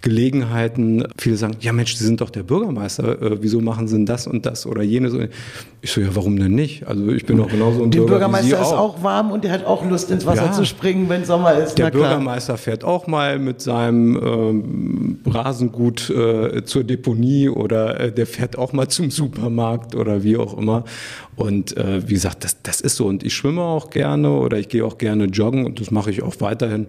Gelegenheiten. 0.01 1.03
Viele 1.17 1.37
sagen, 1.37 1.55
ja 1.59 1.73
Mensch, 1.73 1.95
Sie 1.95 2.03
sind 2.03 2.21
doch 2.21 2.29
der 2.29 2.43
Bürgermeister, 2.43 3.21
äh, 3.21 3.37
wieso 3.41 3.61
machen 3.61 3.87
Sie 3.87 3.95
denn 3.95 4.05
das 4.05 4.27
und 4.27 4.45
das 4.45 4.65
oder 4.65 4.81
jenes? 4.81 5.13
Ich 5.81 5.91
so, 5.91 6.01
ja, 6.01 6.07
warum 6.13 6.37
denn 6.37 6.53
nicht? 6.53 6.87
Also 6.87 7.09
ich 7.09 7.25
bin 7.25 7.37
doch 7.37 7.49
genauso 7.49 7.83
ein 7.83 7.91
Der 7.91 7.99
Bürger 7.99 8.13
Bürgermeister 8.13 8.59
ist 8.59 8.73
auch. 8.73 9.03
warm 9.03 9.31
und 9.31 9.43
der 9.43 9.51
hat 9.51 9.65
auch 9.65 9.87
Lust 9.87 10.09
ins 10.09 10.25
Wasser 10.25 10.45
ja, 10.45 10.51
zu 10.51 10.65
springen, 10.65 11.07
wenn 11.09 11.23
Sommer 11.23 11.53
ist. 11.53 11.77
Der 11.77 11.91
Bürgermeister 11.91 12.57
fährt 12.57 12.83
auch 12.83 13.07
mal 13.07 13.37
mit 13.37 13.61
seinem 13.61 14.15
ähm, 14.15 15.19
Rasengut 15.25 16.09
äh, 16.09 16.63
zur 16.65 16.83
Deponie 16.83 17.49
oder 17.49 17.99
äh, 17.99 18.11
der 18.11 18.25
fährt 18.25 18.57
auch 18.57 18.73
mal 18.73 18.87
zum 18.87 19.11
Supermarkt 19.11 19.95
oder 19.95 20.23
wie 20.23 20.37
auch 20.37 20.57
immer. 20.57 20.83
Und 21.35 21.75
äh, 21.75 22.07
wie 22.07 22.13
gesagt, 22.13 22.43
das, 22.43 22.61
das 22.63 22.81
ist 22.81 22.95
so. 22.95 23.07
Und 23.07 23.23
ich 23.23 23.33
schwimme 23.33 23.61
auch 23.61 23.89
gerne 23.89 24.31
oder 24.31 24.57
ich 24.57 24.69
gehe 24.69 24.85
auch 24.85 24.97
gerne 24.97 25.25
joggen 25.25 25.65
und 25.65 25.79
das 25.81 25.91
mache 25.91 26.11
ich 26.11 26.23
auch 26.23 26.35
weiterhin 26.39 26.87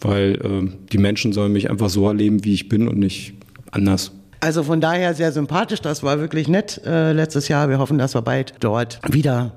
weil 0.00 0.34
äh, 0.34 0.70
die 0.92 0.98
Menschen 0.98 1.32
sollen 1.32 1.52
mich 1.52 1.70
einfach 1.70 1.88
so 1.88 2.06
erleben, 2.06 2.44
wie 2.44 2.54
ich 2.54 2.68
bin 2.68 2.88
und 2.88 2.98
nicht 2.98 3.34
anders. 3.70 4.12
Also 4.40 4.62
von 4.62 4.80
daher 4.80 5.14
sehr 5.14 5.32
sympathisch, 5.32 5.80
das 5.80 6.02
war 6.02 6.20
wirklich 6.20 6.48
nett 6.48 6.80
äh, 6.84 7.12
letztes 7.12 7.48
Jahr. 7.48 7.68
Wir 7.68 7.78
hoffen, 7.78 7.98
dass 7.98 8.14
wir 8.14 8.22
bald 8.22 8.54
dort 8.60 9.00
wieder 9.08 9.52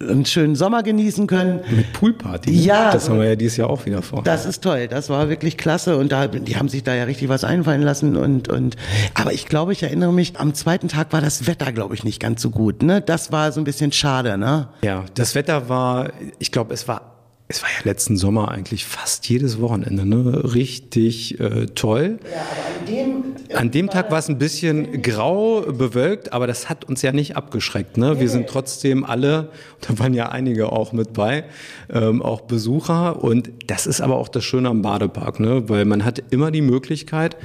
einen 0.00 0.26
schönen 0.26 0.56
Sommer 0.56 0.82
genießen 0.82 1.26
können. 1.26 1.60
Mit 1.70 1.92
Poolparty. 1.92 2.50
Ne? 2.50 2.56
Ja. 2.56 2.90
Das 2.90 3.08
haben 3.08 3.18
wir 3.18 3.28
ja 3.28 3.36
dieses 3.36 3.56
Jahr 3.56 3.70
auch 3.70 3.86
wieder 3.86 4.02
vor. 4.02 4.22
Das 4.22 4.44
ist 4.44 4.62
toll. 4.62 4.88
Das 4.88 5.08
war 5.08 5.28
wirklich 5.28 5.56
klasse 5.56 5.96
und 5.96 6.12
da, 6.12 6.26
die 6.26 6.56
haben 6.56 6.68
sich 6.68 6.82
da 6.84 6.94
ja 6.94 7.04
richtig 7.04 7.28
was 7.28 7.44
einfallen 7.44 7.82
lassen 7.82 8.16
und, 8.16 8.48
und, 8.48 8.76
aber 9.14 9.32
ich 9.32 9.46
glaube, 9.46 9.72
ich 9.72 9.82
erinnere 9.82 10.12
mich, 10.12 10.38
am 10.38 10.54
zweiten 10.54 10.88
Tag 10.88 11.12
war 11.12 11.20
das 11.20 11.46
Wetter, 11.46 11.72
glaube 11.72 11.94
ich, 11.94 12.04
nicht 12.04 12.20
ganz 12.20 12.42
so 12.42 12.50
gut, 12.50 12.82
ne? 12.82 13.00
Das 13.00 13.32
war 13.32 13.52
so 13.52 13.60
ein 13.60 13.64
bisschen 13.64 13.92
schade, 13.92 14.36
ne? 14.36 14.68
Ja, 14.82 15.04
das 15.14 15.34
Wetter 15.34 15.68
war, 15.68 16.12
ich 16.38 16.52
glaube, 16.52 16.74
es 16.74 16.86
war 16.88 17.15
es 17.48 17.62
war 17.62 17.70
ja 17.70 17.84
letzten 17.84 18.16
Sommer 18.16 18.50
eigentlich 18.50 18.84
fast 18.84 19.28
jedes 19.28 19.60
Wochenende, 19.60 20.04
ne? 20.04 20.52
Richtig 20.54 21.38
äh, 21.38 21.66
toll. 21.66 22.18
Ja, 22.24 22.40
aber 22.40 22.80
an 22.80 22.86
dem, 22.86 23.56
an 23.56 23.70
dem 23.70 23.88
Tag 23.88 24.10
war 24.10 24.18
es 24.18 24.28
ein 24.28 24.38
bisschen 24.38 25.00
grau 25.00 25.60
bewölkt, 25.60 26.32
aber 26.32 26.48
das 26.48 26.68
hat 26.68 26.84
uns 26.86 27.02
ja 27.02 27.12
nicht 27.12 27.36
abgeschreckt. 27.36 27.98
Ne? 27.98 28.18
Wir 28.18 28.28
sind 28.28 28.48
trotzdem 28.48 29.04
alle, 29.04 29.50
da 29.86 29.96
waren 30.00 30.12
ja 30.12 30.30
einige 30.30 30.72
auch 30.72 30.92
mit 30.92 31.12
bei, 31.12 31.44
ähm, 31.88 32.20
auch 32.20 32.40
Besucher. 32.42 33.22
Und 33.22 33.50
das 33.68 33.86
ist 33.86 34.00
aber 34.00 34.16
auch 34.16 34.28
das 34.28 34.42
Schöne 34.42 34.68
am 34.68 34.82
Badepark, 34.82 35.38
ne? 35.38 35.68
weil 35.68 35.84
man 35.84 36.04
hat 36.04 36.20
immer 36.30 36.50
die 36.50 36.62
Möglichkeit, 36.62 37.36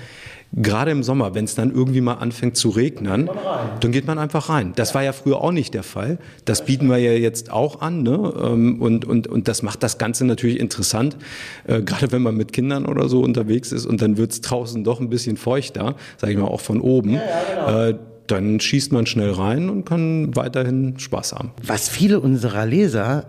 Gerade 0.53 0.91
im 0.91 1.01
Sommer, 1.01 1.33
wenn 1.33 1.45
es 1.45 1.55
dann 1.55 1.71
irgendwie 1.71 2.01
mal 2.01 2.15
anfängt 2.15 2.57
zu 2.57 2.69
regnen, 2.69 3.29
dann 3.79 3.91
geht 3.91 4.05
man 4.05 4.19
einfach 4.19 4.49
rein. 4.49 4.73
Das 4.75 4.93
war 4.93 5.01
ja 5.01 5.13
früher 5.13 5.41
auch 5.41 5.53
nicht 5.53 5.73
der 5.73 5.83
Fall. 5.83 6.17
Das 6.43 6.65
bieten 6.65 6.87
wir 6.89 6.97
ja 6.97 7.13
jetzt 7.13 7.51
auch 7.51 7.79
an. 7.79 8.03
Ne? 8.03 8.33
Ähm, 8.41 8.81
und, 8.81 9.05
und, 9.05 9.27
und 9.27 9.47
das 9.47 9.63
macht 9.63 9.81
das 9.81 9.97
Ganze 9.97 10.25
natürlich 10.25 10.59
interessant, 10.59 11.15
äh, 11.67 11.81
gerade 11.81 12.11
wenn 12.11 12.21
man 12.21 12.35
mit 12.35 12.51
Kindern 12.51 12.85
oder 12.85 13.07
so 13.07 13.21
unterwegs 13.21 13.71
ist 13.71 13.85
und 13.85 14.01
dann 14.01 14.17
wird 14.17 14.33
es 14.33 14.41
draußen 14.41 14.83
doch 14.83 14.99
ein 14.99 15.09
bisschen 15.09 15.37
feuchter, 15.37 15.95
sage 16.17 16.33
ich 16.33 16.39
mal, 16.39 16.47
auch 16.47 16.61
von 16.61 16.81
oben. 16.81 17.13
Ja, 17.13 17.21
ja, 17.21 17.65
genau. 17.65 17.83
äh, 17.89 17.97
dann 18.27 18.59
schießt 18.59 18.91
man 18.91 19.05
schnell 19.05 19.31
rein 19.31 19.69
und 19.69 19.85
kann 19.85 20.35
weiterhin 20.35 20.99
Spaß 20.99 21.33
haben. 21.33 21.51
Was 21.63 21.89
viele 21.89 22.19
unserer 22.19 22.65
Leser 22.65 23.25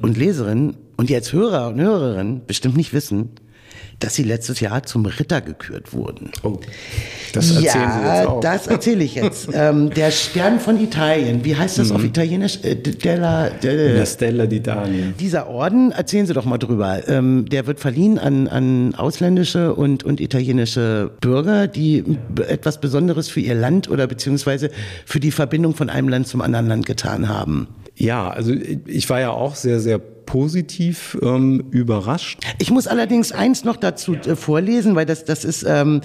und 0.00 0.16
Leserinnen 0.16 0.76
und 0.96 1.10
jetzt 1.10 1.32
Hörer 1.32 1.68
und 1.68 1.80
Hörerinnen 1.80 2.42
bestimmt 2.46 2.76
nicht 2.76 2.92
wissen, 2.92 3.30
dass 4.00 4.14
sie 4.14 4.22
letztes 4.22 4.60
Jahr 4.60 4.82
zum 4.82 5.06
Ritter 5.06 5.40
gekürt 5.40 5.92
wurden. 5.92 6.30
Oh, 6.42 6.58
das 7.32 7.50
erzählen 7.50 7.64
ja, 7.64 7.72
Sie 7.72 8.06
jetzt 8.06 8.28
auch. 8.28 8.40
das 8.40 8.66
erzähle 8.66 9.04
ich 9.04 9.14
jetzt. 9.14 9.48
ähm, 9.52 9.90
der 9.90 10.10
Stern 10.10 10.60
von 10.60 10.78
Italien, 10.78 11.44
wie 11.44 11.56
heißt 11.56 11.78
das 11.78 11.90
mhm. 11.90 11.96
auf 11.96 12.04
Italienisch? 12.04 12.58
Äh, 12.62 12.76
della, 12.76 13.50
della, 13.50 13.98
La 13.98 14.06
Stella 14.06 14.44
d'Italia. 14.44 15.12
Dieser 15.18 15.48
Orden, 15.48 15.92
erzählen 15.92 16.26
Sie 16.26 16.34
doch 16.34 16.44
mal 16.44 16.58
drüber. 16.58 17.08
Ähm, 17.08 17.46
der 17.50 17.66
wird 17.66 17.80
verliehen 17.80 18.18
an, 18.18 18.48
an 18.48 18.94
ausländische 18.94 19.74
und, 19.74 20.04
und 20.04 20.20
italienische 20.20 21.10
Bürger, 21.20 21.66
die 21.66 22.04
etwas 22.48 22.80
Besonderes 22.80 23.28
für 23.28 23.40
ihr 23.40 23.54
Land 23.54 23.88
oder 23.88 24.06
beziehungsweise 24.06 24.70
für 25.04 25.20
die 25.20 25.30
Verbindung 25.30 25.74
von 25.74 25.88
einem 25.88 26.08
Land 26.08 26.28
zum 26.28 26.42
anderen 26.42 26.68
Land 26.68 26.86
getan 26.86 27.28
haben. 27.28 27.68
Ja, 27.96 28.28
also 28.28 28.52
ich 28.52 29.08
war 29.08 29.20
ja 29.20 29.30
auch 29.30 29.54
sehr, 29.54 29.80
sehr 29.80 29.98
positiv 29.98 31.16
ähm, 31.22 31.64
überrascht. 31.70 32.40
Ich 32.58 32.70
muss 32.70 32.86
allerdings 32.86 33.32
eins 33.32 33.64
noch 33.64 33.76
dazu 33.76 34.14
äh, 34.14 34.36
vorlesen, 34.36 34.94
weil 34.94 35.06
das, 35.06 35.24
das 35.24 35.44
ist, 35.44 35.64
ähm, 35.66 36.02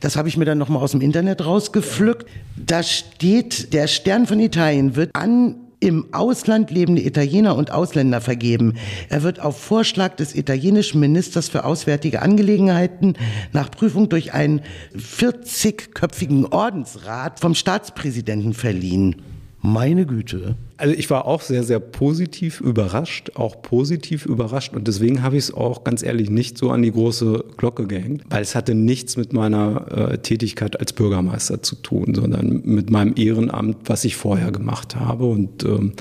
das 0.00 0.16
habe 0.16 0.28
ich 0.28 0.36
mir 0.36 0.46
dann 0.46 0.58
nochmal 0.58 0.82
aus 0.82 0.92
dem 0.92 1.00
Internet 1.00 1.44
rausgepflückt. 1.44 2.26
Da 2.56 2.82
steht, 2.82 3.74
der 3.74 3.88
Stern 3.88 4.26
von 4.26 4.40
Italien 4.40 4.96
wird 4.96 5.10
an 5.14 5.56
im 5.80 6.14
Ausland 6.14 6.70
lebende 6.70 7.04
Italiener 7.04 7.56
und 7.56 7.70
Ausländer 7.70 8.22
vergeben. 8.22 8.74
Er 9.10 9.22
wird 9.22 9.40
auf 9.40 9.60
Vorschlag 9.60 10.16
des 10.16 10.34
italienischen 10.34 10.98
Ministers 10.98 11.50
für 11.50 11.64
Auswärtige 11.64 12.22
Angelegenheiten 12.22 13.14
nach 13.52 13.70
Prüfung 13.70 14.08
durch 14.08 14.32
einen 14.32 14.62
40-köpfigen 14.96 16.50
Ordensrat 16.50 17.38
vom 17.40 17.54
Staatspräsidenten 17.54 18.54
verliehen. 18.54 19.33
Meine 19.66 20.04
Güte. 20.04 20.56
Also 20.76 20.94
ich 20.94 21.08
war 21.08 21.24
auch 21.24 21.40
sehr, 21.40 21.62
sehr 21.62 21.80
positiv 21.80 22.60
überrascht, 22.60 23.30
auch 23.36 23.62
positiv 23.62 24.26
überrascht 24.26 24.74
und 24.74 24.86
deswegen 24.86 25.22
habe 25.22 25.38
ich 25.38 25.44
es 25.44 25.54
auch 25.54 25.84
ganz 25.84 26.02
ehrlich 26.02 26.28
nicht 26.28 26.58
so 26.58 26.70
an 26.70 26.82
die 26.82 26.92
große 26.92 27.42
Glocke 27.56 27.86
gehängt, 27.86 28.24
weil 28.28 28.42
es 28.42 28.54
hatte 28.54 28.74
nichts 28.74 29.16
mit 29.16 29.32
meiner 29.32 30.10
äh, 30.10 30.18
Tätigkeit 30.18 30.78
als 30.78 30.92
Bürgermeister 30.92 31.62
zu 31.62 31.76
tun, 31.76 32.14
sondern 32.14 32.60
mit 32.66 32.90
meinem 32.90 33.14
Ehrenamt, 33.16 33.78
was 33.86 34.04
ich 34.04 34.16
vorher 34.16 34.52
gemacht 34.52 34.96
habe 34.96 35.24
und 35.24 35.64
ähm, 35.64 35.94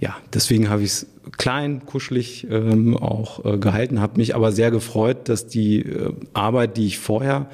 ja, 0.00 0.16
deswegen 0.32 0.70
habe 0.70 0.82
ich 0.82 0.90
es 0.90 1.06
klein, 1.36 1.84
kuschelig 1.84 2.46
ähm, 2.50 2.96
auch 2.96 3.44
äh, 3.44 3.58
gehalten, 3.58 4.00
habe 4.00 4.16
mich 4.16 4.34
aber 4.34 4.50
sehr 4.50 4.70
gefreut, 4.70 5.28
dass 5.28 5.46
die 5.46 5.80
äh, 5.80 6.12
Arbeit, 6.32 6.78
die 6.78 6.86
ich 6.86 6.98
vorher 6.98 7.50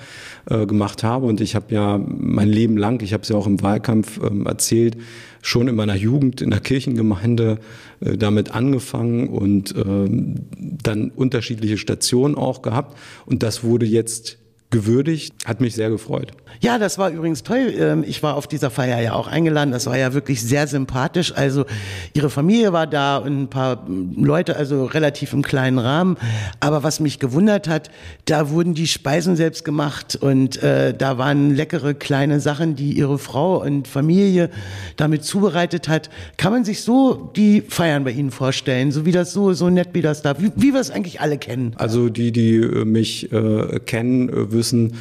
äh, 0.48 0.64
gemacht 0.64 1.02
habe, 1.02 1.26
und 1.26 1.40
ich 1.40 1.56
habe 1.56 1.74
ja 1.74 1.98
mein 1.98 2.48
Leben 2.48 2.76
lang, 2.76 3.02
ich 3.02 3.12
habe 3.12 3.24
es 3.24 3.28
ja 3.28 3.36
auch 3.36 3.48
im 3.48 3.60
Wahlkampf 3.62 4.20
ähm, 4.22 4.46
erzählt, 4.46 4.96
schon 5.42 5.66
in 5.66 5.74
meiner 5.74 5.96
Jugend 5.96 6.40
in 6.40 6.50
der 6.50 6.60
Kirchengemeinde 6.60 7.58
äh, 8.00 8.16
damit 8.16 8.54
angefangen 8.54 9.28
und 9.28 9.74
ähm, 9.76 10.46
dann 10.56 11.10
unterschiedliche 11.10 11.78
Stationen 11.78 12.36
auch 12.36 12.62
gehabt. 12.62 12.96
Und 13.26 13.42
das 13.42 13.64
wurde 13.64 13.86
jetzt 13.86 14.38
gewürdigt, 14.70 15.34
hat 15.44 15.60
mich 15.60 15.74
sehr 15.74 15.90
gefreut. 15.90 16.32
Ja, 16.60 16.78
das 16.78 16.98
war 16.98 17.10
übrigens 17.10 17.42
toll. 17.42 17.72
Ähm, 17.78 18.04
ich 18.06 18.22
war 18.22 18.34
auf 18.34 18.46
dieser 18.46 18.70
Feier 18.70 19.00
ja 19.00 19.12
auch 19.12 19.28
eingeladen. 19.28 19.70
Das 19.70 19.86
war 19.86 19.96
ja 19.96 20.14
wirklich 20.14 20.42
sehr 20.42 20.66
sympathisch. 20.66 21.32
Also 21.34 21.66
ihre 22.14 22.30
Familie 22.30 22.72
war 22.72 22.86
da 22.86 23.18
und 23.18 23.42
ein 23.42 23.48
paar 23.48 23.86
Leute, 24.16 24.56
also 24.56 24.84
relativ 24.86 25.32
im 25.32 25.42
kleinen 25.42 25.78
Rahmen. 25.78 26.16
Aber 26.60 26.82
was 26.82 26.98
mich 27.00 27.18
gewundert 27.18 27.68
hat, 27.68 27.90
da 28.24 28.50
wurden 28.50 28.74
die 28.74 28.86
Speisen 28.86 29.36
selbst 29.36 29.64
gemacht 29.64 30.16
und 30.16 30.62
äh, 30.62 30.94
da 30.94 31.18
waren 31.18 31.54
leckere 31.54 31.94
kleine 31.94 32.40
Sachen, 32.40 32.74
die 32.74 32.92
ihre 32.92 33.18
Frau 33.18 33.62
und 33.62 33.86
Familie 33.86 34.50
damit 34.96 35.24
zubereitet 35.24 35.88
hat. 35.88 36.10
Kann 36.36 36.52
man 36.52 36.64
sich 36.64 36.82
so 36.82 37.30
die 37.36 37.62
Feiern 37.68 38.04
bei 38.04 38.10
Ihnen 38.10 38.30
vorstellen? 38.30 38.90
So 38.92 39.04
wie 39.04 39.12
das 39.12 39.32
so, 39.32 39.52
so 39.52 39.70
nett 39.70 39.90
wie 39.92 40.02
das 40.02 40.22
da, 40.22 40.40
wie, 40.40 40.50
wie 40.56 40.72
wir 40.72 40.80
es 40.80 40.90
eigentlich 40.90 41.20
alle 41.20 41.38
kennen? 41.38 41.72
Also 41.76 42.08
die, 42.08 42.32
die 42.32 42.56
äh, 42.56 42.84
mich 42.84 43.30
äh, 43.32 43.78
kennen, 43.80 44.28
äh, 44.28 44.55
wissen, 44.56 44.94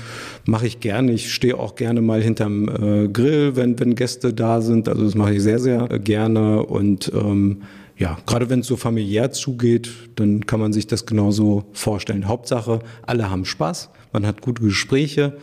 mache 0.45 0.67
ich 0.67 0.79
gerne. 0.79 1.11
Ich 1.13 1.33
stehe 1.33 1.57
auch 1.57 1.75
gerne 1.75 2.01
mal 2.01 2.21
hinterm 2.21 2.67
äh, 2.69 3.07
Grill, 3.07 3.55
wenn, 3.55 3.79
wenn 3.79 3.95
Gäste 3.95 4.33
da 4.33 4.61
sind. 4.61 4.87
Also 4.87 5.03
das 5.05 5.15
mache 5.15 5.33
ich 5.33 5.41
sehr, 5.41 5.59
sehr 5.59 5.89
äh, 5.91 5.99
gerne. 5.99 6.63
Und 6.63 7.11
ähm, 7.13 7.63
ja, 7.97 8.17
gerade 8.25 8.49
wenn 8.49 8.59
es 8.59 8.67
so 8.67 8.75
familiär 8.75 9.31
zugeht, 9.31 9.89
dann 10.15 10.45
kann 10.45 10.59
man 10.59 10.73
sich 10.73 10.87
das 10.87 11.05
genauso 11.05 11.65
vorstellen. 11.73 12.27
Hauptsache, 12.27 12.79
alle 13.05 13.29
haben 13.29 13.45
Spaß, 13.45 13.89
man 14.11 14.25
hat 14.25 14.41
gute 14.41 14.61
Gespräche. 14.61 15.37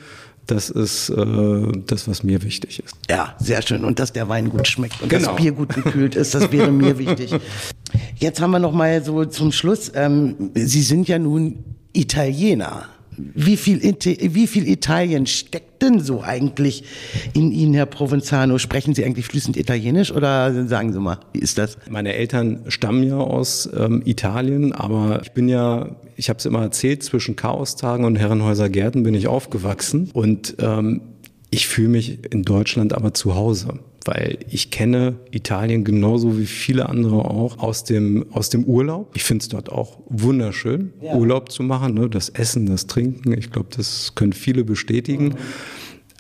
Das 0.47 0.71
ist 0.71 1.09
äh, 1.09 1.73
das, 1.87 2.09
was 2.09 2.25
mir 2.25 2.43
wichtig 2.43 2.83
ist. 2.85 2.97
Ja, 3.09 3.37
sehr 3.39 3.63
schön. 3.63 3.85
Und 3.85 4.01
dass 4.01 4.13
der 4.13 4.29
Wein 4.29 4.51
gut 4.51 4.67
schmeckt 4.67 5.01
und 5.01 5.09
genau. 5.09 5.29
das 5.29 5.37
Bier 5.37 5.53
gut 5.53 5.73
gekühlt 5.73 6.17
ist, 6.17 6.35
das 6.35 6.51
wäre 6.51 6.73
mir 6.73 6.99
wichtig. 6.99 7.33
Jetzt 8.19 8.41
haben 8.41 8.51
wir 8.51 8.59
noch 8.59 8.73
mal 8.73 9.05
so 9.05 9.25
zum 9.25 9.53
Schluss. 9.53 9.93
Ähm, 9.95 10.51
Sie 10.55 10.83
sind 10.83 11.07
ja 11.07 11.19
nun 11.19 11.63
Italiener. 11.93 12.89
Wie 13.35 13.57
viel, 13.57 13.81
wie 13.83 14.47
viel 14.47 14.69
Italien 14.69 15.27
steckt 15.27 15.83
denn 15.83 16.01
so 16.01 16.23
eigentlich 16.23 16.85
in 17.33 17.53
Ihnen, 17.53 17.75
Herr 17.75 17.87
Provenzano? 17.87 18.59
Sprechen 18.59 18.95
Sie 18.95 19.05
eigentlich 19.05 19.27
fließend 19.27 19.57
Italienisch 19.57 20.13
oder 20.13 20.67
sagen 20.67 20.93
Sie 20.93 21.01
mal, 21.01 21.19
wie 21.33 21.41
ist 21.41 21.59
das? 21.59 21.79
Meine 21.91 22.15
Eltern 22.15 22.65
stammen 22.69 23.03
ja 23.03 23.17
aus 23.17 23.69
ähm, 23.77 24.03
Italien, 24.05 24.73
aber 24.73 25.21
ich 25.23 25.33
bin 25.33 25.49
ja, 25.49 25.97
ich 26.17 26.29
habe 26.29 26.39
es 26.39 26.47
immer 26.47 26.63
erzählt, 26.63 27.03
zwischen 27.03 27.37
Chaostagen 27.37 28.05
und 28.05 28.17
Herrenhäuser 28.17 28.69
Gärten 28.69 29.03
bin 29.03 29.15
ich 29.15 29.27
aufgewachsen 29.27 30.11
und 30.13 30.57
ähm, 30.61 31.03
ich 31.51 31.69
fühle 31.69 31.89
mich 31.89 32.33
in 32.33 32.43
Deutschland 32.43 32.95
aber 32.95 33.13
zu 33.13 33.35
Hause 33.35 33.79
weil 34.05 34.39
ich 34.49 34.71
kenne 34.71 35.17
Italien 35.31 35.85
genauso 35.85 36.39
wie 36.39 36.47
viele 36.47 36.89
andere 36.89 37.25
auch 37.25 37.59
aus 37.59 37.85
dem, 37.85 38.27
aus 38.33 38.51
dem 38.51 38.65
Urlaub. 38.65 39.11
Ich 39.15 39.25
finde 39.25 39.43
es 39.43 39.49
dort 39.49 39.71
auch 39.71 39.99
wunderschön, 40.09 40.93
ja. 41.01 41.15
Urlaub 41.15 41.51
zu 41.51 41.63
machen, 41.63 41.95
ne? 41.95 42.09
das 42.09 42.29
Essen, 42.29 42.67
das 42.67 42.87
Trinken. 42.87 43.37
Ich 43.37 43.51
glaube, 43.51 43.69
das 43.75 44.15
können 44.15 44.33
viele 44.33 44.65
bestätigen. 44.65 45.27
Mhm. 45.27 45.35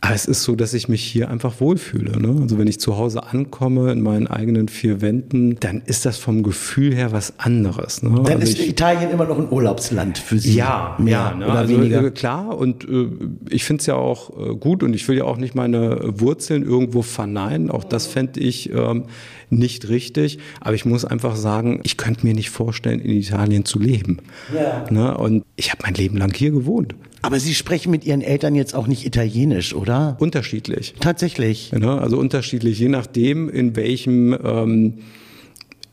Aber 0.05 0.16
es 0.16 0.24
ist 0.26 0.42
so, 0.42 0.57
dass 0.57 0.74
ich 0.74 0.88
mich 0.88 1.05
hier 1.05 1.30
einfach 1.30 1.61
wohlfühle. 1.61 2.20
Ne? 2.20 2.40
Also 2.42 2.59
wenn 2.59 2.66
ich 2.66 2.80
zu 2.80 2.98
Hause 2.98 3.22
ankomme 3.22 3.92
in 3.92 4.00
meinen 4.00 4.26
eigenen 4.26 4.66
vier 4.66 5.00
Wänden, 5.00 5.61
dann 5.61 5.80
ist 5.86 6.05
das 6.05 6.18
vom 6.18 6.42
Gefühl 6.42 6.92
her 6.92 7.12
was 7.12 7.38
anderes. 7.38 8.03
Ne? 8.03 8.11
Dann 8.24 8.40
also 8.40 8.42
ist 8.42 8.59
ich, 8.59 8.70
Italien 8.70 9.12
immer 9.12 9.26
noch 9.26 9.38
ein 9.38 9.48
Urlaubsland 9.48 10.18
für 10.18 10.40
Sie. 10.40 10.57
Ja, 10.57 10.96
mehr 10.98 11.12
ja, 11.12 11.34
ne? 11.36 11.44
oder 11.44 11.55
also, 11.55 11.72
weniger. 11.72 12.05
Äh, 12.05 12.11
klar, 12.11 12.59
und 12.59 12.82
äh, 12.82 13.11
ich 13.48 13.62
finde 13.62 13.80
es 13.82 13.86
ja 13.86 13.94
auch 13.94 14.30
äh, 14.36 14.57
gut 14.57 14.82
und 14.82 14.92
ich 14.92 15.07
will 15.07 15.18
ja 15.18 15.22
auch 15.22 15.36
nicht 15.36 15.55
meine 15.55 16.00
Wurzeln 16.18 16.64
irgendwo 16.64 17.03
verneinen. 17.03 17.70
Auch 17.70 17.84
das 17.84 18.09
fände 18.09 18.40
ich 18.40 18.72
ähm, 18.72 19.05
nicht 19.50 19.88
richtig. 19.88 20.40
Aber 20.61 20.74
ich 20.74 20.84
muss 20.84 21.05
einfach 21.05 21.36
sagen, 21.36 21.78
ich 21.84 21.96
könnte 21.96 22.26
mir 22.26 22.34
nicht 22.34 22.50
vorstellen, 22.50 22.98
in 22.98 23.12
Italien 23.12 23.64
zu 23.64 23.78
leben. 23.78 24.18
Ja. 24.53 24.84
Ne? 24.90 25.16
Und 25.16 25.44
ich 25.55 25.70
habe 25.70 25.82
mein 25.84 25.94
Leben 25.94 26.16
lang 26.16 26.34
hier 26.34 26.50
gewohnt. 26.50 26.96
Aber 27.22 27.38
Sie 27.38 27.54
sprechen 27.54 27.90
mit 27.90 28.04
Ihren 28.04 28.20
Eltern 28.20 28.56
jetzt 28.56 28.74
auch 28.74 28.88
nicht 28.88 29.06
Italienisch, 29.06 29.74
oder? 29.74 30.16
Unterschiedlich. 30.18 30.94
Tatsächlich. 30.98 31.70
Ja, 31.70 31.98
also 31.98 32.18
unterschiedlich, 32.18 32.80
je 32.80 32.88
nachdem, 32.88 33.48
in 33.48 33.76
welchem 33.76 34.36
ähm, 34.44 34.94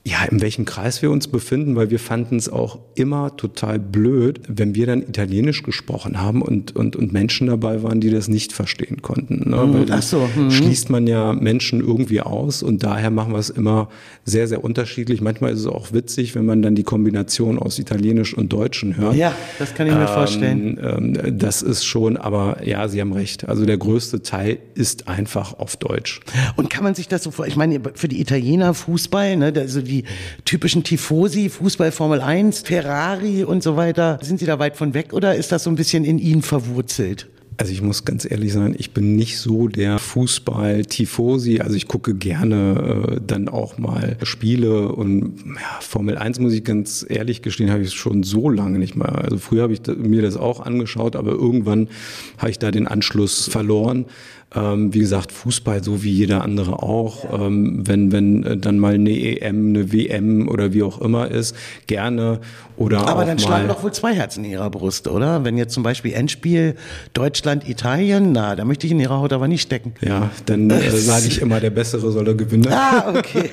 ja, 0.06 0.24
in 0.24 0.42
welchem 0.42 0.66
Kreis 0.66 1.02
wir 1.02 1.12
uns 1.12 1.28
befinden, 1.28 1.76
weil 1.76 1.90
wir 1.90 2.00
fanden 2.00 2.38
es 2.38 2.48
auch 2.48 2.80
immer 2.96 3.36
total 3.36 3.80
blöd, 3.80 4.42
wenn 4.48 4.74
wir 4.74 4.88
dann 4.88 5.02
Italienisch 5.02 5.62
gesprochen 5.62 6.22
haben 6.22 6.42
und, 6.42 6.76
und, 6.76 6.96
und 6.96 7.12
Menschen 7.12 7.48
dabei 7.48 7.84
waren, 7.84 8.00
die 8.00 8.10
das 8.10 8.30
nicht 8.30 8.54
verstehen 8.54 9.02
konnten. 9.02 9.50
Ne? 9.50 9.58
Mhm, 9.58 9.74
weil 9.74 9.86
ach 9.92 10.02
so. 10.02 10.28
Mhm. 10.36 10.52
schließt 10.52 10.90
man 10.90 11.06
ja 11.06 11.34
Menschen 11.34 11.82
irgendwie 11.82 12.22
aus 12.22 12.64
und 12.64 12.82
daher 12.82 13.12
machen 13.12 13.34
wir 13.34 13.40
es 13.40 13.50
immer 13.50 13.90
sehr, 14.24 14.48
sehr 14.48 14.64
unterschiedlich. 14.64 15.22
Manchmal 15.22 15.52
ist 15.52 15.60
es 15.60 15.68
auch 15.68 15.92
witzig, 15.92 16.34
wenn 16.34 16.46
man 16.46 16.62
dann 16.62 16.76
die 16.76 16.84
Kombination 16.84 17.60
aus 17.60 17.78
Italienisch 17.78 18.34
und 18.34 18.54
Deutschen 18.54 18.96
hört. 18.96 19.16
Ja, 19.16 19.36
das 19.60 19.76
kann 19.76 19.86
ich 19.88 19.94
mir 19.94 20.02
ähm, 20.02 20.08
vorstellen. 20.08 20.80
Ähm, 20.82 21.38
das 21.38 21.62
ist 21.62 21.84
schon, 21.84 22.16
aber 22.16 22.66
ja, 22.66 22.88
Sie 22.88 23.02
haben 23.02 23.14
recht. 23.14 23.48
Also 23.50 23.66
der 23.66 23.78
größte 23.78 24.24
Teil 24.24 24.60
ist 24.76 25.08
einfach 25.10 25.60
auf 25.60 25.76
Deutsch. 25.76 26.22
Und 26.56 26.70
kann 26.70 26.84
man 26.84 26.96
sich 26.96 27.10
das 27.10 27.24
so 27.24 27.32
vor, 27.32 27.48
ich 27.48 27.58
meine, 27.58 27.82
für 27.94 28.08
die 28.08 28.22
Italiener 28.22 28.74
Fußball, 28.74 29.36
ne, 29.36 29.54
also 29.56 29.82
die 29.82 29.99
typischen 30.46 30.84
Tifosi, 30.84 31.50
Fußball 31.50 31.92
Formel 31.92 32.22
1, 32.22 32.62
Ferrari 32.62 33.44
und 33.44 33.64
so 33.64 33.76
weiter. 33.76 34.20
Sind 34.22 34.40
Sie 34.40 34.46
da 34.46 34.60
weit 34.60 34.78
von 34.78 34.94
weg 34.94 35.14
oder 35.14 35.36
ist 35.36 35.52
das 35.52 35.64
so 35.64 35.70
ein 35.70 35.76
bisschen 35.76 36.06
in 36.06 36.20
Ihnen 36.20 36.42
verwurzelt? 36.42 37.28
Also 37.60 37.74
ich 37.74 37.82
muss 37.82 38.06
ganz 38.06 38.24
ehrlich 38.24 38.54
sein, 38.54 38.74
ich 38.78 38.94
bin 38.94 39.18
nicht 39.18 39.38
so 39.38 39.68
der 39.68 40.00
Fußball-Tifosi. 40.00 41.60
Also 41.60 41.76
ich 41.76 41.90
gucke 41.90 42.16
gerne 42.16 43.18
äh, 43.18 43.20
dann 43.20 43.50
auch 43.50 43.78
mal 43.78 44.16
Spiele 44.24 44.94
und 44.94 45.34
ja, 45.46 45.80
Formel 45.82 46.18
1 46.18 46.40
muss 46.40 46.54
ich 46.54 46.64
ganz 46.64 47.06
ehrlich 47.10 47.42
gestehen, 47.42 47.70
habe 47.70 47.82
ich 47.82 47.94
schon 47.94 48.24
so 48.24 48.50
lange 48.50 48.80
nicht 48.80 48.96
mehr. 48.96 49.14
Also 49.14 49.38
früher 49.40 49.64
habe 49.64 49.74
ich 49.74 49.82
mir 49.98 50.22
das 50.22 50.38
auch 50.38 50.62
angeschaut, 50.62 51.18
aber 51.18 51.32
irgendwann 51.32 51.90
habe 52.38 52.50
ich 52.50 52.60
da 52.60 52.72
den 52.72 52.88
Anschluss 52.88 53.50
verloren. 53.50 54.06
Ähm, 54.56 54.92
wie 54.94 55.00
gesagt, 55.00 55.32
Fußball 55.32 55.84
so 55.84 56.02
wie 56.04 56.12
jeder 56.12 56.44
andere 56.44 56.82
auch. 56.82 57.40
Ähm, 57.40 57.88
wenn, 57.88 58.12
wenn 58.12 58.44
äh, 58.44 58.58
dann 58.58 58.80
mal 58.80 58.96
eine 58.96 59.12
EM, 59.12 59.70
eine 59.70 59.94
WM 59.94 60.48
oder 60.48 60.74
wie 60.74 60.82
auch 60.82 61.00
immer 61.02 61.30
ist, 61.30 61.56
gerne. 61.86 62.40
Oder 62.76 63.08
Aber 63.08 63.26
dann 63.26 63.38
schlagen 63.38 63.68
doch 63.68 63.84
wohl 63.84 63.92
zwei 63.92 64.16
Herzen 64.16 64.44
in 64.46 64.52
ihrer 64.52 64.72
Brust, 64.72 65.08
oder? 65.08 65.44
Wenn 65.46 65.58
jetzt 65.58 65.74
zum 65.74 65.84
Beispiel 65.84 66.14
Endspiel 66.14 66.76
Deutschland, 67.14 67.70
Italien, 67.70 68.32
na, 68.32 68.56
da 68.56 68.66
möchte 68.66 68.88
ich 68.88 68.92
in 68.92 69.00
ihrer 69.00 69.20
Haut 69.20 69.34
aber 69.34 69.48
nicht 69.48 69.62
stecken. 69.62 69.94
Ja, 70.02 70.32
dann 70.48 70.70
äh, 70.72 70.90
sage 70.90 71.28
ich 71.28 71.42
immer, 71.42 71.60
der 71.60 71.70
Bessere 71.70 72.12
soll 72.12 72.28
er 72.28 72.36
gewinnen. 72.36 72.68
Ah, 72.72 73.14
okay. 73.16 73.52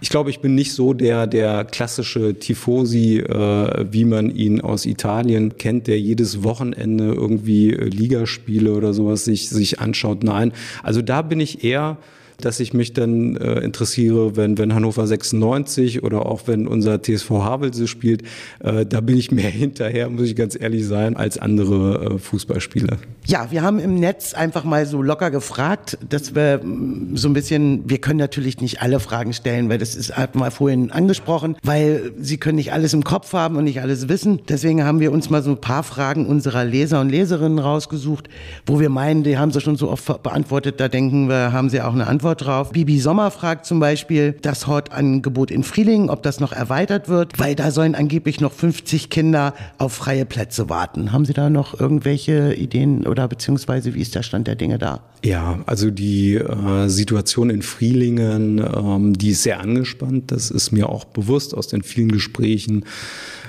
Ich 0.00 0.10
glaube, 0.10 0.30
ich 0.30 0.38
bin 0.40 0.54
nicht 0.54 0.72
so 0.72 0.94
der, 0.94 1.26
der 1.26 1.64
klassische 1.64 2.38
Tifosi, 2.38 3.18
äh, 3.18 3.84
wie 3.90 4.04
man 4.04 4.30
ihn 4.30 4.60
aus 4.60 4.86
Italien 4.86 5.58
kennt, 5.58 5.88
der 5.88 5.98
jedes 5.98 6.44
Wochenende 6.44 7.12
irgendwie 7.12 7.72
äh, 7.72 7.84
Ligaspiele 7.84 8.72
oder 8.72 8.94
sowas 8.94 9.24
sich, 9.24 9.48
sich 9.48 9.80
anschaut. 9.80 10.22
Nein, 10.22 10.52
also 10.84 11.02
da 11.02 11.22
bin 11.22 11.40
ich 11.40 11.64
eher 11.64 11.96
dass 12.40 12.60
ich 12.60 12.72
mich 12.72 12.92
dann 12.92 13.36
äh, 13.36 13.60
interessiere, 13.60 14.36
wenn, 14.36 14.58
wenn 14.58 14.74
Hannover 14.74 15.06
96 15.06 16.04
oder 16.04 16.26
auch 16.26 16.42
wenn 16.46 16.68
unser 16.68 17.02
TSV 17.02 17.30
Havelse 17.30 17.88
spielt. 17.88 18.22
Äh, 18.60 18.86
da 18.86 19.00
bin 19.00 19.16
ich 19.16 19.32
mehr 19.32 19.50
hinterher, 19.50 20.08
muss 20.08 20.26
ich 20.26 20.36
ganz 20.36 20.56
ehrlich 20.58 20.86
sein, 20.86 21.16
als 21.16 21.38
andere 21.38 22.14
äh, 22.14 22.18
Fußballspieler. 22.18 22.98
Ja, 23.26 23.50
wir 23.50 23.62
haben 23.62 23.80
im 23.80 23.96
Netz 23.96 24.34
einfach 24.34 24.64
mal 24.64 24.86
so 24.86 25.02
locker 25.02 25.30
gefragt, 25.30 25.98
dass 26.08 26.34
wir 26.34 26.60
mm, 26.62 27.16
so 27.16 27.28
ein 27.28 27.34
bisschen, 27.34 27.90
wir 27.90 27.98
können 27.98 28.20
natürlich 28.20 28.60
nicht 28.60 28.82
alle 28.82 29.00
Fragen 29.00 29.32
stellen, 29.32 29.68
weil 29.68 29.78
das 29.78 29.96
ist, 29.96 30.16
hat 30.16 30.36
mal 30.36 30.52
vorhin 30.52 30.92
angesprochen, 30.92 31.56
weil 31.64 32.12
sie 32.20 32.36
können 32.36 32.56
nicht 32.56 32.72
alles 32.72 32.92
im 32.92 33.02
Kopf 33.02 33.32
haben 33.32 33.56
und 33.56 33.64
nicht 33.64 33.80
alles 33.80 34.08
wissen. 34.08 34.40
Deswegen 34.48 34.84
haben 34.84 35.00
wir 35.00 35.10
uns 35.10 35.28
mal 35.28 35.42
so 35.42 35.50
ein 35.50 35.60
paar 35.60 35.82
Fragen 35.82 36.26
unserer 36.26 36.64
Leser 36.64 37.00
und 37.00 37.08
Leserinnen 37.08 37.58
rausgesucht, 37.58 38.28
wo 38.64 38.78
wir 38.78 38.90
meinen, 38.90 39.24
die 39.24 39.38
haben 39.38 39.50
sie 39.50 39.60
schon 39.60 39.76
so 39.76 39.90
oft 39.90 40.22
beantwortet, 40.22 40.78
da 40.78 40.88
denken 40.88 41.28
wir, 41.28 41.52
haben 41.52 41.68
sie 41.68 41.80
auch 41.80 41.94
eine 41.94 42.06
Antwort 42.06 42.27
Antwort 42.28 42.46
drauf. 42.46 42.72
Bibi 42.72 43.00
Sommer 43.00 43.30
fragt 43.30 43.64
zum 43.64 43.80
Beispiel 43.80 44.34
das 44.42 44.66
Hortangebot 44.66 45.50
in 45.50 45.62
Frielingen, 45.62 46.10
ob 46.10 46.22
das 46.22 46.40
noch 46.40 46.52
erweitert 46.52 47.08
wird, 47.08 47.38
weil 47.38 47.54
da 47.54 47.70
sollen 47.70 47.94
angeblich 47.94 48.38
noch 48.40 48.52
50 48.52 49.08
Kinder 49.08 49.54
auf 49.78 49.94
freie 49.94 50.26
Plätze 50.26 50.68
warten. 50.68 51.12
Haben 51.12 51.24
Sie 51.24 51.32
da 51.32 51.48
noch 51.48 51.80
irgendwelche 51.80 52.52
Ideen 52.54 53.06
oder 53.06 53.28
beziehungsweise 53.28 53.94
wie 53.94 54.02
ist 54.02 54.14
der 54.14 54.22
Stand 54.22 54.46
der 54.46 54.56
Dinge 54.56 54.78
da? 54.78 55.00
Ja, 55.24 55.60
also 55.64 55.90
die 55.90 56.34
äh, 56.34 56.88
Situation 56.88 57.48
in 57.48 57.62
Frielingen, 57.62 58.58
ähm, 58.58 59.16
die 59.16 59.30
ist 59.30 59.42
sehr 59.42 59.60
angespannt. 59.60 60.30
Das 60.30 60.50
ist 60.50 60.70
mir 60.70 60.90
auch 60.90 61.06
bewusst 61.06 61.54
aus 61.54 61.68
den 61.68 61.82
vielen 61.82 62.12
Gesprächen 62.12 62.84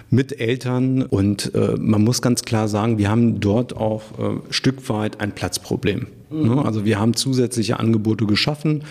mit 0.09 0.39
Eltern. 0.39 1.01
Und 1.01 1.53
äh, 1.53 1.75
man 1.77 2.01
muss 2.01 2.21
ganz 2.21 2.43
klar 2.43 2.69
sagen, 2.69 2.97
wir 2.97 3.09
haben 3.09 3.41
dort 3.41 3.75
auch 3.75 4.03
äh, 4.17 4.39
Stück 4.51 4.87
weit 4.87 5.19
ein 5.19 5.33
Platzproblem. 5.33 6.07
Mhm. 6.29 6.59
Also 6.59 6.85
wir 6.85 6.99
haben 6.99 7.15
zusätzliche 7.15 7.79
Angebote 7.79 8.25
geschaffen, 8.25 8.83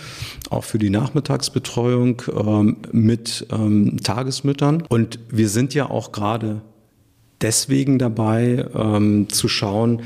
auch 0.51 0.64
für 0.64 0.78
die 0.78 0.91
Nachmittagsbetreuung 0.91 2.22
ähm, 2.36 2.76
mit 2.93 3.47
ähm, 3.53 3.99
Tagesmüttern. 4.03 4.82
Und 4.89 5.18
wir 5.30 5.49
sind 5.49 5.74
ja 5.74 5.89
auch 5.91 6.12
gerade 6.12 6.62
deswegen 7.41 7.99
dabei 7.99 8.66
ähm, 8.74 9.28
zu 9.28 9.49
schauen, 9.49 10.03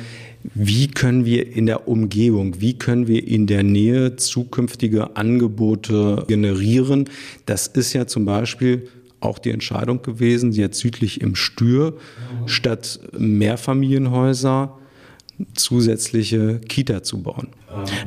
wie 0.54 0.88
können 0.88 1.24
wir 1.24 1.54
in 1.54 1.66
der 1.66 1.86
Umgebung, 1.86 2.60
wie 2.60 2.74
können 2.74 3.06
wir 3.06 3.26
in 3.26 3.46
der 3.46 3.62
Nähe 3.62 4.16
zukünftige 4.16 5.16
Angebote 5.16 6.24
generieren? 6.26 7.08
Das 7.46 7.68
ist 7.68 7.92
ja 7.92 8.06
zum 8.06 8.24
Beispiel 8.24 8.88
auch 9.20 9.38
die 9.38 9.50
Entscheidung 9.50 10.02
gewesen, 10.02 10.50
jetzt 10.50 10.80
südlich 10.80 11.20
im 11.20 11.36
Stür 11.36 11.96
statt 12.46 12.98
Mehrfamilienhäuser 13.16 14.76
zusätzliche 15.54 16.60
Kita 16.60 17.02
zu 17.02 17.22
bauen. 17.22 17.48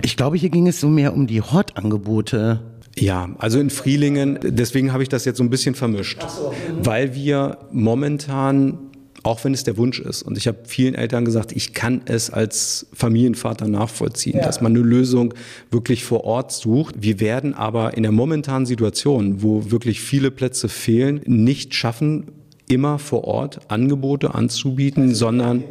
Ich 0.03 0.17
glaube, 0.17 0.37
hier 0.37 0.49
ging 0.49 0.67
es 0.67 0.79
so 0.79 0.87
mehr 0.87 1.13
um 1.13 1.27
die 1.27 1.41
Hortangebote. 1.41 2.61
Ja, 2.97 3.29
also 3.39 3.59
in 3.59 3.69
Frielingen, 3.69 4.39
deswegen 4.41 4.93
habe 4.93 5.03
ich 5.03 5.09
das 5.09 5.25
jetzt 5.25 5.37
so 5.37 5.43
ein 5.43 5.49
bisschen 5.49 5.75
vermischt, 5.75 6.21
so. 6.21 6.53
weil 6.81 7.13
wir 7.13 7.57
momentan 7.71 8.77
auch 9.25 9.43
wenn 9.43 9.53
es 9.53 9.63
der 9.63 9.75
Wunsch 9.77 9.99
ist. 9.99 10.21
Und 10.21 10.37
ich 10.37 10.47
habe 10.47 10.59
vielen 10.65 10.93
Eltern 10.93 11.25
gesagt, 11.25 11.51
ich 11.51 11.73
kann 11.73 12.01
es 12.05 12.29
als 12.29 12.85
Familienvater 12.93 13.67
nachvollziehen, 13.67 14.37
ja. 14.37 14.43
dass 14.45 14.61
man 14.61 14.73
eine 14.73 14.85
Lösung 14.85 15.33
wirklich 15.71 16.03
vor 16.03 16.25
Ort 16.25 16.51
sucht. 16.51 16.95
Wir 16.99 17.19
werden 17.19 17.55
aber 17.55 17.97
in 17.97 18.03
der 18.03 18.11
momentanen 18.11 18.67
Situation, 18.67 19.41
wo 19.41 19.71
wirklich 19.71 19.99
viele 19.99 20.29
Plätze 20.29 20.69
fehlen, 20.69 21.21
nicht 21.25 21.73
schaffen, 21.73 22.25
immer 22.67 22.99
vor 22.99 23.25
Ort 23.25 23.59
Angebote 23.69 24.33
anzubieten, 24.33 25.13
sondern 25.13 25.63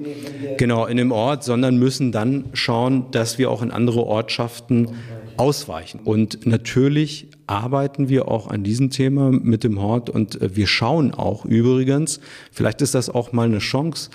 genau 0.58 0.86
in 0.86 0.96
dem 0.96 1.12
Ort, 1.12 1.44
sondern 1.44 1.76
müssen 1.78 2.12
dann 2.12 2.46
schauen, 2.52 3.10
dass 3.10 3.38
wir 3.38 3.50
auch 3.50 3.62
in 3.62 3.70
andere 3.70 4.04
Ortschaften 4.04 4.88
ausweichen. 5.36 6.00
Und 6.04 6.46
natürlich 6.46 7.28
arbeiten 7.46 8.08
wir 8.08 8.28
auch 8.28 8.48
an 8.48 8.64
diesem 8.64 8.90
Thema 8.90 9.30
mit 9.30 9.64
dem 9.64 9.80
Hort 9.80 10.10
und 10.10 10.40
äh, 10.40 10.56
wir 10.56 10.66
schauen 10.66 11.12
auch 11.12 11.44
übrigens, 11.44 12.20
vielleicht 12.52 12.80
ist 12.82 12.94
das 12.94 13.10
auch 13.10 13.32
mal 13.32 13.46
eine 13.46 13.58
Chance 13.58 14.10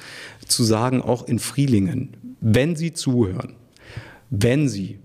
zu 0.47 0.63
sagen, 0.63 1.01
auch 1.01 1.27
in 1.27 1.39
Frielingen, 1.39 2.15
wenn 2.41 2.75
Sie 2.75 2.93
zuhören, 2.93 3.53
wenn 4.29 4.67
Sie 4.67 4.99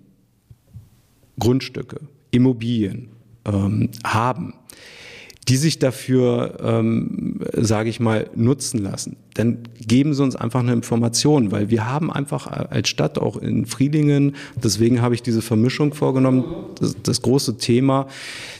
Grundstücke, 1.38 2.00
Immobilien 2.30 3.08
ähm, 3.44 3.90
haben, 4.04 4.54
die 5.48 5.56
sich 5.56 5.78
dafür, 5.78 6.58
ähm, 6.62 7.40
sage 7.56 7.90
ich 7.90 8.00
mal, 8.00 8.30
nutzen 8.34 8.78
lassen, 8.78 9.16
dann 9.34 9.58
geben 9.80 10.14
Sie 10.14 10.22
uns 10.22 10.36
einfach 10.36 10.60
eine 10.60 10.72
Information, 10.72 11.50
weil 11.50 11.70
wir 11.70 11.86
haben 11.86 12.12
einfach 12.12 12.46
als 12.46 12.88
Stadt 12.88 13.18
auch 13.18 13.36
in 13.36 13.66
Friedingen, 13.66 14.36
deswegen 14.62 15.02
habe 15.02 15.14
ich 15.14 15.22
diese 15.22 15.42
Vermischung 15.42 15.92
vorgenommen, 15.92 16.44
das, 16.78 16.96
das 17.02 17.22
große 17.22 17.58
Thema, 17.58 18.06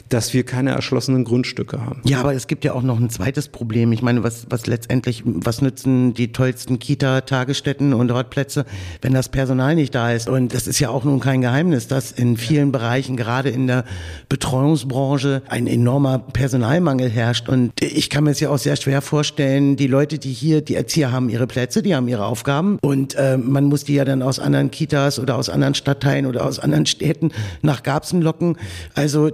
dass 0.09 0.35
wir 0.35 0.45
keine 0.45 0.71
erschlossenen 0.71 1.25
Grundstücke 1.25 1.81
haben. 1.81 2.01
Ja, 2.05 2.21
aber 2.21 2.35
es 2.35 2.47
gibt 2.47 2.65
ja 2.65 2.75
auch 2.75 2.83
noch 2.83 3.01
ein 3.01 3.11
zweites 3.11 3.49
Problem. 3.49 3.91
Ich 3.93 4.03
meine, 4.03 4.23
was, 4.23 4.47
was 4.51 4.67
letztendlich, 4.67 5.23
was 5.25 5.63
nützen 5.63 6.15
die 6.15 6.31
tollsten 6.31 6.79
Kita, 6.79 7.23
Tagesstätten 7.23 7.95
und 7.95 8.13
Hortplätze, 8.13 8.67
wenn 9.01 9.15
das 9.15 9.29
Personal 9.29 9.75
nicht 9.75 9.95
da 9.95 10.13
ist? 10.13 10.29
Und 10.29 10.55
das 10.55 10.67
ist 10.67 10.79
ja 10.79 10.91
auch 10.91 11.05
nun 11.05 11.21
kein 11.21 11.41
Geheimnis, 11.41 11.89
dass 11.89 12.13
in 12.13 12.37
vielen 12.37 12.71
Bereichen, 12.71 13.17
gerade 13.17 13.49
in 13.49 13.67
der 13.67 13.85
Betreuungsbranche, 14.29 15.43
ein 15.49 15.67
enormer 15.67 16.19
Personalmangel 16.19 17.09
herrscht. 17.09 17.49
Und 17.49 17.73
ich 17.81 18.11
kann 18.11 18.25
mir 18.25 18.31
es 18.31 18.41
ja 18.41 18.51
auch 18.51 18.59
sehr 18.59 18.77
schwer 18.77 19.01
vorstellen, 19.01 19.77
die 19.77 19.87
Leute, 19.87 20.19
die 20.19 20.33
hier, 20.33 20.61
die 20.69 20.75
Erzieher 20.75 21.13
haben 21.13 21.29
ihre 21.29 21.47
Plätze, 21.47 21.83
die 21.83 21.95
haben 21.95 22.09
ihre 22.09 22.25
Aufgaben 22.25 22.79
und 22.83 23.15
äh, 23.15 23.37
man 23.37 23.65
muss 23.65 23.85
die 23.85 23.95
ja 23.95 24.05
dann 24.05 24.23
aus 24.23 24.39
anderen 24.39 24.71
Kitas 24.71 25.19
oder 25.19 25.37
aus 25.37 25.49
anderen 25.49 25.75
Stadtteilen 25.75 26.27
oder 26.27 26.45
aus 26.45 26.59
anderen 26.59 26.87
Städten 26.87 27.33
nach 27.63 27.83
Garbsen 27.83 28.23
locken. 28.23 28.57
Also 28.95 29.31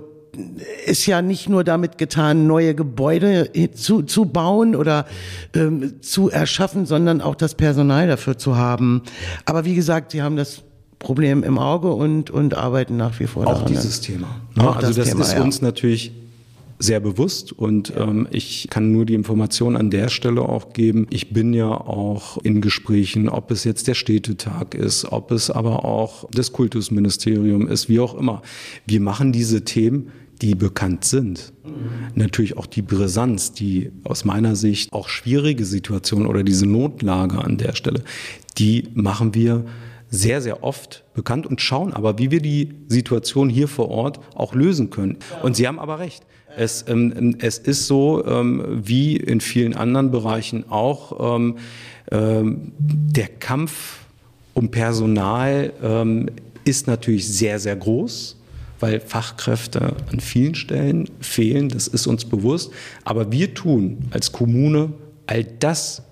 ist 0.87 1.07
ja 1.07 1.23
nicht 1.23 1.49
nur 1.49 1.65
damit 1.65 1.99
getan, 1.99 2.47
neue 2.47 2.75
Gebäude 2.75 3.51
zu, 3.75 4.03
zu 4.03 4.27
bauen 4.27 4.77
oder 4.77 5.07
ähm, 5.55 6.01
zu 6.03 6.31
erschaffen, 6.31 6.87
sondern 6.87 7.21
auch 7.21 7.35
das 7.35 7.55
Personal 7.55 8.07
dafür 8.07 8.39
zu 8.39 8.57
haben. 8.57 9.03
Aber 9.45 9.65
wie 9.65 9.75
gesagt, 9.75 10.13
Sie 10.13 10.23
haben 10.23 10.37
das 10.37 10.63
Problem 10.99 11.43
im 11.43 11.59
Auge 11.59 11.93
und, 11.93 12.31
und 12.31 12.55
arbeiten 12.55 12.97
nach 12.97 13.19
wie 13.19 13.27
vor 13.27 13.47
auch 13.47 13.53
daran. 13.53 13.63
Auch 13.63 13.69
dieses 13.69 14.01
Thema. 14.01 14.29
Auch 14.59 14.77
also 14.77 14.89
das, 14.89 14.97
das 14.97 15.09
Thema, 15.09 15.23
ist 15.23 15.33
ja. 15.35 15.43
uns 15.43 15.63
natürlich 15.63 16.13
sehr 16.81 16.99
bewusst 16.99 17.53
und 17.53 17.93
ähm, 17.97 18.27
ich 18.31 18.69
kann 18.71 18.91
nur 18.91 19.05
die 19.05 19.15
Information 19.15 19.77
an 19.77 19.91
der 19.91 20.09
Stelle 20.09 20.41
auch 20.41 20.73
geben. 20.73 21.07
Ich 21.11 21.31
bin 21.31 21.53
ja 21.53 21.69
auch 21.69 22.39
in 22.39 22.63
Gesprächen, 22.63 23.29
ob 23.29 23.51
es 23.51 23.65
jetzt 23.65 23.87
der 23.87 23.95
Städtetag 23.95 24.75
ist, 24.75 25.05
ob 25.05 25.31
es 25.31 25.51
aber 25.51 25.85
auch 25.85 26.29
das 26.33 26.53
Kultusministerium 26.53 27.69
ist, 27.69 27.89
wie 27.89 28.01
auch 28.01 28.15
immer. 28.15 28.43
Wir 28.87 29.01
machen 29.01 29.31
diese 29.33 29.65
Themen 29.65 30.11
die 30.41 30.55
bekannt 30.55 31.05
sind. 31.05 31.53
Natürlich 32.15 32.57
auch 32.57 32.67
die 32.67 32.83
Brisanz, 32.83 33.53
die 33.53 33.91
aus 34.05 34.25
meiner 34.25 34.57
Sicht 34.57 34.93
auch 34.93 35.09
schwierige 35.09 35.65
Situation 35.67 36.27
oder 36.27 36.43
diese 36.43 36.67
Notlage 36.67 37.45
an 37.45 37.59
der 37.59 37.75
Stelle, 37.75 38.03
die 38.57 38.89
machen 38.95 39.35
wir 39.35 39.67
sehr, 40.11 40.43
sehr 40.43 40.63
oft 40.63 41.05
bekannt 41.15 41.47
und 41.47 41.61
schauen 41.61 41.93
aber, 41.93 42.19
wie 42.19 42.31
wir 42.31 42.41
die 42.41 42.75
Situation 42.89 43.49
hier 43.49 43.69
vor 43.69 43.89
Ort 43.89 44.21
auch 44.35 44.55
lösen 44.55 44.91
können. 44.91 45.19
Und 45.43 45.57
Sie 45.57 45.67
haben 45.67 45.79
aber 45.79 45.99
recht. 45.99 46.25
Es, 46.57 46.85
ähm, 46.89 47.37
es 47.41 47.59
ist 47.59 47.87
so, 47.87 48.27
ähm, 48.27 48.65
wie 48.83 49.17
in 49.17 49.41
vielen 49.41 49.75
anderen 49.75 50.11
Bereichen 50.11 50.69
auch, 50.69 51.37
ähm, 51.37 51.57
ähm 52.11 52.73
der 52.79 53.29
Kampf 53.29 53.99
um 54.55 54.71
Personal 54.71 55.73
ähm, 55.83 56.29
ist 56.65 56.89
natürlich 56.89 57.29
sehr, 57.29 57.61
sehr 57.61 57.77
groß 57.77 58.37
weil 58.81 59.01
Fachkräfte 59.01 59.95
an 60.11 60.21
vielen 60.21 60.55
Stellen 60.55 61.09
fehlen, 61.21 61.69
das 61.69 61.87
ist 61.87 62.07
uns 62.07 62.25
bewusst. 62.25 62.73
Aber 63.05 63.31
wir 63.31 63.55
tun 63.55 63.99
als 64.11 64.33
Kommune 64.33 64.93
all 65.27 65.45
das, 65.45 66.03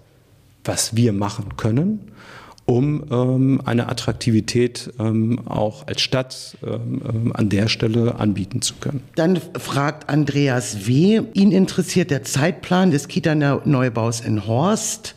was 0.64 0.94
wir 0.94 1.12
machen 1.12 1.57
können, 1.57 2.01
um 2.68 3.04
ähm, 3.10 3.62
eine 3.64 3.88
Attraktivität 3.88 4.92
ähm, 5.00 5.40
auch 5.46 5.86
als 5.86 6.02
Stadt 6.02 6.58
ähm, 6.62 7.00
ähm 7.08 7.32
an 7.34 7.48
der 7.48 7.68
Stelle 7.68 8.16
anbieten 8.16 8.60
zu 8.60 8.74
können. 8.74 9.02
Dann 9.14 9.40
fragt 9.58 10.10
Andreas 10.10 10.86
W. 10.86 11.22
Ihn 11.32 11.50
interessiert 11.50 12.10
der 12.10 12.24
Zeitplan 12.24 12.90
des 12.90 13.08
Kita-Neubaus 13.08 14.20
in 14.20 14.46
Horst 14.46 15.14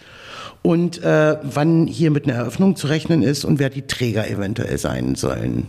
und 0.62 1.04
äh, 1.04 1.38
wann 1.44 1.88
hier 1.88 2.10
mit 2.10 2.26
einer 2.26 2.38
Eröffnung 2.38 2.78
zu 2.78 2.88
rechnen 2.88 3.22
ist 3.22 3.44
und 3.44 3.60
wer 3.60 3.70
die 3.70 3.82
Träger 3.82 4.30
eventuell 4.30 4.78
sein 4.78 5.16
sollen. 5.16 5.68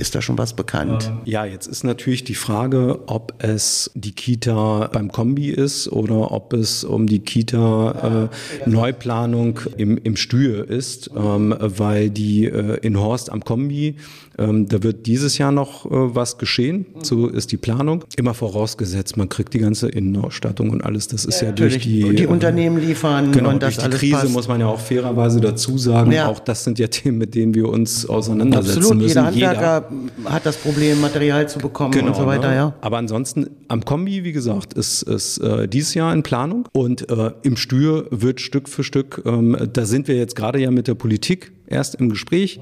Ist 0.00 0.14
da 0.14 0.22
schon 0.22 0.38
was 0.38 0.54
bekannt? 0.54 1.06
Ähm, 1.08 1.20
ja, 1.24 1.44
jetzt 1.44 1.66
ist 1.66 1.84
natürlich 1.84 2.24
die 2.24 2.34
Frage, 2.34 3.00
ob 3.06 3.34
es 3.38 3.90
die 3.94 4.12
Kita 4.12 4.88
beim 4.92 5.10
Kombi 5.12 5.50
ist 5.50 5.88
oder 5.88 6.32
ob 6.32 6.52
es 6.52 6.84
um 6.84 7.06
die 7.06 7.20
Kita 7.20 8.28
äh, 8.64 8.68
Neuplanung 8.68 9.60
im, 9.76 9.98
im 9.98 10.16
Stühe 10.16 10.62
ist, 10.62 11.10
ähm, 11.16 11.54
weil 11.58 12.10
die 12.10 12.46
äh, 12.46 12.78
in 12.82 12.98
Horst 12.98 13.30
am 13.30 13.44
Kombi 13.44 13.96
ähm, 14.38 14.68
da 14.68 14.82
wird 14.82 15.06
dieses 15.06 15.38
Jahr 15.38 15.52
noch 15.52 15.86
äh, 15.86 15.88
was 15.90 16.38
geschehen, 16.38 16.86
so 17.02 17.28
ist 17.28 17.52
die 17.52 17.56
Planung. 17.56 18.04
Immer 18.16 18.34
vorausgesetzt, 18.34 19.16
man 19.16 19.28
kriegt 19.28 19.54
die 19.54 19.58
ganze 19.58 19.88
Innenausstattung 19.88 20.70
und 20.70 20.84
alles. 20.84 21.08
Das 21.08 21.24
ist 21.24 21.40
ja, 21.40 21.48
ja 21.48 21.52
durch 21.52 21.78
die, 21.78 22.14
die 22.14 22.26
Unternehmen 22.26 22.78
liefern 22.78 23.32
genau, 23.32 23.50
und 23.50 23.62
das 23.62 23.76
durch 23.76 23.88
die 23.88 23.96
Krise 23.96 24.16
passt. 24.16 24.32
muss 24.32 24.48
man 24.48 24.60
ja 24.60 24.66
auch 24.66 24.80
fairerweise 24.80 25.40
dazu 25.40 25.78
sagen. 25.78 26.12
Ja. 26.12 26.28
Auch 26.28 26.38
das 26.38 26.64
sind 26.64 26.78
ja 26.78 26.86
Themen, 26.86 27.18
mit 27.18 27.34
denen 27.34 27.54
wir 27.54 27.68
uns 27.68 28.06
auseinandersetzen 28.06 28.78
Absolut. 28.78 29.02
müssen. 29.02 29.08
Jeder 29.08 29.26
Handwerker 29.26 29.90
Jeder. 29.90 30.30
hat 30.30 30.46
das 30.46 30.56
Problem, 30.56 31.00
Material 31.00 31.48
zu 31.48 31.58
bekommen 31.58 31.92
genau, 31.92 32.08
und 32.08 32.16
so 32.16 32.26
weiter. 32.26 32.48
Ne? 32.48 32.56
Ja. 32.56 32.74
Aber 32.80 32.98
ansonsten 32.98 33.50
am 33.68 33.84
Kombi, 33.84 34.24
wie 34.24 34.32
gesagt, 34.32 34.74
ist, 34.74 35.02
ist 35.02 35.38
äh, 35.38 35.68
dieses 35.68 35.94
Jahr 35.94 36.12
in 36.12 36.22
Planung 36.22 36.68
und 36.72 37.10
äh, 37.10 37.32
im 37.42 37.56
Stür 37.56 38.06
wird 38.10 38.40
Stück 38.40 38.68
für 38.68 38.84
Stück. 38.84 39.22
Ähm, 39.24 39.56
da 39.72 39.84
sind 39.84 40.08
wir 40.08 40.16
jetzt 40.16 40.36
gerade 40.36 40.58
ja 40.58 40.70
mit 40.70 40.88
der 40.88 40.94
Politik 40.94 41.52
erst 41.72 41.94
im 41.96 42.10
Gespräch, 42.10 42.60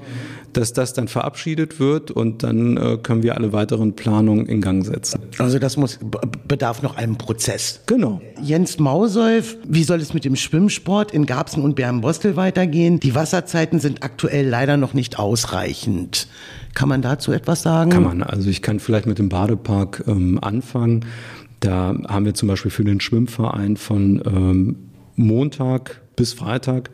dass 0.53 0.73
das 0.73 0.93
dann 0.93 1.07
verabschiedet 1.07 1.79
wird 1.79 2.11
und 2.11 2.43
dann 2.43 2.77
äh, 2.77 2.97
können 3.01 3.23
wir 3.23 3.37
alle 3.37 3.53
weiteren 3.53 3.95
Planungen 3.95 4.45
in 4.47 4.61
Gang 4.61 4.85
setzen. 4.85 5.21
Also 5.37 5.59
das 5.59 5.77
muss 5.77 5.99
bedarf 6.47 6.81
noch 6.81 6.97
einem 6.97 7.17
Prozess. 7.17 7.81
Genau. 7.85 8.21
Jens 8.41 8.79
Mausolf, 8.79 9.57
wie 9.67 9.83
soll 9.83 9.99
es 9.99 10.13
mit 10.13 10.25
dem 10.25 10.35
Schwimmsport 10.35 11.13
in 11.13 11.25
Garbsen 11.25 11.63
und 11.63 11.75
Bernbostel 11.75 12.35
weitergehen? 12.35 12.99
Die 12.99 13.15
Wasserzeiten 13.15 13.79
sind 13.79 14.03
aktuell 14.03 14.47
leider 14.47 14.77
noch 14.77 14.93
nicht 14.93 15.19
ausreichend. 15.19 16.27
Kann 16.73 16.89
man 16.89 17.01
dazu 17.01 17.31
etwas 17.31 17.61
sagen? 17.61 17.91
Kann 17.91 18.03
man. 18.03 18.23
Also 18.23 18.49
ich 18.49 18.61
kann 18.61 18.79
vielleicht 18.79 19.05
mit 19.05 19.19
dem 19.19 19.29
Badepark 19.29 20.03
ähm, 20.07 20.39
anfangen. 20.41 21.05
Da 21.59 21.95
haben 22.07 22.25
wir 22.25 22.33
zum 22.33 22.47
Beispiel 22.47 22.71
für 22.71 22.83
den 22.83 22.99
Schwimmverein 22.99 23.77
von 23.77 24.21
ähm, 24.25 24.75
Montag 25.15 26.01
bis 26.15 26.33
Freitag, 26.33 26.89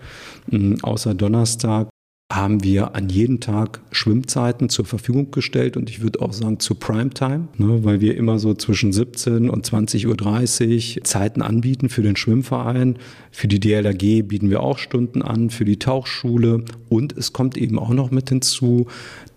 äh, 0.51 0.75
außer 0.81 1.13
Donnerstag, 1.13 1.89
haben 2.31 2.61
wir 2.61 2.93
an 2.93 3.07
jedem 3.07 3.39
Tag 3.39 3.79
Schwimmzeiten 3.91 4.67
zur 4.67 4.83
Verfügung 4.83 5.31
gestellt 5.31 5.77
und 5.77 5.89
ich 5.89 6.01
würde 6.01 6.21
auch 6.21 6.33
sagen 6.33 6.59
zur 6.59 6.77
Primetime, 6.77 7.47
ne, 7.57 7.85
weil 7.85 8.01
wir 8.01 8.17
immer 8.17 8.37
so 8.37 8.53
zwischen 8.53 8.91
17 8.91 9.49
und 9.49 9.65
20.30 9.65 10.97
Uhr 10.97 11.03
Zeiten 11.05 11.41
anbieten 11.41 11.87
für 11.87 12.01
den 12.01 12.17
Schwimmverein. 12.17 12.97
Für 13.31 13.47
die 13.47 13.61
DLRG 13.61 14.27
bieten 14.27 14.49
wir 14.49 14.61
auch 14.61 14.77
Stunden 14.77 15.21
an, 15.21 15.49
für 15.49 15.63
die 15.63 15.79
Tauchschule 15.79 16.65
und 16.89 17.17
es 17.17 17.31
kommt 17.31 17.55
eben 17.55 17.79
auch 17.79 17.91
noch 17.91 18.11
mit 18.11 18.27
hinzu, 18.27 18.87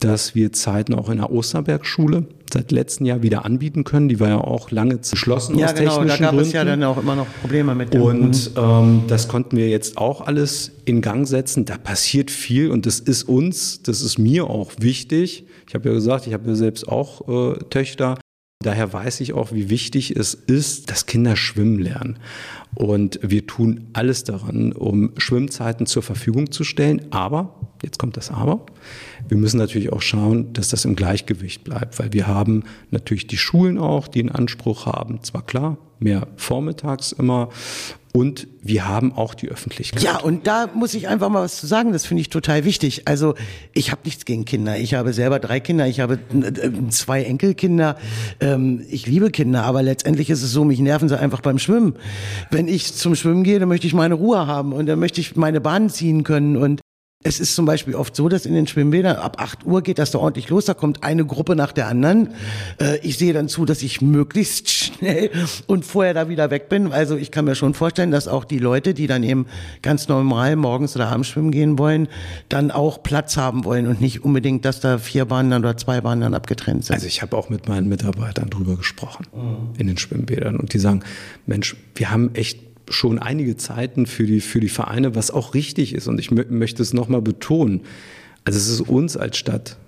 dass 0.01 0.35
wir 0.35 0.53
Zeiten 0.53 0.95
auch 0.95 1.11
in 1.11 1.19
der 1.19 1.31
Osterbergschule 1.31 2.27
seit 2.53 2.73
letztem 2.73 3.07
Jahr 3.07 3.23
wieder 3.23 3.45
anbieten 3.45 3.85
können. 3.85 4.09
Die 4.09 4.21
war 4.21 4.29
ja 4.29 4.39
auch 4.39 4.71
lange 4.71 4.99
geschlossen 4.99 5.59
ja, 5.59 5.67
aus 5.67 5.75
genau, 5.75 5.97
technischen 5.97 6.09
da 6.09 6.27
gab 6.27 6.31
Gründen. 6.31 6.47
es 6.47 6.53
ja 6.53 6.65
dann 6.65 6.83
auch 6.85 6.99
immer 6.99 7.17
noch 7.17 7.27
Probleme 7.41 7.75
mit. 7.75 7.95
Dem 7.95 8.03
und 8.03 8.51
ähm, 8.57 9.03
das 9.09 9.29
konnten 9.29 9.57
wir 9.57 9.69
jetzt 9.69 9.99
auch 9.99 10.21
alles 10.21 10.73
in 10.85 11.01
Gang 11.01 11.27
setzen. 11.27 11.65
Da 11.65 11.79
passiert 11.79 12.31
viel 12.31 12.71
und 12.71 12.87
das 12.87 13.01
ist 13.01 13.25
uns, 13.25 13.83
das 13.83 14.03
ist 14.03 14.19
mir 14.19 14.49
auch 14.49 14.73
wichtig. 14.79 15.45
Ich 15.69 15.75
habe 15.75 15.89
ja 15.89 15.95
gesagt, 15.95 16.27
ich 16.27 16.33
habe 16.33 16.49
ja 16.49 16.55
selbst 16.55 16.89
auch 16.89 17.29
äh, 17.29 17.59
Töchter. 17.71 18.17
Daher 18.63 18.93
weiß 18.93 19.23
ich 19.23 19.33
auch, 19.33 19.53
wie 19.53 19.71
wichtig 19.71 20.15
es 20.15 20.35
ist, 20.35 20.91
dass 20.91 21.07
Kinder 21.07 21.35
schwimmen 21.35 21.79
lernen. 21.79 22.19
Und 22.75 23.19
wir 23.23 23.47
tun 23.47 23.89
alles 23.95 24.23
daran, 24.23 24.73
um 24.73 25.13
Schwimmzeiten 25.17 25.87
zur 25.87 26.03
Verfügung 26.03 26.51
zu 26.51 26.63
stellen. 26.63 27.07
Aber 27.11 27.59
jetzt 27.83 27.99
kommt 27.99 28.19
das 28.19 28.31
Aber. 28.31 28.67
Wir 29.29 29.39
müssen 29.39 29.57
natürlich 29.57 29.91
auch 29.91 30.03
schauen, 30.03 30.53
dass 30.53 30.69
das 30.69 30.85
im 30.85 30.95
Gleichgewicht 30.95 31.65
bleibt, 31.65 31.99
weil 31.99 32.13
wir 32.13 32.27
haben 32.27 32.65
natürlich 32.91 33.27
die 33.27 33.39
Schulen 33.39 33.79
auch, 33.79 34.09
die 34.09 34.21
einen 34.21 34.29
Anspruch 34.29 34.85
haben, 34.85 35.23
zwar 35.23 35.47
klar, 35.47 35.79
mehr 35.99 36.29
vormittags 36.37 37.13
immer 37.13 37.49
und 38.13 38.49
wir 38.61 38.89
haben 38.89 39.13
auch 39.13 39.35
die 39.35 39.49
Öffentlichkeit. 39.49 40.03
Ja, 40.03 40.19
und 40.19 40.47
da 40.49 40.69
muss 40.75 40.95
ich 40.95 41.07
einfach 41.07 41.29
mal 41.29 41.43
was 41.43 41.61
zu 41.61 41.67
sagen, 41.69 41.93
das 41.93 42.07
finde 42.07 42.23
ich 42.23 42.29
total 42.29 42.65
wichtig. 42.65 43.07
Also 43.07 43.35
ich 43.73 43.93
habe 43.93 44.01
nichts 44.05 44.25
gegen 44.25 44.45
Kinder. 44.45 44.77
Ich 44.77 44.95
habe 44.95 45.13
selber 45.13 45.39
drei 45.39 45.61
Kinder, 45.61 45.87
ich 45.87 46.01
habe 46.01 46.15
äh, 46.15 46.89
zwei 46.89 47.23
Enkelkinder. 47.23 47.97
Ähm, 48.41 48.85
ich 48.89 49.07
liebe 49.07 49.31
Kinder, 49.31 49.63
aber 49.63 49.83
letztendlich 49.83 50.29
ist 50.29 50.43
es 50.43 50.51
so, 50.51 50.65
mich 50.65 50.81
nerven 50.81 51.09
sie 51.09 51.19
einfach 51.19 51.41
beim 51.41 51.59
Schwimmen. 51.59 51.95
Wenn 52.51 52.67
ich 52.67 52.95
zum 52.95 53.15
Schwimmen 53.15 53.45
gehe, 53.45 53.61
dann 53.61 53.69
möchte 53.69 53.87
ich 53.87 53.95
meine 53.95 54.15
Ruhe 54.15 54.47
haben 54.47 54.73
und 54.73 54.87
dann 54.87 54.99
möchte 54.99 55.21
ich 55.21 55.37
meine 55.37 55.61
Bahn 55.61 55.89
ziehen 55.89 56.25
können 56.25 56.57
und 56.57 56.81
es 57.23 57.39
ist 57.39 57.55
zum 57.55 57.67
Beispiel 57.67 57.95
oft 57.95 58.17
so, 58.17 58.31
dass 58.31 58.47
in 58.47 58.55
den 58.55 58.67
Schwimmbädern 58.67 59.17
ab 59.17 59.37
8 59.43 59.67
Uhr 59.67 59.83
geht 59.83 59.99
das 59.99 60.11
da 60.11 60.19
ordentlich 60.19 60.49
los, 60.49 60.65
da 60.65 60.73
kommt 60.73 61.03
eine 61.05 61.27
Gruppe 61.27 61.55
nach 61.55 61.73
der 61.73 61.87
anderen. 61.87 62.31
Äh, 62.81 62.99
ich 63.01 63.19
sehe 63.19 63.35
dann 63.35 63.47
zu, 63.47 63.67
dass 63.67 63.83
ich 63.83 64.01
möglichst 64.01 64.71
schnell 64.71 65.31
und 65.67 65.85
vorher 65.85 66.15
da 66.15 66.31
wieder 66.31 66.51
weg 66.51 66.71
bin. 66.71 66.93
Also 66.93 67.17
ich 67.17 67.31
kann 67.31 67.45
mir 67.45 67.57
schon 67.57 67.75
vorstellen, 67.75 68.11
dass 68.11 68.27
auch 68.27 68.45
die 68.47 68.59
Leute, 68.59 68.95
die 68.95 69.07
dann 69.07 69.23
eben 69.23 69.45
ganz 69.83 70.09
normal 70.09 70.57
morgens 70.57 70.97
oder 70.97 71.09
abends 71.09 71.29
schwimmen 71.29 71.51
gehen 71.51 71.79
wollen, 71.79 72.09
dann 72.49 72.71
auch 72.71 73.03
Platz 73.03 73.37
haben 73.37 73.67
wollen 73.67 73.87
und 73.87 74.01
nicht 74.01 74.25
unbedingt, 74.25 74.65
dass 74.65 74.81
da 74.81 74.97
vier 74.97 75.27
Bahnen 75.27 75.53
oder 75.53 75.77
zwei 75.77 76.01
Bahnen 76.01 76.23
dann 76.23 76.33
abgetrennt 76.33 76.87
sind. 76.87 76.95
Also 76.95 77.07
ich 77.07 77.21
habe 77.21 77.37
auch 77.37 77.51
mit 77.51 77.69
meinen 77.69 77.91
Mitarbeitern 77.91 78.49
drüber 78.49 78.77
gesprochen 78.77 79.27
mhm. 79.35 79.79
in 79.79 79.89
den 79.89 79.99
Schwimmbädern 79.99 80.57
und 80.57 80.73
die 80.73 80.79
sagen, 80.79 81.03
Mensch, 81.45 81.77
wir 81.97 82.11
haben 82.11 82.35
echt 82.35 82.70
schon 82.91 83.19
einige 83.19 83.57
Zeiten 83.57 84.07
für 84.07 84.25
die, 84.25 84.41
für 84.41 84.61
die 84.61 84.69
Vereine, 84.69 85.15
was 85.15 85.31
auch 85.31 85.55
richtig 85.55 85.95
ist. 85.95 86.09
Und 86.09 86.19
ich 86.21 86.31
möchte 86.31 86.83
es 86.83 86.93
nochmal 86.93 87.23
betonen. 87.23 87.83
Also 88.45 88.59
es 88.59 88.69
ist 88.69 88.81
uns 88.81 89.17
als 89.17 89.37
Stadt, 89.39 89.79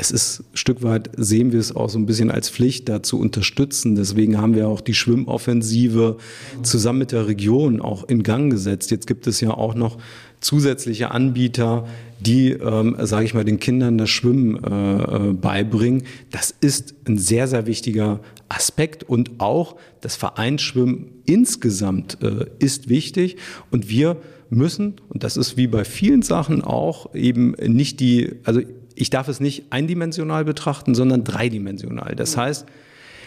es 0.00 0.12
ist 0.12 0.40
ein 0.40 0.56
Stück 0.56 0.84
weit, 0.84 1.10
sehen 1.16 1.50
wir 1.50 1.58
es 1.58 1.74
auch 1.74 1.90
so 1.90 1.98
ein 1.98 2.06
bisschen 2.06 2.30
als 2.30 2.48
Pflicht, 2.48 2.88
da 2.88 3.02
zu 3.02 3.18
unterstützen. 3.18 3.96
Deswegen 3.96 4.38
haben 4.38 4.54
wir 4.54 4.68
auch 4.68 4.80
die 4.80 4.94
Schwimmoffensive 4.94 6.18
zusammen 6.62 7.00
mit 7.00 7.10
der 7.10 7.26
Region 7.26 7.80
auch 7.82 8.08
in 8.08 8.22
Gang 8.22 8.50
gesetzt. 8.50 8.92
Jetzt 8.92 9.08
gibt 9.08 9.26
es 9.26 9.40
ja 9.40 9.50
auch 9.50 9.74
noch 9.74 9.98
zusätzliche 10.40 11.10
Anbieter, 11.10 11.88
die, 12.20 12.50
ähm, 12.52 12.96
sage 13.00 13.24
ich 13.24 13.34
mal, 13.34 13.44
den 13.44 13.60
Kindern 13.60 13.98
das 13.98 14.10
Schwimmen 14.10 14.62
äh, 14.62 15.28
äh, 15.28 15.32
beibringen. 15.32 16.02
Das 16.30 16.54
ist 16.60 16.94
ein 17.06 17.18
sehr, 17.18 17.46
sehr 17.46 17.66
wichtiger 17.66 18.20
Aspekt 18.48 19.04
und 19.04 19.40
auch 19.40 19.76
das 20.00 20.16
Vereinsschwimmen 20.16 21.22
insgesamt 21.26 22.18
äh, 22.22 22.46
ist 22.58 22.88
wichtig 22.88 23.36
und 23.70 23.88
wir 23.88 24.16
müssen, 24.50 24.94
und 25.08 25.24
das 25.24 25.36
ist 25.36 25.56
wie 25.56 25.66
bei 25.66 25.84
vielen 25.84 26.22
Sachen 26.22 26.62
auch, 26.64 27.14
eben 27.14 27.52
nicht 27.52 28.00
die, 28.00 28.36
also 28.44 28.60
ich 28.94 29.10
darf 29.10 29.28
es 29.28 29.40
nicht 29.40 29.66
eindimensional 29.70 30.44
betrachten, 30.44 30.94
sondern 30.94 31.22
dreidimensional. 31.22 32.16
Das 32.16 32.36
heißt, 32.36 32.66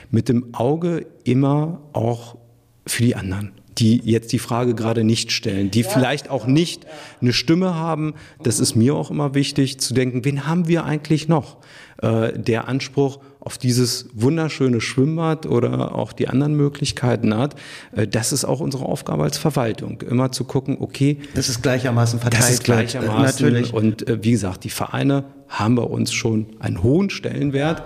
mit 0.09 0.27
dem 0.27 0.53
Auge 0.53 1.05
immer 1.23 1.81
auch 1.93 2.37
für 2.85 3.03
die 3.03 3.15
anderen 3.15 3.51
die 3.77 4.01
jetzt 4.03 4.31
die 4.33 4.39
Frage 4.39 4.75
gerade 4.75 5.03
nicht 5.03 5.31
stellen, 5.31 5.71
die 5.71 5.83
vielleicht 5.83 6.29
auch 6.29 6.45
nicht 6.45 6.85
eine 7.21 7.33
Stimme 7.33 7.75
haben. 7.75 8.13
Das 8.43 8.59
ist 8.59 8.75
mir 8.75 8.95
auch 8.95 9.11
immer 9.11 9.33
wichtig 9.33 9.79
zu 9.79 9.93
denken, 9.93 10.25
wen 10.25 10.45
haben 10.47 10.67
wir 10.67 10.85
eigentlich 10.85 11.27
noch? 11.27 11.57
Äh, 12.01 12.37
der 12.37 12.67
Anspruch 12.67 13.19
auf 13.39 13.57
dieses 13.57 14.07
wunderschöne 14.13 14.81
Schwimmbad 14.81 15.45
oder 15.45 15.95
auch 15.95 16.13
die 16.13 16.27
anderen 16.27 16.55
Möglichkeiten 16.55 17.35
hat. 17.37 17.55
Äh, 17.95 18.07
das 18.07 18.33
ist 18.33 18.43
auch 18.43 18.59
unsere 18.59 18.85
Aufgabe 18.85 19.23
als 19.23 19.37
Verwaltung, 19.37 20.01
immer 20.01 20.31
zu 20.31 20.43
gucken, 20.43 20.77
okay. 20.79 21.17
Das 21.35 21.47
ist 21.47 21.61
gleichermaßen 21.61 22.19
verteilt. 22.19 22.43
Das 22.43 22.51
ist 22.51 22.63
gleichermaßen. 22.63 23.21
Natürlich. 23.21 23.73
Und 23.73 24.07
äh, 24.07 24.23
wie 24.23 24.31
gesagt, 24.31 24.63
die 24.63 24.69
Vereine 24.69 25.25
haben 25.47 25.75
bei 25.75 25.83
uns 25.83 26.11
schon 26.11 26.47
einen 26.59 26.81
hohen 26.81 27.09
Stellenwert. 27.09 27.83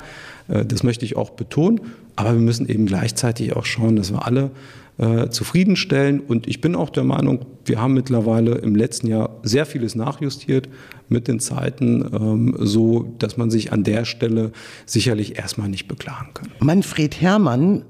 Das 0.47 0.83
möchte 0.83 1.03
ich 1.03 1.15
auch 1.15 1.31
betonen. 1.31 1.81
Aber 2.15 2.33
wir 2.33 2.39
müssen 2.39 2.69
eben 2.69 2.85
gleichzeitig 2.85 3.55
auch 3.55 3.65
schauen, 3.65 3.95
dass 3.95 4.13
wir 4.13 4.23
alle 4.23 4.51
äh, 4.97 5.29
zufriedenstellen. 5.29 6.19
Und 6.19 6.47
ich 6.47 6.61
bin 6.61 6.75
auch 6.75 6.89
der 6.89 7.03
Meinung, 7.03 7.45
wir 7.65 7.81
haben 7.81 7.93
mittlerweile 7.93 8.55
im 8.55 8.75
letzten 8.75 9.07
Jahr 9.07 9.39
sehr 9.43 9.65
vieles 9.65 9.95
nachjustiert 9.95 10.69
mit 11.09 11.27
den 11.27 11.39
Zeiten, 11.39 12.05
ähm, 12.13 12.55
so 12.59 13.15
dass 13.19 13.37
man 13.37 13.49
sich 13.49 13.71
an 13.71 13.83
der 13.83 14.05
Stelle 14.05 14.51
sicherlich 14.85 15.37
erstmal 15.37 15.69
nicht 15.69 15.87
beklagen 15.87 16.33
kann. 16.33 16.49
Manfred 16.59 17.19
Herrmann 17.21 17.83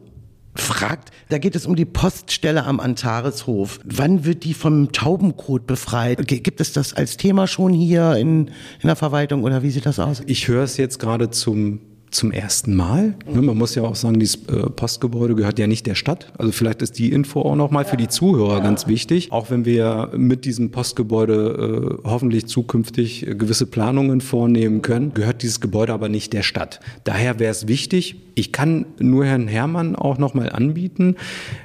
fragt, 0.55 1.11
da 1.29 1.37
geht 1.37 1.55
es 1.55 1.65
um 1.65 1.75
die 1.75 1.85
Poststelle 1.85 2.63
am 2.63 2.79
Antareshof. 2.79 3.79
Wann 3.83 4.25
wird 4.25 4.43
die 4.43 4.53
vom 4.53 4.91
Taubenkot 4.91 5.67
befreit? 5.67 6.27
Gibt 6.27 6.61
es 6.61 6.73
das 6.73 6.93
als 6.93 7.17
Thema 7.17 7.45
schon 7.47 7.73
hier 7.73 8.15
in, 8.15 8.47
in 8.47 8.87
der 8.87 8.95
Verwaltung 8.95 9.43
oder 9.43 9.63
wie 9.63 9.69
sieht 9.69 9.85
das 9.85 9.99
aus? 9.99 10.23
Ich 10.25 10.47
höre 10.47 10.63
es 10.63 10.77
jetzt 10.77 10.99
gerade 10.99 11.29
zum 11.29 11.81
zum 12.15 12.31
ersten 12.31 12.75
Mal. 12.75 13.15
Ne, 13.31 13.41
man 13.41 13.57
muss 13.57 13.75
ja 13.75 13.83
auch 13.83 13.95
sagen, 13.95 14.19
dieses 14.19 14.47
äh, 14.47 14.69
Postgebäude 14.69 15.35
gehört 15.35 15.59
ja 15.59 15.67
nicht 15.67 15.85
der 15.85 15.95
Stadt. 15.95 16.31
Also 16.37 16.51
vielleicht 16.51 16.81
ist 16.81 16.97
die 16.97 17.11
Info 17.11 17.41
auch 17.41 17.55
nochmal 17.55 17.85
für 17.85 17.97
die 17.97 18.07
Zuhörer 18.07 18.61
ganz 18.61 18.87
wichtig. 18.87 19.31
Auch 19.31 19.51
wenn 19.51 19.65
wir 19.65 20.11
mit 20.15 20.45
diesem 20.45 20.71
Postgebäude 20.71 21.99
äh, 22.03 22.07
hoffentlich 22.09 22.47
zukünftig 22.47 23.25
gewisse 23.37 23.65
Planungen 23.65 24.21
vornehmen 24.21 24.81
können, 24.81 25.13
gehört 25.13 25.43
dieses 25.43 25.61
Gebäude 25.61 25.93
aber 25.93 26.09
nicht 26.09 26.33
der 26.33 26.43
Stadt. 26.43 26.79
Daher 27.03 27.39
wäre 27.39 27.51
es 27.51 27.67
wichtig, 27.67 28.15
ich 28.35 28.51
kann 28.51 28.85
nur 28.99 29.25
Herrn 29.25 29.47
Herrmann 29.47 29.95
auch 29.95 30.17
nochmal 30.17 30.49
anbieten. 30.49 31.15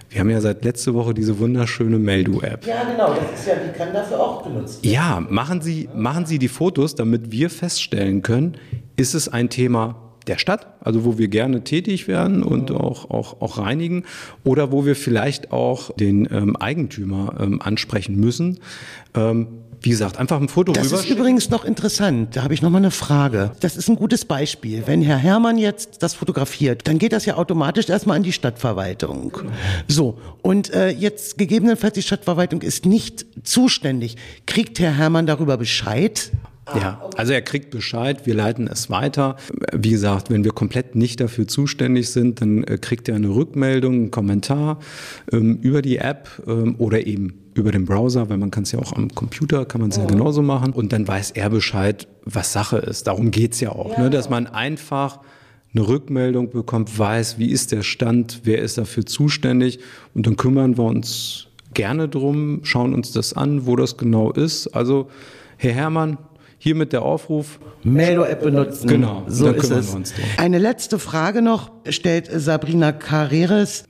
Wir 0.09 0.20
haben 0.20 0.30
ja 0.30 0.40
seit 0.40 0.64
letzter 0.64 0.94
Woche 0.94 1.14
diese 1.14 1.38
wunderschöne 1.38 1.98
Meldu-App. 1.98 2.66
Ja, 2.66 2.84
genau, 2.84 3.14
das 3.14 3.40
ist 3.40 3.48
ja, 3.48 3.55
die 3.57 3.76
kann 3.76 3.92
dafür 3.92 4.20
auch 4.20 4.44
genutzt 4.44 4.82
werden. 4.82 4.94
Ja, 4.94 5.20
machen 5.28 5.61
Sie, 5.61 5.88
machen 5.94 6.26
Sie 6.26 6.38
die 6.38 6.48
Fotos, 6.48 6.94
damit 6.94 7.30
wir 7.32 7.51
feststellen 7.51 8.22
können, 8.22 8.57
ist 8.96 9.14
es 9.14 9.28
ein 9.28 9.48
Thema 9.48 10.09
der 10.26 10.38
Stadt, 10.38 10.66
also 10.80 11.04
wo 11.04 11.18
wir 11.18 11.28
gerne 11.28 11.64
tätig 11.64 12.08
werden 12.08 12.42
und 12.42 12.70
auch, 12.70 13.10
auch, 13.10 13.40
auch 13.40 13.58
reinigen, 13.58 14.04
oder 14.44 14.72
wo 14.72 14.84
wir 14.84 14.96
vielleicht 14.96 15.52
auch 15.52 15.90
den 15.96 16.28
ähm, 16.30 16.56
Eigentümer 16.56 17.34
ähm, 17.40 17.60
ansprechen 17.62 18.16
müssen. 18.16 18.58
Ähm, 19.14 19.48
wie 19.82 19.90
gesagt, 19.90 20.18
einfach 20.18 20.40
ein 20.40 20.48
Foto 20.48 20.72
das 20.72 20.86
rüber. 20.86 20.96
Das 20.96 21.06
ist 21.06 21.10
übrigens 21.10 21.50
noch 21.50 21.64
interessant. 21.64 22.36
Da 22.36 22.42
habe 22.42 22.52
ich 22.52 22.60
noch 22.60 22.70
mal 22.70 22.78
eine 22.78 22.90
Frage. 22.90 23.52
Das 23.60 23.76
ist 23.76 23.88
ein 23.88 23.96
gutes 23.96 24.24
Beispiel. 24.26 24.82
Wenn 24.86 25.00
Herr 25.00 25.16
Herrmann 25.16 25.56
jetzt 25.56 26.02
das 26.02 26.14
fotografiert, 26.14 26.86
dann 26.86 26.98
geht 26.98 27.12
das 27.12 27.24
ja 27.24 27.36
automatisch 27.36 27.88
erstmal 27.88 28.16
an 28.16 28.22
die 28.22 28.32
Stadtverwaltung. 28.32 29.38
So. 29.88 30.18
Und 30.42 30.72
äh, 30.74 30.90
jetzt 30.90 31.38
gegebenenfalls 31.38 31.94
die 31.94 32.02
Stadtverwaltung 32.02 32.60
ist 32.60 32.84
nicht 32.84 33.24
zuständig. 33.42 34.16
Kriegt 34.46 34.78
Herr 34.78 34.94
Herrmann 34.94 35.26
darüber 35.26 35.56
Bescheid? 35.56 36.30
Ja, 36.74 37.08
also 37.16 37.32
er 37.32 37.42
kriegt 37.42 37.70
Bescheid, 37.70 38.26
wir 38.26 38.34
leiten 38.34 38.68
es 38.68 38.90
weiter. 38.90 39.36
Wie 39.72 39.90
gesagt, 39.90 40.30
wenn 40.30 40.44
wir 40.44 40.52
komplett 40.52 40.94
nicht 40.94 41.20
dafür 41.20 41.48
zuständig 41.48 42.11
sind, 42.11 42.40
dann 42.40 42.64
äh, 42.64 42.78
kriegt 42.78 43.08
er 43.08 43.16
eine 43.16 43.28
Rückmeldung, 43.28 43.94
einen 43.94 44.11
Kommentar 44.11 44.78
ähm, 45.32 45.58
über 45.62 45.82
die 45.82 45.98
App 45.98 46.28
ähm, 46.46 46.76
oder 46.78 47.06
eben 47.06 47.40
über 47.54 47.72
den 47.72 47.84
Browser, 47.84 48.28
weil 48.30 48.36
man 48.36 48.50
kann 48.50 48.62
es 48.62 48.72
ja 48.72 48.78
auch 48.78 48.92
am 48.92 49.08
Computer, 49.14 49.64
kann 49.64 49.80
man 49.80 49.90
es 49.90 49.96
ja 49.96 50.04
genauso 50.04 50.42
machen. 50.42 50.72
Und 50.72 50.92
dann 50.92 51.08
weiß 51.08 51.32
er 51.32 51.50
Bescheid, 51.50 52.06
was 52.24 52.52
Sache 52.52 52.78
ist. 52.78 53.06
Darum 53.06 53.30
geht 53.30 53.54
es 53.54 53.61
ja 53.61 53.70
auch, 53.70 53.92
ja. 53.92 54.04
Ne? 54.04 54.11
dass 54.11 54.30
man 54.30 54.46
einfach 54.46 55.20
eine 55.74 55.86
Rückmeldung 55.86 56.50
bekommt, 56.50 56.96
weiß, 56.96 57.38
wie 57.38 57.50
ist 57.50 57.72
der 57.72 57.82
Stand, 57.82 58.42
wer 58.44 58.61
ist 58.61 58.78
dafür 58.78 59.06
zuständig. 59.06 59.80
Und 60.14 60.26
dann 60.26 60.36
kümmern 60.36 60.76
wir 60.76 60.84
uns 60.84 61.48
gerne 61.74 62.08
drum, 62.08 62.61
schauen 62.62 62.94
uns 62.94 63.12
das 63.12 63.32
an, 63.32 63.66
wo 63.66 63.76
das 63.76 63.96
genau 63.96 64.32
ist. 64.32 64.68
Also, 64.68 65.08
Herr 65.56 65.72
Herrmann, 65.72 66.18
Hiermit 66.62 66.92
der 66.92 67.00
Aufruf. 67.00 67.58
Meldo-App 67.84 68.42
benutzen. 68.42 68.86
Genau, 68.86 69.22
so 69.26 69.48
ist 69.50 69.70
es. 69.70 69.96
Eine 70.36 70.58
letzte 70.58 70.98
Frage 70.98 71.40
noch 71.40 71.70
stellt 71.89 72.28
Sabrina 72.33 72.93
Carreres. 72.93 73.85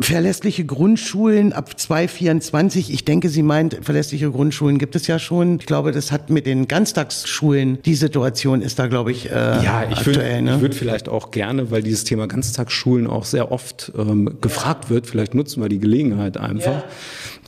Verlässliche 0.00 0.64
Grundschulen 0.64 1.52
ab 1.52 1.78
2024. 1.78 2.92
Ich 2.92 3.04
denke, 3.04 3.28
sie 3.28 3.42
meint, 3.42 3.78
verlässliche 3.82 4.30
Grundschulen 4.30 4.78
gibt 4.78 4.96
es 4.96 5.06
ja 5.06 5.18
schon. 5.18 5.58
Ich 5.60 5.66
glaube, 5.66 5.92
das 5.92 6.12
hat 6.12 6.30
mit 6.30 6.46
den 6.46 6.68
Ganztagsschulen, 6.68 7.80
die 7.82 7.94
Situation 7.94 8.62
ist 8.62 8.78
da, 8.78 8.86
glaube 8.86 9.12
ich, 9.12 9.30
äh, 9.30 9.34
ja, 9.34 9.84
ich 9.90 9.98
aktuell. 9.98 10.34
Würd, 10.34 10.44
ne? 10.44 10.54
Ich 10.56 10.60
würde 10.60 10.76
vielleicht 10.76 11.08
auch 11.08 11.30
gerne, 11.30 11.70
weil 11.70 11.82
dieses 11.82 12.04
Thema 12.04 12.26
Ganztagsschulen 12.26 13.06
auch 13.06 13.24
sehr 13.24 13.52
oft 13.52 13.92
ähm, 13.96 14.38
gefragt 14.40 14.90
wird, 14.90 15.06
vielleicht 15.06 15.34
nutzen 15.34 15.62
wir 15.62 15.68
die 15.68 15.80
Gelegenheit 15.80 16.36
einfach. 16.36 16.64
Ja 16.66 16.84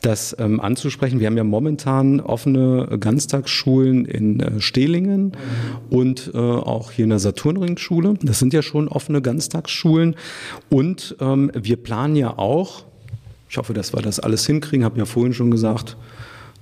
das 0.03 0.37
ähm, 0.39 0.61
anzusprechen. 0.61 1.21
Wir 1.21 1.27
haben 1.27 1.37
ja 1.37 1.45
momentan 1.45 2.21
offene 2.21 2.97
Ganztagsschulen 3.01 4.05
in 4.05 4.41
äh, 4.41 4.61
Stehlingen 4.61 5.25
mhm. 5.25 5.33
und 5.91 6.31
äh, 6.35 6.39
auch 6.39 6.93
hier 6.93 7.05
in 7.05 7.11
der 7.11 7.19
Saturnringschule. 7.19 8.15
Das 8.23 8.39
sind 8.39 8.53
ja 8.53 8.63
schon 8.63 8.89
offene 8.89 9.21
Ganztagsschulen. 9.21 9.86
Und 10.69 11.17
ähm, 11.21 11.51
wir 11.55 11.77
planen 11.77 12.17
ja 12.17 12.39
auch, 12.39 12.85
ich 13.49 13.57
hoffe, 13.59 13.75
dass 13.75 13.95
wir 13.95 14.03
das 14.03 14.21
alles 14.21 14.47
hinkriegen, 14.47 14.85
habe 14.85 14.99
ja 14.99 15.05
vorhin 15.05 15.33
schon 15.33 15.51
gesagt, 15.51 15.97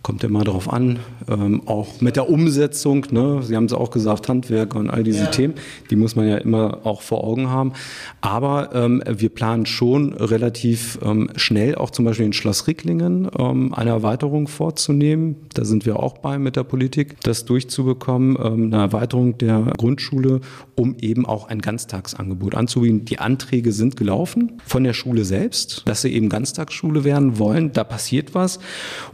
kommt 0.05 0.23
ja 0.23 0.29
mal 0.29 0.45
darauf 0.45 0.71
an, 0.71 0.99
ähm, 1.29 1.63
auch 1.65 2.03
mit 2.03 2.17
der 2.17 2.29
Umsetzung. 2.29 3.07
Ne? 3.11 3.43
Sie 3.43 3.57
haben 3.57 3.65
es 3.65 3.73
auch 3.73 3.91
gesagt, 3.91 4.29
Handwerk 4.29 4.75
und 4.75 4.91
all 4.91 5.03
diese 5.03 5.25
ja. 5.25 5.31
Themen, 5.31 5.55
die 5.91 5.97
muss 5.97 6.15
man 6.15 6.29
ja 6.29 6.37
immer 6.37 6.81
auch 6.85 7.01
vor 7.01 7.25
Augen 7.25 7.49
haben. 7.49 7.73
Aber 8.21 8.75
ähm, 8.75 9.03
wir 9.09 9.31
planen 9.31 9.65
schon 9.65 10.13
relativ 10.13 10.99
ähm, 11.03 11.31
schnell 11.37 11.75
auch 11.77 11.89
zum 11.89 12.05
Beispiel 12.05 12.27
in 12.27 12.35
Schloss 12.35 12.67
Ricklingen 12.67 13.31
ähm, 13.39 13.73
eine 13.73 13.91
Erweiterung 13.91 14.47
vorzunehmen. 14.47 15.37
Da 15.55 15.65
sind 15.65 15.87
wir 15.87 15.99
auch 15.99 16.19
bei 16.19 16.39
mit 16.39 16.57
der 16.57 16.65
Politik, 16.65 17.17
das 17.23 17.47
durchzubekommen, 17.47 18.37
ähm, 18.39 18.75
eine 18.75 18.83
Erweiterung 18.83 19.39
der 19.39 19.73
Grundschule, 19.79 20.43
um 20.75 20.97
eben 21.01 21.25
auch 21.25 21.49
ein 21.49 21.63
Ganztagsangebot 21.63 22.55
anzubieten. 22.55 23.07
Die 23.07 23.21
Anträge 23.21 23.73
sind 23.73 23.97
gelaufen 23.97 24.61
von 24.67 24.85
der 24.85 24.93
Schule 24.93 25.25
selbst, 25.25 25.83
dass 25.87 26.03
sie 26.03 26.13
eben 26.13 26.29
Ganztagsschule 26.29 27.05
werden 27.05 27.39
wollen. 27.39 27.73
Da 27.73 27.85
passiert 27.85 28.35
was. 28.35 28.59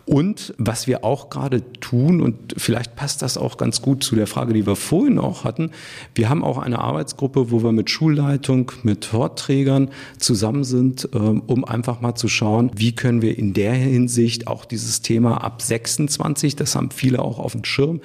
Und 0.05 0.53
was 0.59 0.80
wir 0.87 1.05
auch 1.05 1.31
gerade 1.31 1.63
tun, 1.81 2.21
und 2.21 2.55
vielleicht 2.57 2.97
passt 2.97 3.23
das 3.23 3.37
auch 3.37 3.57
ganz 3.57 3.83
gut 3.83 4.05
zu 4.05 4.15
der 4.17 4.27
Frage, 4.27 4.53
die 4.53 4.67
wir 4.67 4.77
vorhin 4.77 5.19
auch 5.19 5.45
hatten, 5.45 5.71
wir 6.15 6.29
haben 6.29 6.45
auch 6.45 6.59
eine 6.59 6.79
Arbeitsgruppe, 6.79 7.51
wo 7.51 7.63
wir 7.63 7.73
mit 7.73 7.91
Schulleitung, 7.91 8.73
mit 8.83 9.13
Hortträgern 9.13 9.91
zusammen 10.19 10.65
sind, 10.65 11.09
ähm, 11.15 11.43
um 11.47 11.65
einfach 11.65 12.01
mal 12.01 12.15
zu 12.15 12.29
schauen, 12.29 12.71
wie 12.75 12.93
können 12.93 13.23
wir 13.23 13.39
in 13.39 13.53
der 13.53 13.75
Hinsicht 13.75 14.47
auch 14.47 14.65
dieses 14.65 15.03
Thema 15.03 15.43
ab 15.43 15.63
26, 15.63 16.57
das 16.57 16.75
haben 16.75 16.91
viele 16.91 17.21
auch 17.21 17.39
auf 17.39 17.53
dem 17.53 17.65
Schirm, 17.65 18.01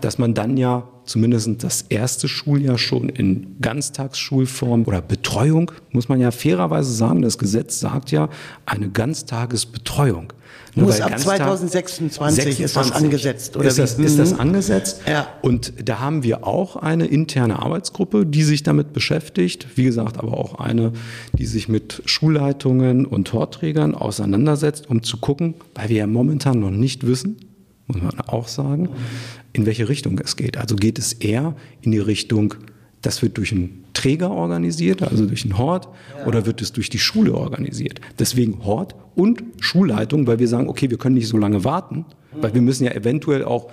dass 0.00 0.18
man 0.18 0.34
dann 0.34 0.56
ja 0.56 0.88
zumindest 1.08 1.62
das 1.64 1.82
erste 1.88 2.28
Schuljahr 2.28 2.78
schon 2.78 3.08
in 3.08 3.56
Ganztagsschulform 3.60 4.84
oder 4.84 5.00
Betreuung, 5.00 5.72
muss 5.90 6.08
man 6.08 6.20
ja 6.20 6.30
fairerweise 6.30 6.92
sagen, 6.92 7.22
das 7.22 7.38
Gesetz 7.38 7.80
sagt 7.80 8.10
ja 8.10 8.28
eine 8.66 8.90
Ganztagesbetreuung. 8.90 10.32
Muss 10.84 11.00
ab 11.00 11.18
2026 11.18 12.44
26, 12.44 12.60
ist 12.60 12.76
das 12.76 12.92
angesetzt, 12.92 13.56
oder 13.56 13.68
ist 13.68 13.78
das, 13.78 13.98
ist 13.98 14.18
das 14.18 14.38
angesetzt? 14.38 15.02
Ja. 15.06 15.28
Und 15.42 15.72
da 15.82 15.98
haben 16.00 16.22
wir 16.22 16.46
auch 16.46 16.76
eine 16.76 17.06
interne 17.06 17.58
Arbeitsgruppe, 17.58 18.26
die 18.26 18.42
sich 18.42 18.62
damit 18.62 18.92
beschäftigt. 18.92 19.66
Wie 19.76 19.84
gesagt, 19.84 20.18
aber 20.18 20.36
auch 20.36 20.58
eine, 20.58 20.92
die 21.32 21.46
sich 21.46 21.68
mit 21.68 22.02
Schulleitungen 22.04 23.06
und 23.06 23.28
Torträgern 23.28 23.94
auseinandersetzt, 23.94 24.88
um 24.88 25.02
zu 25.02 25.18
gucken, 25.18 25.54
weil 25.74 25.88
wir 25.88 25.96
ja 25.96 26.06
momentan 26.06 26.60
noch 26.60 26.70
nicht 26.70 27.06
wissen, 27.06 27.36
muss 27.86 28.02
man 28.02 28.20
auch 28.20 28.48
sagen, 28.48 28.90
in 29.52 29.66
welche 29.66 29.88
Richtung 29.88 30.20
es 30.22 30.36
geht. 30.36 30.58
Also 30.58 30.76
geht 30.76 30.98
es 30.98 31.12
eher 31.14 31.56
in 31.80 31.92
die 31.92 31.98
Richtung, 31.98 32.54
das 33.02 33.22
wird 33.22 33.36
durch 33.36 33.52
einen 33.52 33.84
Träger 33.92 34.30
organisiert, 34.30 35.02
also 35.02 35.26
durch 35.26 35.44
einen 35.44 35.58
Hort, 35.58 35.88
ja. 36.18 36.26
oder 36.26 36.46
wird 36.46 36.62
es 36.62 36.72
durch 36.72 36.90
die 36.90 36.98
Schule 36.98 37.34
organisiert? 37.34 38.00
Deswegen 38.18 38.64
Hort 38.64 38.94
und 39.14 39.42
Schulleitung, 39.60 40.26
weil 40.26 40.38
wir 40.38 40.48
sagen, 40.48 40.68
okay, 40.68 40.90
wir 40.90 40.98
können 40.98 41.14
nicht 41.14 41.28
so 41.28 41.36
lange 41.36 41.64
warten, 41.64 42.04
weil 42.40 42.54
wir 42.54 42.60
müssen 42.60 42.84
ja 42.84 42.92
eventuell 42.92 43.44
auch 43.44 43.68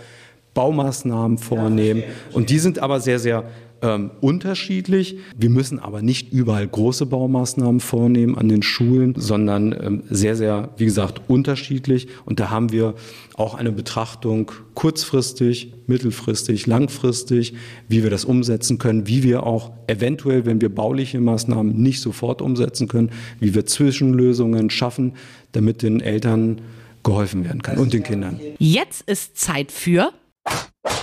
Baumaßnahmen 0.53 1.37
vornehmen. 1.37 2.03
Und 2.31 2.49
die 2.49 2.59
sind 2.59 2.79
aber 2.79 2.99
sehr, 2.99 3.19
sehr 3.19 3.43
ähm, 3.85 4.11
unterschiedlich. 4.19 5.17
Wir 5.37 5.49
müssen 5.49 5.79
aber 5.79 6.01
nicht 6.01 6.33
überall 6.33 6.67
große 6.67 7.05
Baumaßnahmen 7.05 7.79
vornehmen 7.79 8.35
an 8.35 8.49
den 8.49 8.63
Schulen, 8.63 9.13
sondern 9.15 9.73
ähm, 9.73 10.03
sehr, 10.09 10.35
sehr, 10.35 10.69
wie 10.77 10.85
gesagt, 10.85 11.21
unterschiedlich. 11.27 12.07
Und 12.25 12.39
da 12.39 12.49
haben 12.49 12.71
wir 12.71 12.95
auch 13.35 13.53
eine 13.53 13.71
Betrachtung 13.71 14.51
kurzfristig, 14.73 15.73
mittelfristig, 15.85 16.65
langfristig, 16.65 17.53
wie 17.87 18.01
wir 18.01 18.09
das 18.09 18.25
umsetzen 18.25 18.79
können, 18.79 19.07
wie 19.07 19.21
wir 19.23 19.43
auch 19.43 19.71
eventuell, 19.87 20.45
wenn 20.45 20.61
wir 20.61 20.73
bauliche 20.73 21.21
Maßnahmen 21.21 21.79
nicht 21.79 22.01
sofort 22.01 22.41
umsetzen 22.41 22.87
können, 22.87 23.11
wie 23.39 23.53
wir 23.53 23.65
Zwischenlösungen 23.65 24.69
schaffen, 24.71 25.13
damit 25.51 25.83
den 25.83 26.01
Eltern 26.01 26.61
geholfen 27.03 27.43
werden 27.45 27.61
kann 27.61 27.77
und 27.77 27.93
den 27.93 28.01
Kindern. 28.01 28.39
Jetzt 28.57 29.07
ist 29.07 29.37
Zeit 29.37 29.71
für 29.71 30.11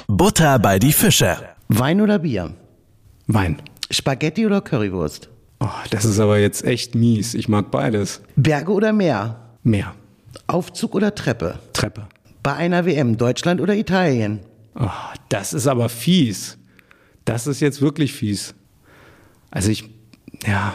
Butter 0.08 0.58
bei 0.58 0.80
die 0.80 0.92
Fische. 0.92 1.36
Wein 1.68 2.00
oder 2.00 2.18
Bier? 2.18 2.54
Wein. 3.34 3.62
Spaghetti 3.90 4.46
oder 4.46 4.60
Currywurst? 4.60 5.28
Oh, 5.60 5.68
das 5.90 6.04
ist 6.04 6.18
aber 6.18 6.38
jetzt 6.38 6.64
echt 6.64 6.94
mies. 6.94 7.34
Ich 7.34 7.48
mag 7.48 7.70
beides. 7.70 8.20
Berge 8.36 8.72
oder 8.72 8.92
Meer? 8.92 9.40
Meer. 9.62 9.94
Aufzug 10.46 10.94
oder 10.94 11.14
Treppe? 11.14 11.58
Treppe. 11.72 12.08
Bei 12.42 12.54
einer 12.54 12.84
WM 12.84 13.16
Deutschland 13.16 13.60
oder 13.60 13.74
Italien? 13.74 14.40
Oh, 14.74 14.88
das 15.28 15.52
ist 15.52 15.66
aber 15.66 15.88
fies. 15.88 16.58
Das 17.24 17.46
ist 17.46 17.60
jetzt 17.60 17.80
wirklich 17.80 18.12
fies. 18.12 18.54
Also 19.50 19.70
ich, 19.70 19.88
ja, 20.46 20.74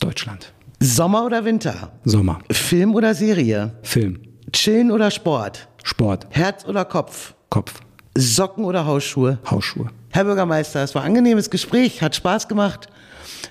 Deutschland. 0.00 0.52
Sommer 0.80 1.24
oder 1.26 1.44
Winter? 1.44 1.92
Sommer. 2.04 2.38
Film 2.50 2.94
oder 2.94 3.14
Serie? 3.14 3.78
Film. 3.82 4.20
Chillen 4.52 4.90
oder 4.90 5.10
Sport? 5.10 5.68
Sport. 5.82 6.26
Herz 6.30 6.64
oder 6.64 6.84
Kopf? 6.84 7.34
Kopf. 7.50 7.80
Socken 8.16 8.64
oder 8.64 8.86
Hausschuhe? 8.86 9.38
Hausschuhe. 9.50 9.90
Herr 10.14 10.22
Bürgermeister, 10.22 10.80
es 10.84 10.94
war 10.94 11.02
ein 11.02 11.08
angenehmes 11.08 11.50
Gespräch, 11.50 12.00
hat 12.00 12.14
Spaß 12.14 12.46
gemacht. 12.46 12.86